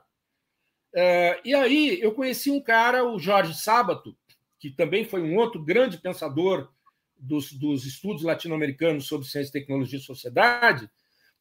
[0.94, 4.18] Uh, e aí eu conheci um cara, o Jorge Sábato,
[4.60, 6.72] que também foi um outro grande pensador
[7.18, 10.90] dos, dos estudos latino-americanos sobre ciência, tecnologia e sociedade,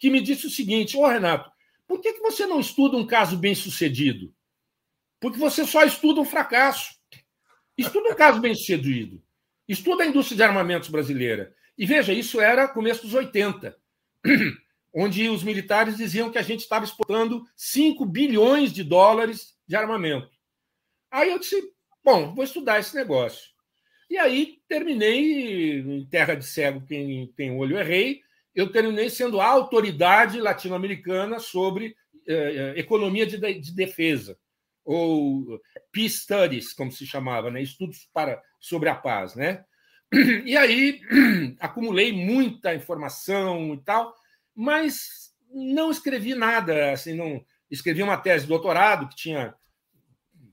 [0.04, 1.50] que me disse o seguinte: Ô Renato,
[1.86, 4.34] por que, que você não estuda um caso bem sucedido?
[5.18, 6.94] Porque você só estuda um fracasso.
[7.74, 9.22] Estuda um caso bem sucedido.
[9.66, 11.56] Estuda a indústria de armamentos brasileira.
[11.78, 13.74] E veja, isso era começo dos 80,
[14.92, 20.28] onde os militares diziam que a gente estava exportando 5 bilhões de dólares de armamento.
[21.10, 21.56] Aí eu disse:
[22.04, 23.54] bom, vou estudar esse negócio.
[24.10, 28.22] E aí terminei em terra de cego, quem tem olho errei,
[28.54, 34.38] eu terminei sendo a autoridade latino-americana sobre eh, economia de, de, defesa,
[34.84, 35.60] ou
[35.90, 37.60] peace studies, como se chamava, né?
[37.62, 39.34] estudos para, sobre a paz.
[39.34, 39.64] Né?
[40.44, 41.00] E aí
[41.58, 44.14] acumulei muita informação e tal,
[44.54, 49.54] mas não escrevi nada, assim, não escrevi uma tese de doutorado que tinha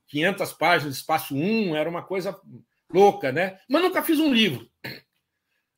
[0.08, 2.40] 500 páginas, espaço 1, era uma coisa
[2.92, 3.60] louca, né?
[3.70, 4.71] Mas nunca fiz um livro.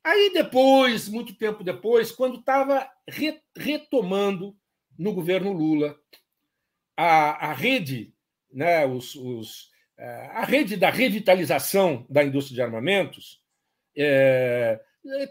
[0.04, 4.54] Aí depois, muito tempo depois, quando estava re, retomando
[4.98, 5.96] no governo Lula
[6.94, 8.12] a, a rede,
[8.52, 13.40] né, os, os, é, a rede da revitalização da indústria de armamentos,
[13.96, 14.78] é,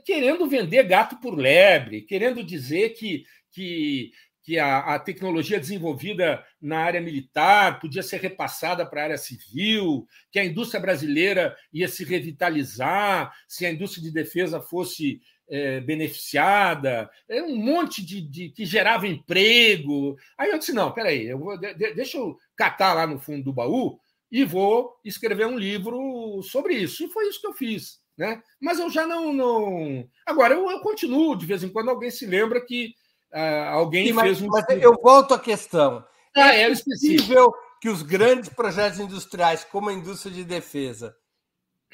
[0.05, 4.11] querendo vender gato por lebre, querendo dizer que, que
[4.43, 10.05] que a, a, tecnologia desenvolvida na área militar podia ser repassada para a área civil,
[10.29, 17.09] que a indústria brasileira ia se revitalizar se a indústria de defesa fosse é, beneficiada,
[17.29, 20.17] é um monte de, de, que gerava emprego.
[20.37, 23.53] Aí eu disse: não, peraí, eu vou, de, deixa eu catar lá no fundo do
[23.53, 23.97] baú
[24.31, 27.03] e vou escrever um livro sobre isso.
[27.05, 28.01] E foi isso que eu fiz.
[28.17, 28.41] Né?
[28.59, 29.33] Mas eu já não.
[29.33, 30.07] não...
[30.25, 32.93] Agora, eu, eu continuo, de vez em quando alguém se lembra que
[33.33, 34.47] Uh, alguém Sim, mas, fez um.
[34.47, 36.05] Mas eu volto à questão.
[36.35, 41.15] Ah, é, é possível que os grandes projetos industriais, como a indústria de defesa,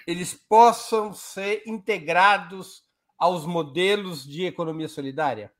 [0.06, 2.84] eles possam ser integrados
[3.18, 5.52] aos modelos de economia solidária?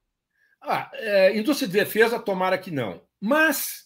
[0.62, 3.02] Ah, é, indústria de defesa, tomara que não.
[3.20, 3.86] Mas,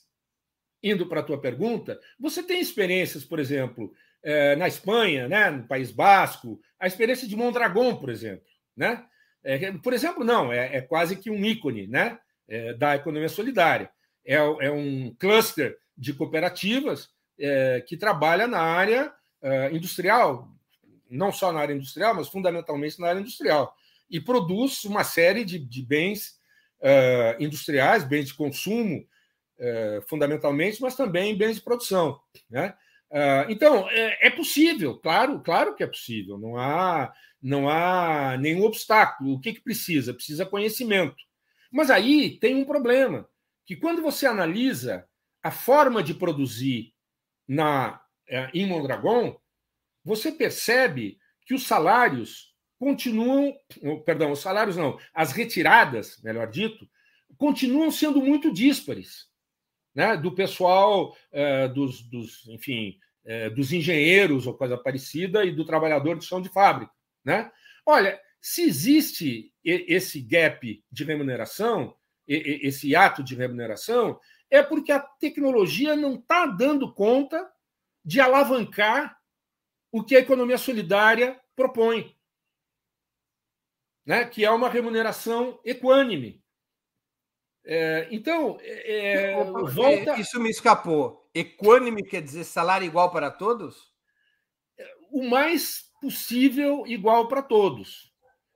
[0.81, 3.93] indo para a tua pergunta, você tem experiências, por exemplo,
[4.23, 8.45] é, na Espanha, né, no País Basco, a experiência de Mondragón, por exemplo,
[8.75, 9.05] né?
[9.43, 12.17] É, por exemplo, não, é, é, quase que um ícone né,
[12.47, 13.89] é, da economia solidária.
[14.25, 20.47] É, é, um cluster de cooperativas é, que trabalha na área é, industrial,
[21.09, 23.75] não só na área industrial, mas fundamentalmente na área industrial,
[24.09, 26.41] e produz uma série de, de bens
[27.39, 29.07] industriais, bens de consumo,
[30.09, 32.19] fundamentalmente, mas também bens de produção.
[32.49, 32.75] Né?
[33.47, 37.13] então, é, possível, claro, claro que é possível, não há
[37.43, 39.33] não há nenhum obstáculo.
[39.33, 40.13] O que, que precisa?
[40.13, 41.17] Precisa conhecimento.
[41.69, 43.27] Mas aí tem um problema,
[43.65, 45.05] que quando você analisa
[45.43, 46.93] a forma de produzir
[47.45, 49.37] na é, em Mondragon,
[50.05, 53.53] você percebe que os salários continuam,
[54.05, 56.87] perdão, os salários não, as retiradas, melhor dito,
[57.37, 59.27] continuam sendo muito díspares,
[59.93, 65.65] né, do pessoal é, dos, dos, enfim, é, dos engenheiros ou coisa parecida e do
[65.65, 66.91] trabalhador de chão de fábrica.
[67.23, 67.51] Né?
[67.85, 71.95] Olha, se existe esse gap de remuneração,
[72.27, 74.19] esse ato de remuneração,
[74.49, 77.49] é porque a tecnologia não está dando conta
[78.03, 79.17] de alavancar
[79.91, 82.17] o que a economia solidária propõe,
[84.05, 84.25] né?
[84.25, 86.43] que é uma remuneração equânime.
[87.65, 90.19] É, então, é, é volta...
[90.19, 91.29] isso me escapou.
[91.33, 93.93] Equânime quer dizer salário igual para todos?
[95.11, 98.11] O mais possível igual para todos.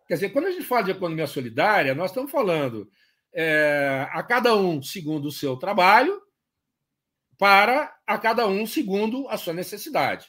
[0.06, 2.90] Quer dizer, quando a gente fala de economia solidária, nós estamos falando
[3.34, 6.22] é, a cada um segundo o seu trabalho,
[7.38, 10.28] para a cada um segundo a sua necessidade.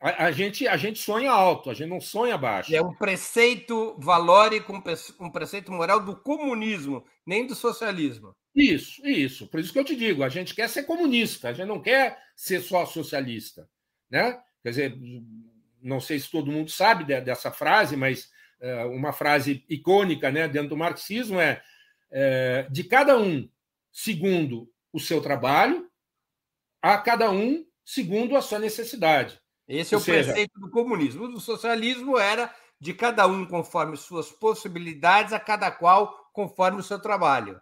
[0.00, 2.74] A, a, gente, a gente sonha alto, a gente não sonha baixo.
[2.74, 4.72] É um preceito valórico,
[5.18, 8.36] um preceito moral do comunismo, nem do socialismo.
[8.54, 9.48] Isso, isso.
[9.48, 12.18] Por isso que eu te digo, a gente quer ser comunista, a gente não quer
[12.36, 13.68] ser só socialista.
[14.08, 14.38] Né?
[14.62, 14.98] Quer dizer,
[15.86, 18.30] não sei se todo mundo sabe dessa frase, mas
[18.60, 21.62] é, uma frase icônica né, dentro do marxismo é,
[22.10, 23.48] é de cada um
[23.92, 25.88] segundo o seu trabalho,
[26.82, 29.40] a cada um segundo a sua necessidade.
[29.68, 31.24] Esse é o seja, preceito do comunismo.
[31.24, 36.84] O do socialismo era de cada um conforme suas possibilidades, a cada qual conforme o
[36.84, 37.60] seu trabalho.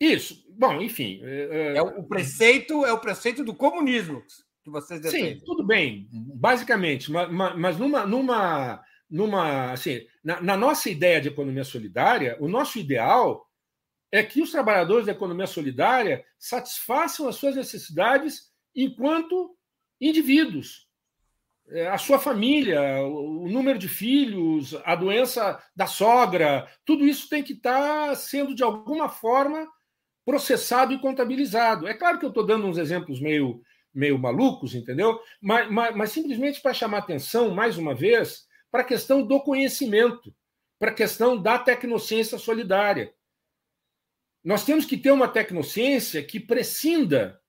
[0.00, 0.44] Isso.
[0.50, 1.20] Bom, enfim.
[1.22, 4.22] É, é o preceito é o preceito do comunismo
[4.68, 5.38] que vocês defendem.
[5.38, 11.28] Sim, tudo bem, basicamente, mas, mas numa, numa, numa assim, na, na, nossa ideia de
[11.28, 13.46] economia solidária, o nosso ideal
[14.12, 19.56] é que os trabalhadores da economia solidária satisfaçam as suas necessidades enquanto
[20.00, 20.88] indivíduos.
[21.70, 27.42] É, a sua família, o número de filhos, a doença da sogra, tudo isso tem
[27.42, 29.68] que estar sendo, de alguma forma,
[30.28, 31.86] processado e contabilizado.
[31.86, 33.62] É claro que eu estou dando uns exemplos meio,
[33.98, 35.20] meio malucos, entendeu?
[35.42, 40.32] Mas, mas, mas simplesmente para chamar atenção, mais uma vez, para a questão do conhecimento,
[40.78, 43.12] para a questão da tecnociência solidária.
[44.44, 47.42] Nós temos que ter uma tecnociência que prescinda,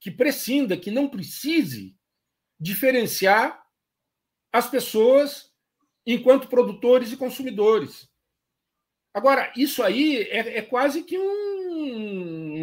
[0.00, 1.96] que prescinda, que não precise
[2.58, 3.64] diferenciar
[4.52, 5.52] as pessoas
[6.04, 8.08] enquanto produtores e consumidores.
[9.14, 12.53] Agora, isso aí é, é quase que um,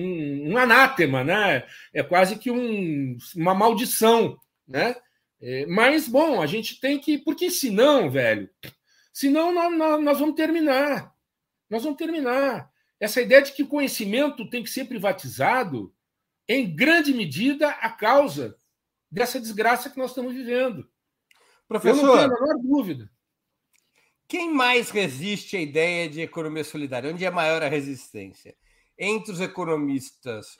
[0.51, 1.65] um, anátema, né?
[1.93, 4.37] É quase que um, uma maldição,
[4.67, 4.95] né?
[5.41, 7.17] É, mas, bom, a gente tem que.
[7.17, 8.49] Porque senão, velho,
[9.11, 11.13] senão nós, nós vamos terminar.
[11.69, 12.69] Nós vamos terminar.
[12.99, 15.93] Essa ideia de que o conhecimento tem que ser privatizado,
[16.47, 18.55] em grande medida, a causa
[19.09, 20.87] dessa desgraça que nós estamos vivendo.
[21.67, 23.11] Professor, Eu não tenho a menor dúvida.
[24.27, 27.11] Quem mais resiste à ideia de economia solidária?
[27.11, 28.55] Onde é maior a resistência?
[28.97, 30.57] Entre os economistas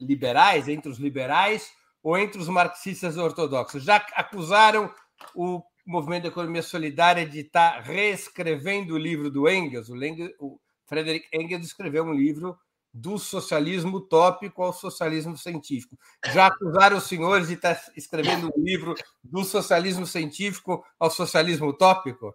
[0.00, 1.70] liberais, entre os liberais
[2.02, 3.82] ou entre os marxistas ortodoxos?
[3.82, 4.92] Já acusaram
[5.34, 9.88] o movimento da economia solidária de estar reescrevendo o livro do Engels.
[9.88, 12.56] O, Engels, o Frederick Engels escreveu um livro
[12.92, 15.98] do socialismo utópico ao socialismo científico.
[16.32, 22.34] Já acusaram os senhores de estar escrevendo um livro do socialismo científico ao socialismo utópico?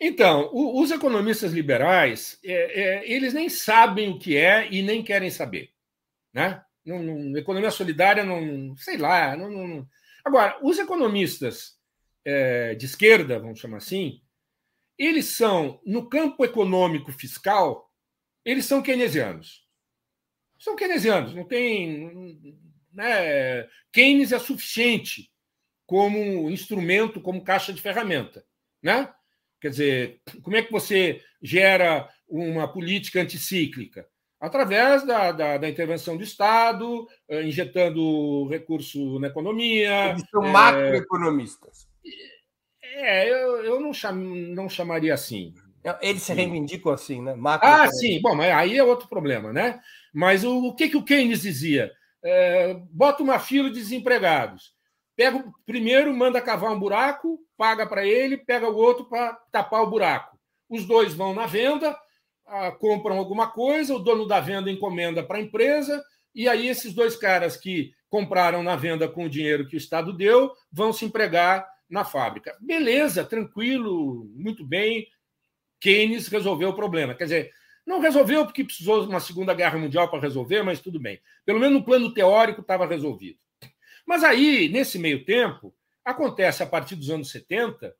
[0.00, 5.02] Então, o, os economistas liberais, é, é, eles nem sabem o que é e nem
[5.02, 5.70] querem saber.
[6.32, 6.62] Né?
[6.84, 9.36] Não, não, economia solidária, não, sei lá.
[9.36, 9.86] Não,
[10.24, 11.78] Agora, os economistas
[12.24, 14.20] é, de esquerda, vamos chamar assim,
[14.98, 17.90] eles são, no campo econômico fiscal,
[18.44, 19.66] eles são keynesianos
[20.58, 22.58] são keynesianos, não tem.
[22.92, 25.30] Né, Keynes é suficiente
[25.86, 28.44] como instrumento, como caixa de ferramenta.
[28.82, 29.12] Né?
[29.66, 34.06] Quer dizer, como é que você gera uma política anticíclica?
[34.40, 40.10] Através da, da, da intervenção do Estado, eh, injetando recurso na economia.
[40.10, 40.52] Eles são é...
[40.52, 41.88] macroeconomistas.
[42.80, 45.52] É, eu, eu não, cham, não chamaria assim.
[46.00, 47.34] Eles se reivindicam assim, né?
[47.34, 48.20] Macro ah, sim.
[48.22, 49.80] Bom, mas aí é outro problema, né?
[50.14, 51.90] Mas o, o que, que o Keynes dizia?
[52.24, 54.72] É, bota uma fila de desempregados.
[55.16, 59.90] Pega primeiro, manda cavar um buraco, paga para ele, pega o outro para tapar o
[59.90, 60.38] buraco.
[60.68, 61.96] Os dois vão na venda,
[62.46, 66.02] ah, compram alguma coisa, o dono da venda encomenda para a empresa,
[66.34, 70.12] e aí esses dois caras que compraram na venda com o dinheiro que o Estado
[70.12, 72.56] deu vão se empregar na fábrica.
[72.60, 75.06] Beleza, tranquilo, muito bem,
[75.80, 77.14] Keynes resolveu o problema.
[77.14, 77.52] Quer dizer,
[77.86, 81.20] não resolveu porque precisou de uma Segunda Guerra Mundial para resolver, mas tudo bem.
[81.44, 83.38] Pelo menos no plano teórico estava resolvido.
[84.04, 85.74] Mas aí, nesse meio tempo,
[86.06, 87.94] acontece a partir dos anos 70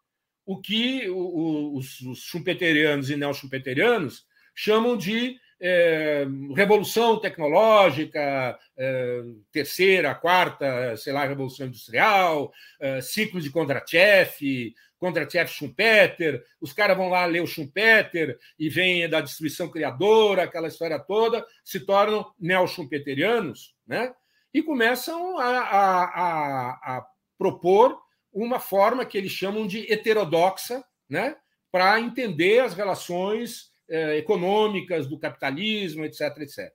[0.46, 4.24] o que os, os schumpeterianos e neo-schumpeterianos
[4.54, 6.24] chamam de é,
[6.54, 16.44] revolução tecnológica, é, terceira, quarta, sei lá, revolução industrial, é, ciclo de Kondratiev, Kondratiev Schumpeter,
[16.60, 21.44] os caras vão lá ler o Schumpeter e vêm da destruição criadora, aquela história toda,
[21.64, 24.14] se tornam neo-schumpeterianos, né?
[24.54, 27.06] E começam a, a, a, a
[27.38, 27.98] propor
[28.32, 31.36] uma forma que eles chamam de heterodoxa, né?
[31.70, 36.72] Para entender as relações eh, econômicas do capitalismo, etc, etc.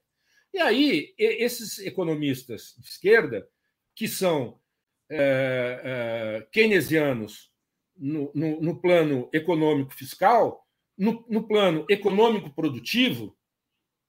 [0.52, 3.46] E aí, esses economistas de esquerda,
[3.94, 4.60] que são
[5.08, 7.50] eh, eh, keynesianos
[7.96, 10.66] no, no, no plano econômico-fiscal,
[10.96, 13.36] no, no plano econômico-produtivo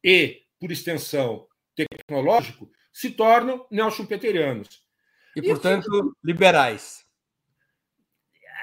[0.04, 4.83] e, por extensão, tecnológico, se tornam neo-schumpeterianos.
[5.36, 7.04] E, portanto, e, liberais.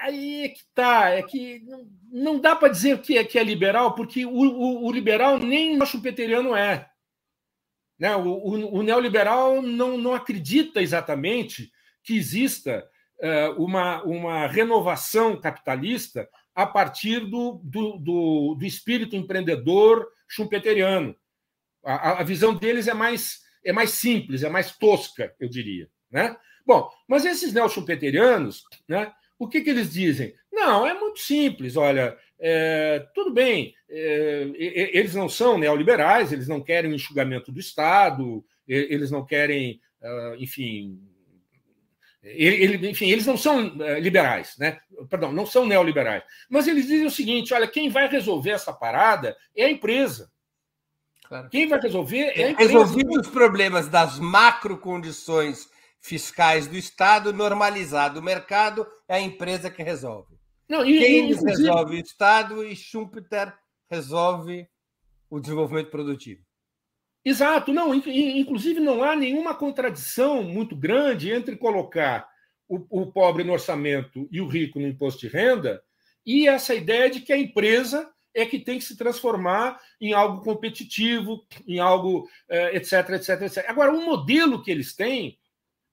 [0.01, 3.43] Aí é que tá, é que não, não dá para dizer que é, que é
[3.43, 6.89] liberal, porque o, o, o liberal nem neo-schumpeteriano é.
[7.99, 8.15] Né?
[8.15, 11.71] O, o, o neoliberal não, não acredita exatamente
[12.03, 12.83] que exista
[13.23, 21.15] eh, uma, uma renovação capitalista a partir do, do, do, do espírito empreendedor schumpeteriano.
[21.85, 25.87] A, a, visão deles é mais, é mais simples, é mais tosca, eu diria.
[26.09, 26.35] Né?
[26.65, 30.33] Bom, mas esses neo-schumpeterianos, né, o que, que eles dizem?
[30.51, 31.75] Não, é muito simples.
[31.75, 37.59] Olha, é, tudo bem, é, eles não são neoliberais, eles não querem o enxugamento do
[37.59, 40.99] Estado, eles não querem, ah, enfim,
[42.23, 44.77] ele, enfim, eles não são eh, liberais, né?
[45.09, 46.23] Perdão, não são neoliberais.
[46.47, 50.31] Mas eles dizem o seguinte: olha, quem vai resolver essa parada é a empresa.
[51.27, 51.49] Claro.
[51.49, 52.71] Quem vai resolver é a empresa.
[52.71, 55.67] Resolvido os problemas das macro condições
[56.01, 60.35] fiscais do Estado, normalizado o mercado, é a empresa que resolve.
[60.67, 61.67] Não, e, Keynes inclusive...
[61.67, 63.53] resolve o Estado e Schumpeter
[63.89, 64.67] resolve
[65.29, 66.41] o desenvolvimento produtivo.
[67.23, 67.93] Exato, não.
[67.93, 72.27] Inclusive, não há nenhuma contradição muito grande entre colocar
[72.67, 75.81] o, o pobre no orçamento e o rico no imposto de renda
[76.25, 80.41] e essa ideia de que a empresa é que tem que se transformar em algo
[80.41, 83.65] competitivo, em algo etc, etc, etc.
[83.67, 85.37] Agora, o modelo que eles têm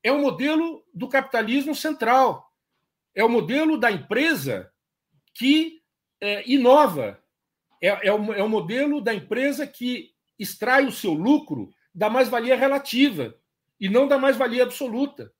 [0.02, 2.48] é o modelo do capitalismo central,
[3.14, 4.70] é o modelo da empresa
[5.34, 5.80] que
[6.20, 7.22] é, inova,
[7.82, 12.56] é, é, o, é o modelo da empresa que extrai o seu lucro da mais-valia
[12.56, 13.34] relativa
[13.80, 15.32] e não da mais-valia absoluta.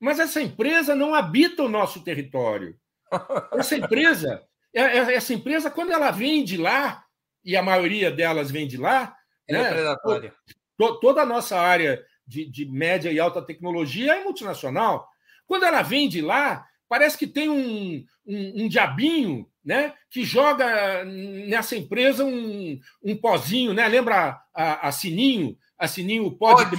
[0.00, 2.78] Mas essa empresa não habita o nosso território.
[3.54, 4.42] Essa empresa,
[4.74, 7.04] é, é, essa empresa, quando ela vem de lá,
[7.44, 9.16] e a maioria delas vem de lá,
[9.48, 10.34] é né,
[10.76, 15.08] toda a nossa área de, de média e alta tecnologia é multinacional.
[15.46, 21.04] Quando ela vem de lá, parece que tem um, um, um diabinho né, que joga
[21.04, 23.88] nessa empresa um, um pozinho, né?
[23.88, 25.56] Lembra a, a Sininho?
[25.78, 26.64] A Sininho pode.
[26.64, 26.76] pode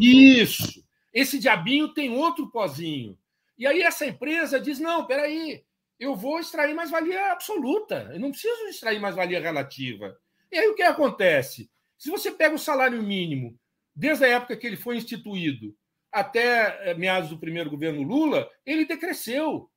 [0.00, 0.84] Isso.
[1.12, 3.16] Esse diabinho tem outro pozinho.
[3.56, 5.62] E aí essa empresa diz: não, peraí,
[5.98, 10.16] eu vou extrair mais valia absoluta, eu não preciso extrair mais valia relativa.
[10.50, 11.70] E aí o que acontece?
[11.96, 13.58] Se você pega o salário mínimo
[13.96, 15.74] desde a época que ele foi instituído
[16.12, 19.70] até eh, meados do primeiro governo Lula, ele decresceu.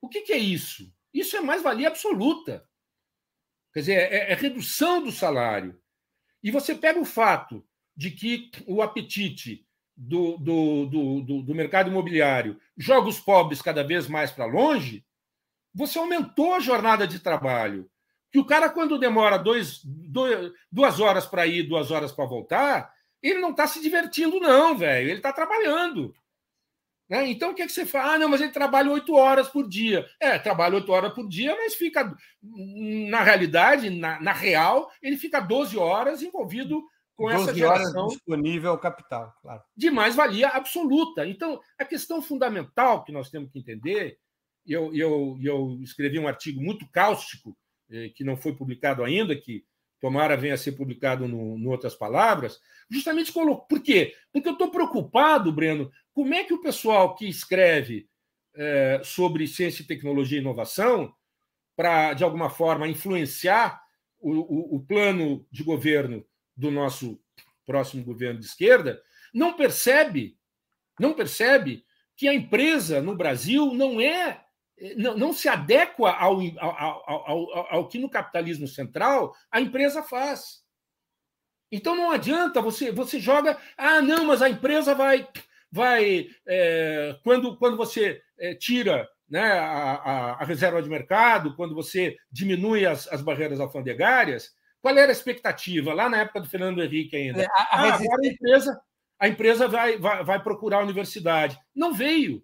[0.00, 0.92] O que, que é isso?
[1.12, 2.66] Isso é mais-valia absoluta.
[3.72, 5.78] Quer dizer, é, é redução do salário.
[6.42, 7.64] E você pega o fato
[7.96, 9.66] de que o apetite
[9.96, 15.04] do, do, do, do, mercado imobiliário joga os pobres cada vez mais para longe,
[15.74, 17.90] você aumentou a jornada de trabalho.
[18.30, 22.92] Que o cara, quando demora dois, dois duas horas para ir, duas horas para voltar,
[23.22, 25.08] ele não está se divertindo, não, velho.
[25.08, 26.14] Ele está trabalhando.
[27.08, 27.28] Né?
[27.28, 28.14] Então, o que, é que você fala?
[28.14, 30.06] Ah, não, mas ele trabalha oito horas por dia.
[30.18, 35.38] É, trabalha oito horas por dia, mas fica, na realidade, na, na real, ele fica
[35.38, 36.82] 12 horas envolvido
[37.14, 38.04] com essa geração.
[38.04, 39.62] Horas disponível ao capital, claro.
[39.76, 41.26] De mais-valia absoluta.
[41.26, 44.18] Então, a questão fundamental que nós temos que entender,
[44.66, 47.56] eu, eu, eu escrevi um artigo muito cáustico,
[47.90, 49.64] eh, que não foi publicado ainda, que
[50.02, 52.60] tomara venha a ser publicado no, no Outras Palavras,
[52.90, 53.66] justamente colocou.
[53.68, 54.12] Por quê?
[54.32, 58.08] Porque eu estou preocupado, Breno, como é que o pessoal que escreve
[58.52, 61.14] é, sobre ciência, tecnologia e inovação,
[61.76, 63.80] para, de alguma forma, influenciar
[64.18, 66.26] o, o, o plano de governo
[66.56, 67.20] do nosso
[67.64, 69.00] próximo governo de esquerda,
[69.32, 70.36] não percebe,
[70.98, 71.84] não percebe
[72.16, 74.44] que a empresa no Brasil não é
[74.96, 80.62] não, não se adequa ao, ao, ao, ao, que no capitalismo central a empresa faz.
[81.70, 85.26] Então não adianta você você joga ah não mas a empresa vai
[85.70, 91.74] vai é, quando quando você é, tira né, a, a, a, reserva de mercado quando
[91.74, 94.52] você diminui as, as barreiras alfandegárias
[94.82, 97.42] qual era a expectativa lá na época do Fernando Henrique ainda?
[97.42, 98.80] É, a, a, ah, agora a empresa,
[99.18, 101.56] a empresa vai, vai, vai procurar a universidade.
[101.72, 102.42] Não veio.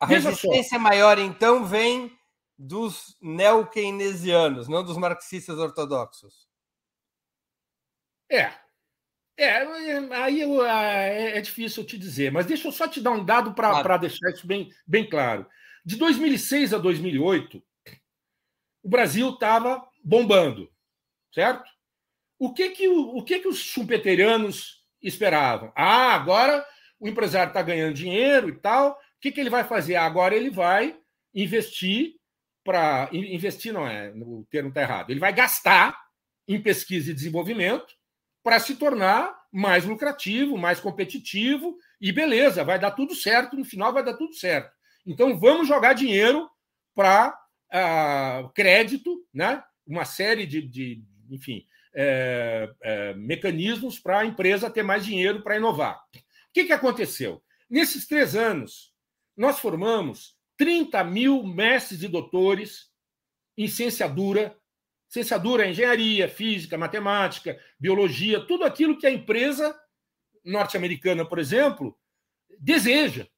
[0.00, 0.82] A Veja resistência só.
[0.82, 2.16] maior, então, vem
[2.56, 6.48] dos neo-keynesianos, não dos marxistas ortodoxos.
[8.30, 8.52] É.
[9.36, 9.58] É,
[10.16, 13.54] aí eu, é, é difícil te dizer, mas deixa eu só te dar um dado
[13.54, 14.00] para claro.
[14.00, 15.46] deixar isso bem, bem claro.
[15.84, 17.62] De 2006 a 2008,
[18.82, 20.68] o Brasil estava bombando,
[21.32, 21.70] certo?
[22.36, 25.72] O que que, o, o que, que os chumpeterianos esperavam?
[25.76, 26.66] Ah, agora
[26.98, 28.98] o empresário está ganhando dinheiro e tal.
[29.18, 29.96] O que, que ele vai fazer?
[29.96, 30.96] Agora ele vai
[31.34, 32.14] investir
[32.64, 33.08] para.
[33.12, 35.10] Investir não é, o termo está errado.
[35.10, 35.98] Ele vai gastar
[36.46, 37.94] em pesquisa e desenvolvimento
[38.42, 43.92] para se tornar mais lucrativo, mais competitivo, e beleza, vai dar tudo certo, no final
[43.92, 44.70] vai dar tudo certo.
[45.04, 46.48] Então vamos jogar dinheiro
[46.94, 47.34] para uh,
[47.72, 49.62] ah, crédito, né?
[49.86, 51.64] uma série de, de enfim,
[51.94, 55.96] é, é, mecanismos para a empresa ter mais dinheiro para inovar.
[55.96, 57.42] O que, que aconteceu?
[57.68, 58.92] Nesses três anos,
[59.38, 62.90] nós formamos 30 mil mestres e doutores
[63.56, 64.58] em ciência dura.
[65.08, 69.78] Ciência dura é engenharia, física, matemática, biologia, tudo aquilo que a empresa
[70.44, 71.96] norte-americana, por exemplo,
[72.58, 73.28] deseja.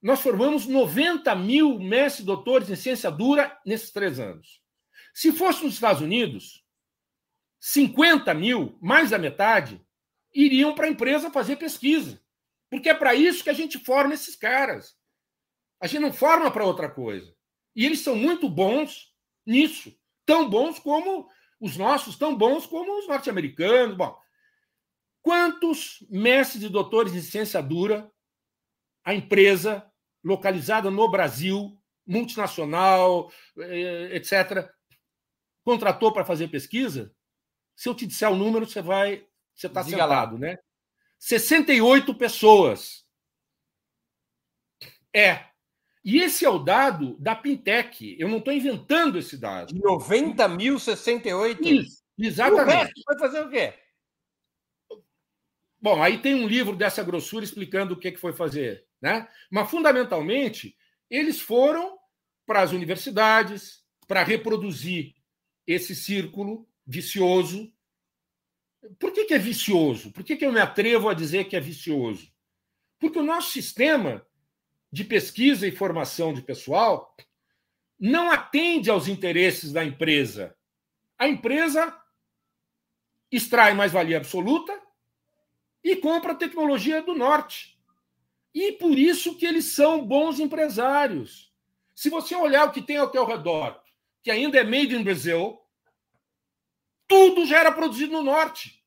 [0.00, 4.62] Nós formamos 90 mil mestres e doutores em ciência dura nesses três anos.
[5.12, 6.64] Se fosse nos Estados Unidos,
[7.58, 9.84] 50 mil, mais da metade,
[10.32, 12.18] iriam para a empresa fazer pesquisa.
[12.70, 14.98] Porque é para isso que a gente forma esses caras.
[15.80, 17.34] A gente não forma para outra coisa.
[17.74, 19.14] E eles são muito bons
[19.46, 19.96] nisso.
[20.26, 21.28] Tão bons como
[21.60, 23.96] os nossos tão bons como os norte-americanos.
[23.96, 24.18] Bom,
[25.22, 28.10] quantos mestres e doutores de ciência dura
[29.04, 29.90] a empresa
[30.24, 34.70] localizada no Brasil, multinacional, eh, etc.,
[35.62, 37.14] contratou para fazer pesquisa?
[37.76, 39.26] Se eu te disser o número, você vai.
[39.54, 40.38] Você está sentado, lá.
[40.38, 40.58] né?
[41.18, 43.06] 68 pessoas.
[45.14, 45.49] É.
[46.04, 48.16] E esse é o dado da Pintec.
[48.18, 49.72] Eu não estou inventando esse dado.
[49.74, 51.62] De 90 mil, 68?
[51.68, 53.02] Isso, exatamente.
[53.06, 53.74] vai fazer o quê?
[55.80, 58.86] Bom, aí tem um livro dessa grossura explicando o que foi fazer.
[59.00, 59.28] Né?
[59.50, 60.76] Mas, fundamentalmente,
[61.08, 61.98] eles foram
[62.46, 65.14] para as universidades para reproduzir
[65.66, 67.72] esse círculo vicioso.
[68.98, 70.12] Por que, que é vicioso?
[70.12, 72.30] Por que, que eu me atrevo a dizer que é vicioso?
[72.98, 74.26] Porque o nosso sistema
[74.92, 77.14] de pesquisa e formação de pessoal
[77.98, 80.56] não atende aos interesses da empresa.
[81.18, 81.96] A empresa
[83.30, 84.80] extrai mais-valia absoluta
[85.84, 87.78] e compra tecnologia do norte.
[88.54, 91.52] E por isso que eles são bons empresários.
[91.94, 93.80] Se você olhar o que tem ao teu redor,
[94.22, 95.60] que ainda é made in Brazil,
[97.06, 98.79] tudo já era produzido no norte.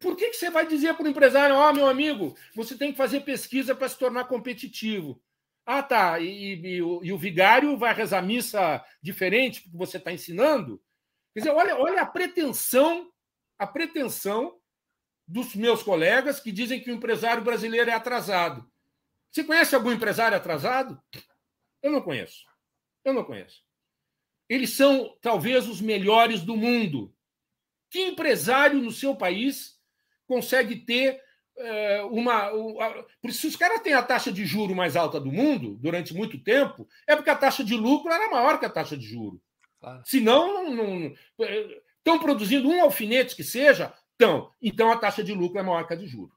[0.00, 2.90] Por que, que você vai dizer para o empresário, ó, oh, meu amigo, você tem
[2.90, 5.22] que fazer pesquisa para se tornar competitivo?
[5.64, 6.20] Ah, tá.
[6.20, 10.80] E, e, e, o, e, o, vigário vai rezar missa diferente porque você está ensinando?
[11.34, 13.10] Quer dizer, olha, olha a pretensão,
[13.58, 14.58] a pretensão
[15.26, 18.70] dos meus colegas que dizem que o empresário brasileiro é atrasado.
[19.30, 21.02] Você conhece algum empresário atrasado?
[21.82, 22.46] Eu não conheço.
[23.04, 23.64] Eu não conheço.
[24.48, 27.12] Eles são talvez os melhores do mundo.
[27.90, 29.75] Que empresário no seu país
[30.26, 31.20] consegue ter
[31.56, 32.50] é, uma.
[32.52, 36.38] uma se os caras têm a taxa de juro mais alta do mundo durante muito
[36.38, 39.40] tempo, é porque a taxa de lucro era maior que a taxa de juro.
[39.80, 40.02] Claro.
[40.04, 41.14] Senão, não, não,
[41.98, 45.94] estão produzindo um alfinete que seja, então, então a taxa de lucro é maior que
[45.94, 46.32] a de juro.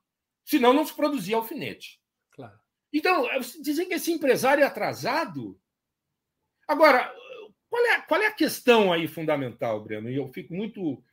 [0.46, 2.00] Senão não se produzia alfinete.
[2.32, 2.58] Claro.
[2.92, 3.28] Então,
[3.62, 5.60] dizer que esse empresário é atrasado.
[6.68, 7.14] Agora,
[7.70, 10.10] qual é, qual é a questão aí fundamental, Breno?
[10.10, 11.04] E eu fico muito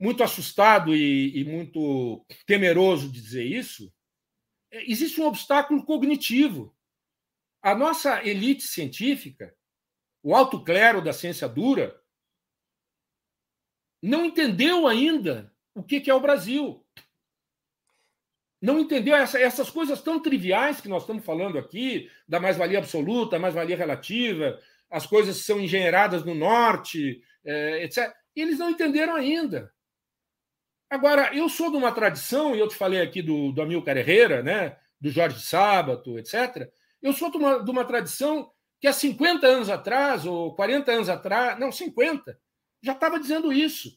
[0.00, 3.92] muito assustado e, e muito temeroso de dizer isso.
[4.72, 6.74] É, existe um obstáculo cognitivo.
[7.62, 9.54] A nossa elite científica,
[10.22, 12.00] o alto clero da ciência dura,
[14.02, 16.82] não entendeu ainda o que é o Brasil.
[18.62, 23.38] Não entendeu essa, essas coisas tão triviais que nós estamos falando aqui, da mais-valia absoluta,
[23.38, 24.58] mais-valia relativa,
[24.90, 28.14] as coisas são engenheiradas no norte, é, etc.
[28.34, 29.72] Eles não entenderam ainda.
[30.90, 34.42] Agora, eu sou de uma tradição, e eu te falei aqui do, do Amilcar Herrera,
[34.42, 36.68] né, do Jorge Sábato, etc.
[37.00, 38.50] Eu sou de uma, de uma tradição
[38.80, 42.36] que há 50 anos atrás, ou 40 anos atrás, não, 50,
[42.82, 43.96] já estava dizendo isso.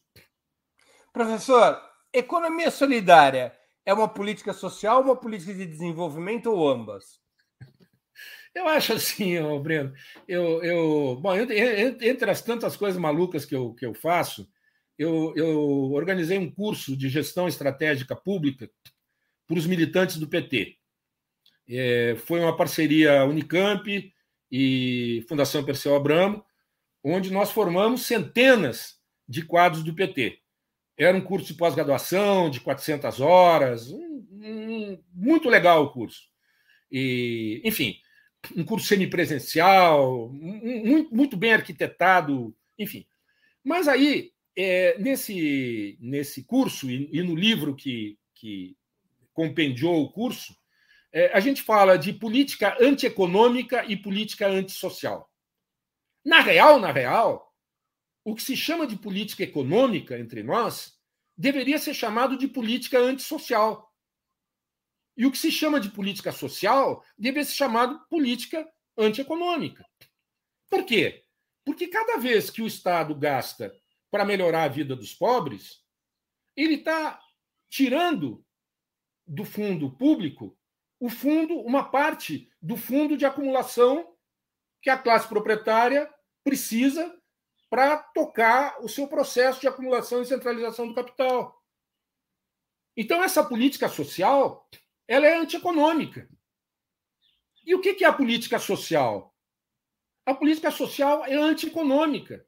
[1.11, 1.81] Professor,
[2.13, 7.19] economia solidária é uma política social, uma política de desenvolvimento ou ambas?
[8.53, 9.93] Eu acho assim, Breno.
[10.27, 14.47] Eu, eu, bom, entre as tantas coisas malucas que eu, que eu faço,
[14.97, 18.69] eu, eu organizei um curso de gestão estratégica pública
[19.47, 20.77] para os militantes do PT.
[21.67, 24.13] É, foi uma parceria Unicamp
[24.51, 26.43] e Fundação Perseu Abramo,
[27.03, 30.39] onde nós formamos centenas de quadros do PT.
[30.97, 36.21] Era um curso de pós-graduação de 400 horas, um, um, muito legal o curso.
[36.91, 37.97] E, enfim,
[38.55, 43.05] um curso semipresencial, um, muito bem arquitetado, enfim.
[43.63, 48.77] Mas aí, é, nesse, nesse curso e, e, no livro que, que
[49.33, 50.55] compendiou o curso,
[51.11, 55.29] é, a gente fala de política antieconômica e política antissocial.
[56.25, 57.53] Na real, na real,
[58.23, 60.97] o que se chama de política econômica entre nós
[61.37, 63.91] deveria ser chamado de política antissocial.
[65.17, 68.67] E o que se chama de política social deveria ser chamado política
[68.97, 69.85] antieconômica.
[70.69, 71.23] Por quê?
[71.65, 73.73] Porque cada vez que o Estado gasta
[74.13, 75.83] para melhorar a vida dos pobres,
[76.55, 77.19] ele está
[77.67, 78.45] tirando
[79.25, 80.55] do fundo público
[80.99, 84.15] o fundo, uma parte do fundo de acumulação
[84.83, 86.13] que a classe proprietária
[86.43, 87.19] precisa
[87.71, 91.59] para tocar o seu processo de acumulação e centralização do capital.
[92.95, 94.69] Então, essa política social
[95.07, 96.29] ela é antieconômica.
[97.65, 99.35] E o que é a política social?
[100.23, 102.47] A política social é antieconômica.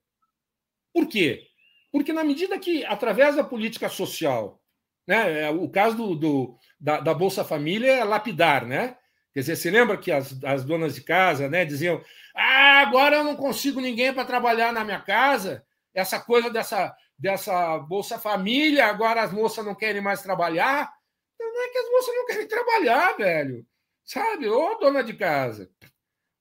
[0.93, 1.49] Por quê?
[1.95, 4.61] Porque, na medida que, através da política social,
[5.07, 8.97] né, é, o caso do, do da, da, Bolsa Família é lapidar, né?
[9.33, 12.03] Quer dizer, você lembra que as, as donas de casa né, diziam:
[12.35, 15.65] ah, agora eu não consigo ninguém para trabalhar na minha casa?
[15.93, 20.93] Essa coisa dessa, dessa Bolsa Família, agora as moças não querem mais trabalhar.
[21.39, 23.65] Não é que as moças não querem trabalhar, velho.
[24.03, 24.49] Sabe?
[24.49, 25.71] Ô, dona de casa,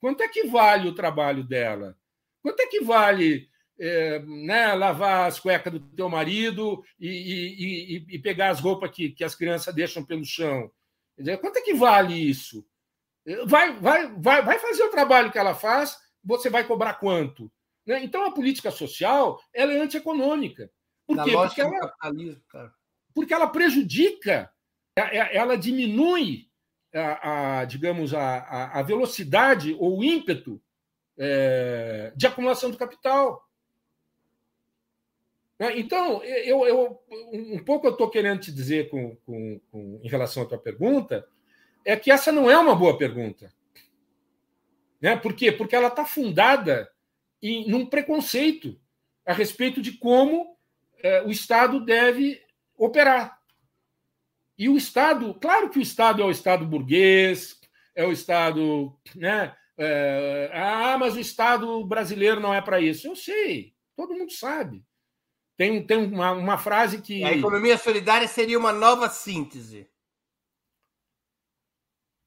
[0.01, 1.97] quanto é que vale o trabalho dela?
[2.43, 8.07] Quanto é que vale é, né, lavar as cuecas do teu marido e, e, e,
[8.17, 10.71] e pegar as roupas que, que as crianças deixam pelo chão?
[11.19, 12.67] Dizer, quanto é que vale isso?
[13.47, 17.51] Vai, vai, vai, vai fazer o trabalho que ela faz, você vai cobrar quanto?
[17.87, 18.03] Né?
[18.03, 20.71] Então a política social ela é antieconômica.
[21.07, 21.33] Por quê?
[21.33, 21.95] Porque ela,
[23.15, 24.51] porque ela prejudica,
[24.97, 26.49] ela diminui
[26.95, 30.63] a, a digamos, a, a, velocidade ou o ímpeto
[31.19, 33.44] é, de acumulação do capital.
[35.65, 35.79] Né?
[35.79, 37.01] Então, eu, eu,
[37.33, 41.27] um pouco eu estou querendo te dizer com, com, com, em relação à tua pergunta,
[41.85, 43.51] é que essa não é uma boa pergunta.
[45.01, 45.17] Né?
[45.17, 45.51] Por quê?
[45.51, 46.91] Porque ela está fundada
[47.43, 48.79] em num preconceito
[49.25, 50.55] a respeito de como
[51.03, 52.43] é, o Estado deve
[52.77, 53.39] operar.
[54.59, 57.59] E o Estado, claro que o Estado é o Estado burguês,
[57.95, 58.95] é o Estado.
[59.15, 63.07] Né, é, ah, mas o Estado brasileiro não é para isso.
[63.07, 64.85] Eu sei, todo mundo sabe.
[65.57, 67.23] Tem, tem uma, uma frase que.
[67.25, 69.89] A economia solidária seria uma nova síntese.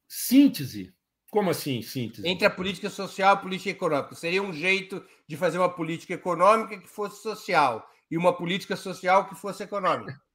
[0.08, 0.94] Síntese?
[1.30, 2.28] Como assim, síntese?
[2.28, 4.16] Entre a política social e a política econômica.
[4.16, 9.28] Seria um jeito de fazer uma política econômica que fosse social e uma política social
[9.28, 10.20] que fosse econômica.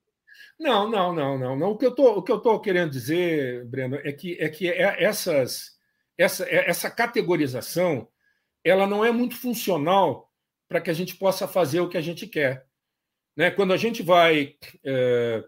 [0.59, 1.71] Não, não, não, não, não.
[1.71, 4.69] O que eu tô, o que eu tô querendo dizer, Breno, é que é que
[4.69, 5.73] é essas
[6.17, 8.09] essa é, essa categorização
[8.65, 10.31] ela não é muito funcional
[10.69, 12.67] para que a gente possa fazer o que a gente quer.
[13.37, 13.51] Né?
[13.51, 14.55] Quando a gente vai.
[14.85, 15.45] É,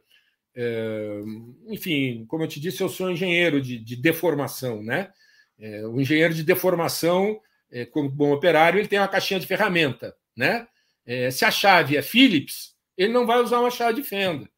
[0.57, 1.21] é,
[1.69, 4.83] enfim, como eu te disse, eu sou engenheiro de, de deformação.
[4.83, 5.13] Né?
[5.59, 7.41] É, o engenheiro de deformação,
[7.71, 10.15] é, como bom operário, ele tem uma caixinha de ferramenta.
[10.37, 10.67] Né?
[11.07, 14.49] É, se a chave é Phillips, ele não vai usar uma chave de fenda.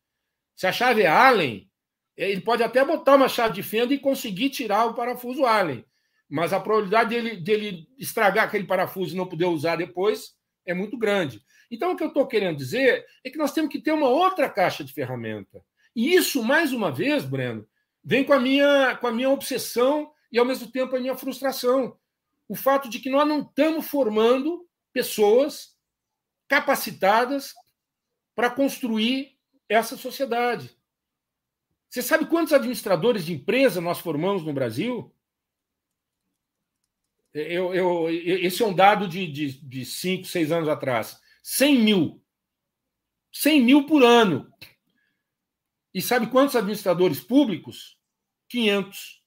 [0.54, 1.68] Se a chave é Allen,
[2.16, 5.84] ele pode até botar uma chave de fenda e conseguir tirar o parafuso Allen.
[6.28, 10.34] Mas a probabilidade dele, dele estragar aquele parafuso e não poder usar depois
[10.64, 11.40] é muito grande.
[11.70, 14.48] Então, o que eu estou querendo dizer é que nós temos que ter uma outra
[14.48, 15.62] caixa de ferramenta.
[15.94, 17.66] E isso, mais uma vez, Breno,
[18.04, 21.96] vem com a minha, com a minha obsessão e, ao mesmo tempo, a minha frustração.
[22.48, 25.76] O fato de que nós não estamos formando pessoas
[26.48, 27.54] capacitadas
[28.34, 29.36] para construir
[29.68, 30.76] essa sociedade.
[31.88, 35.12] Você sabe quantos administradores de empresa nós formamos no Brasil?
[37.32, 41.20] Eu, eu, esse é um dado de, de, de cinco, seis anos atrás.
[41.46, 42.24] 100 mil.
[43.32, 44.52] 100 mil por ano.
[45.94, 47.96] E sabe quantos administradores públicos?
[48.48, 49.22] 500.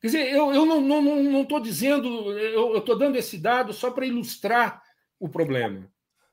[0.00, 3.72] Quer dizer, eu, eu não estou não, não, não dizendo, eu estou dando esse dado
[3.72, 4.82] só para ilustrar
[5.20, 5.88] o problema.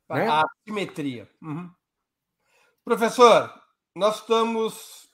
[0.10, 0.27] A né?
[0.27, 1.30] assimetria.
[1.39, 1.69] Uhum.
[2.84, 3.53] Professor,
[3.95, 5.07] nós estamos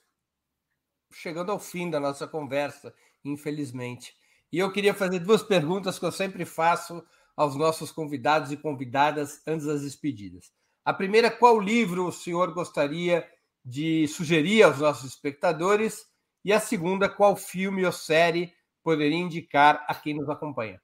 [1.12, 4.16] chegando ao fim da nossa conversa, infelizmente.
[4.50, 7.06] E eu queria fazer duas perguntas que eu sempre faço
[7.36, 10.52] aos nossos convidados e convidadas antes das despedidas.
[10.86, 13.28] A primeira, qual livro o senhor gostaria
[13.64, 16.06] de sugerir aos nossos espectadores?
[16.44, 18.54] E a segunda, qual filme ou série
[18.84, 20.82] poderia indicar a quem nos acompanha?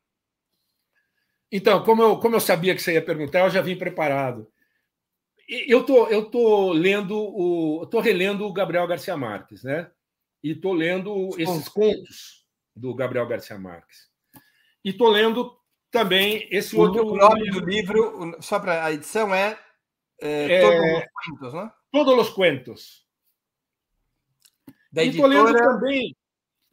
[1.51, 4.49] Então, como eu, como eu sabia que você ia perguntar, eu já vim preparado.
[5.47, 9.89] Eu tô, eu tô lendo o, tô relendo o Gabriel Garcia Marques, né?
[10.43, 12.45] E tô lendo esses contos
[12.75, 14.07] do Gabriel Garcia Marques.
[14.85, 15.58] E tô lendo
[15.91, 17.05] também esse o outro.
[17.05, 19.59] O nome livro, do livro, só para a edição, é,
[20.21, 21.71] é, é Todos os Cuentos, né?
[21.91, 23.05] Todos os Cuentos.
[24.91, 26.15] Da e estou lendo também.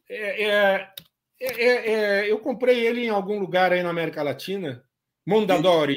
[0.08, 0.94] É, é,
[1.40, 4.84] é, é, eu comprei ele em algum lugar aí na América Latina,
[5.26, 5.96] Mondadori.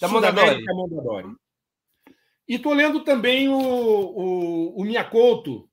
[0.00, 0.64] Da Mondadori.
[0.64, 1.34] Mondadori.
[2.46, 5.68] E estou lendo também o, o, o Miyakoto,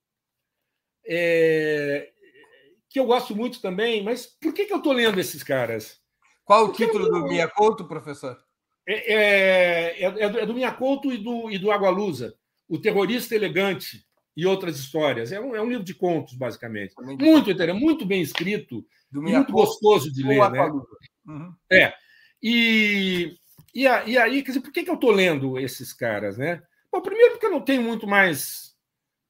[1.03, 6.00] que eu gosto muito também, mas por que, que eu estou lendo esses caras?
[6.43, 8.37] Qual o título do Miyakoto, professor?
[8.87, 12.35] É, é, é, é do Miyakoto e do, e do Agualusa,
[12.67, 14.05] O Terrorista Elegante
[14.35, 15.31] e Outras Histórias.
[15.31, 16.93] É um, é um livro de contos, basicamente.
[16.99, 20.49] Muito interessante, muito bem escrito, muito gostoso de ler.
[20.49, 20.71] Né?
[21.25, 21.53] Uhum.
[21.71, 21.93] É.
[22.41, 23.35] E,
[23.73, 26.37] e, e, aí, quer dizer, por que, que eu estou lendo esses caras?
[26.37, 26.61] Né?
[26.91, 28.75] Bom, primeiro porque eu não tenho muito mais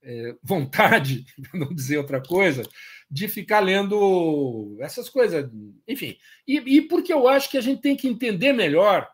[0.04, 2.64] é, vontade, para não dizer outra coisa,
[3.12, 5.52] de ficar lendo essas coisas,
[5.86, 6.18] enfim.
[6.48, 9.12] E, e, porque eu acho que a gente tem que entender melhor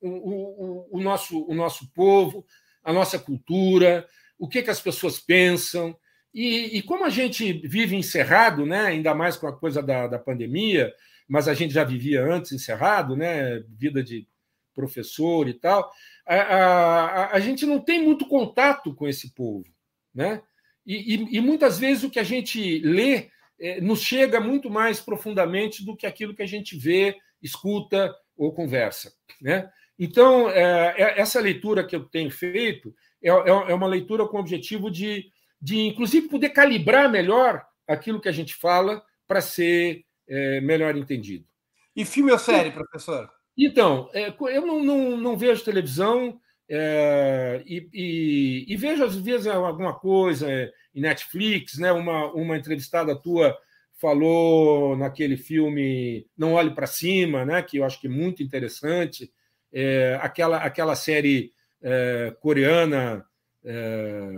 [0.00, 2.46] o, o, o, nosso, o nosso povo,
[2.82, 4.08] a nossa cultura,
[4.38, 5.94] o que, que as pessoas pensam.
[6.32, 10.18] E, e, como a gente vive encerrado, né, ainda mais com a coisa da, da
[10.18, 10.94] pandemia,
[11.28, 14.26] mas a gente já vivia antes encerrado, né, vida de
[14.74, 15.90] professor e tal,
[16.26, 19.66] a, a, a gente não tem muito contato com esse povo.
[20.14, 20.40] Né?
[20.86, 25.00] E, e, e muitas vezes o que a gente lê é, nos chega muito mais
[25.00, 29.12] profundamente do que aquilo que a gente vê, escuta ou conversa.
[29.40, 29.68] Né?
[29.98, 34.36] Então, é, é, essa leitura que eu tenho feito é, é, é uma leitura com
[34.36, 35.26] o objetivo de,
[35.60, 41.46] de, inclusive, poder calibrar melhor aquilo que a gente fala para ser é, melhor entendido.
[41.94, 43.30] E filme ou série, professor?
[43.56, 46.38] Então, eu não, não, não, vejo televisão
[46.68, 50.48] é, e, e, e, vejo, às vezes, alguma coisa
[50.94, 51.92] em Netflix, né?
[51.92, 53.56] Uma, uma entrevistada tua
[54.00, 57.62] falou naquele filme Não Olhe para Cima, né?
[57.62, 59.32] que eu acho que é muito interessante.
[59.72, 61.52] É, aquela, aquela série
[61.82, 63.24] é, coreana
[63.64, 64.32] é,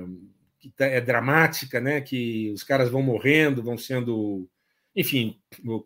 [0.58, 2.00] que tá, é dramática, né?
[2.00, 4.48] que os caras vão morrendo, vão sendo.
[4.94, 5.38] Enfim,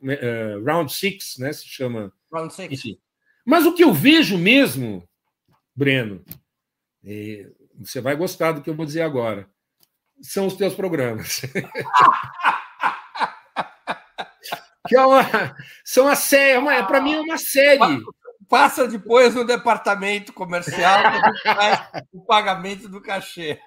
[0.09, 1.53] é, Round Six, né?
[1.53, 2.13] se chama.
[2.33, 2.73] Round Six.
[2.73, 2.99] Enfim,
[3.45, 5.07] mas o que eu vejo mesmo,
[5.75, 6.25] Breno,
[7.79, 9.49] você vai gostar do que eu vou dizer agora,
[10.21, 11.43] são os teus programas.
[14.87, 15.23] que é uma,
[15.85, 18.03] são a série, é para mim é uma série.
[18.49, 21.01] Passa depois no departamento comercial
[22.13, 23.59] o pagamento do cachê.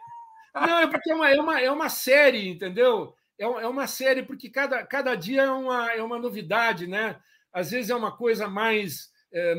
[0.54, 3.16] Não, é porque é uma, é uma, é uma série, entendeu?
[3.38, 7.18] É, é uma série porque cada, cada dia é uma, é uma novidade, né?
[7.52, 9.10] Às vezes é uma coisa mais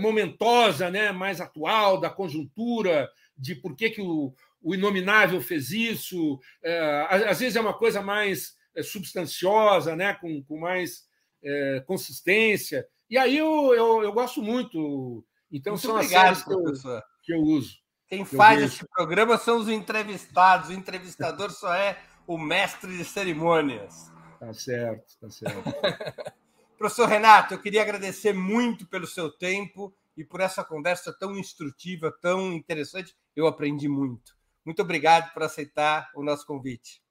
[0.01, 4.33] momentosa, né, mais atual, da conjuntura, de por que, que o,
[4.63, 6.41] o inominável fez isso.
[6.63, 11.05] É, às vezes é uma coisa mais é, substanciosa, né, com, com mais
[11.43, 12.87] é, consistência.
[13.09, 15.25] E aí eu, eu, eu gosto muito.
[15.53, 17.77] Então muito são obrigado, as séries que eu, que eu uso.
[18.09, 20.71] Quem faz esse programa são os entrevistados.
[20.71, 24.13] O entrevistador só é o mestre de cerimônias.
[24.39, 25.63] Tá certo, tá certo.
[26.77, 32.12] Professor Renato, eu queria agradecer muito pelo seu tempo e por essa conversa tão instrutiva,
[32.20, 33.16] tão interessante.
[33.35, 34.36] Eu aprendi muito.
[34.65, 37.03] Muito obrigado por aceitar o nosso convite.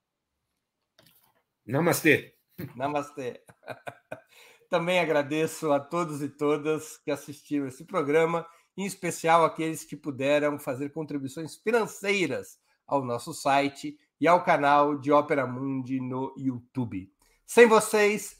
[1.65, 2.35] Namastê.
[2.75, 3.43] Namastê.
[4.69, 8.45] Também agradeço a todos e todas que assistiram esse programa,
[8.77, 15.11] em especial aqueles que puderam fazer contribuições financeiras ao nosso site e ao canal de
[15.11, 17.11] Ópera Mundi no YouTube.
[17.45, 18.39] Sem vocês,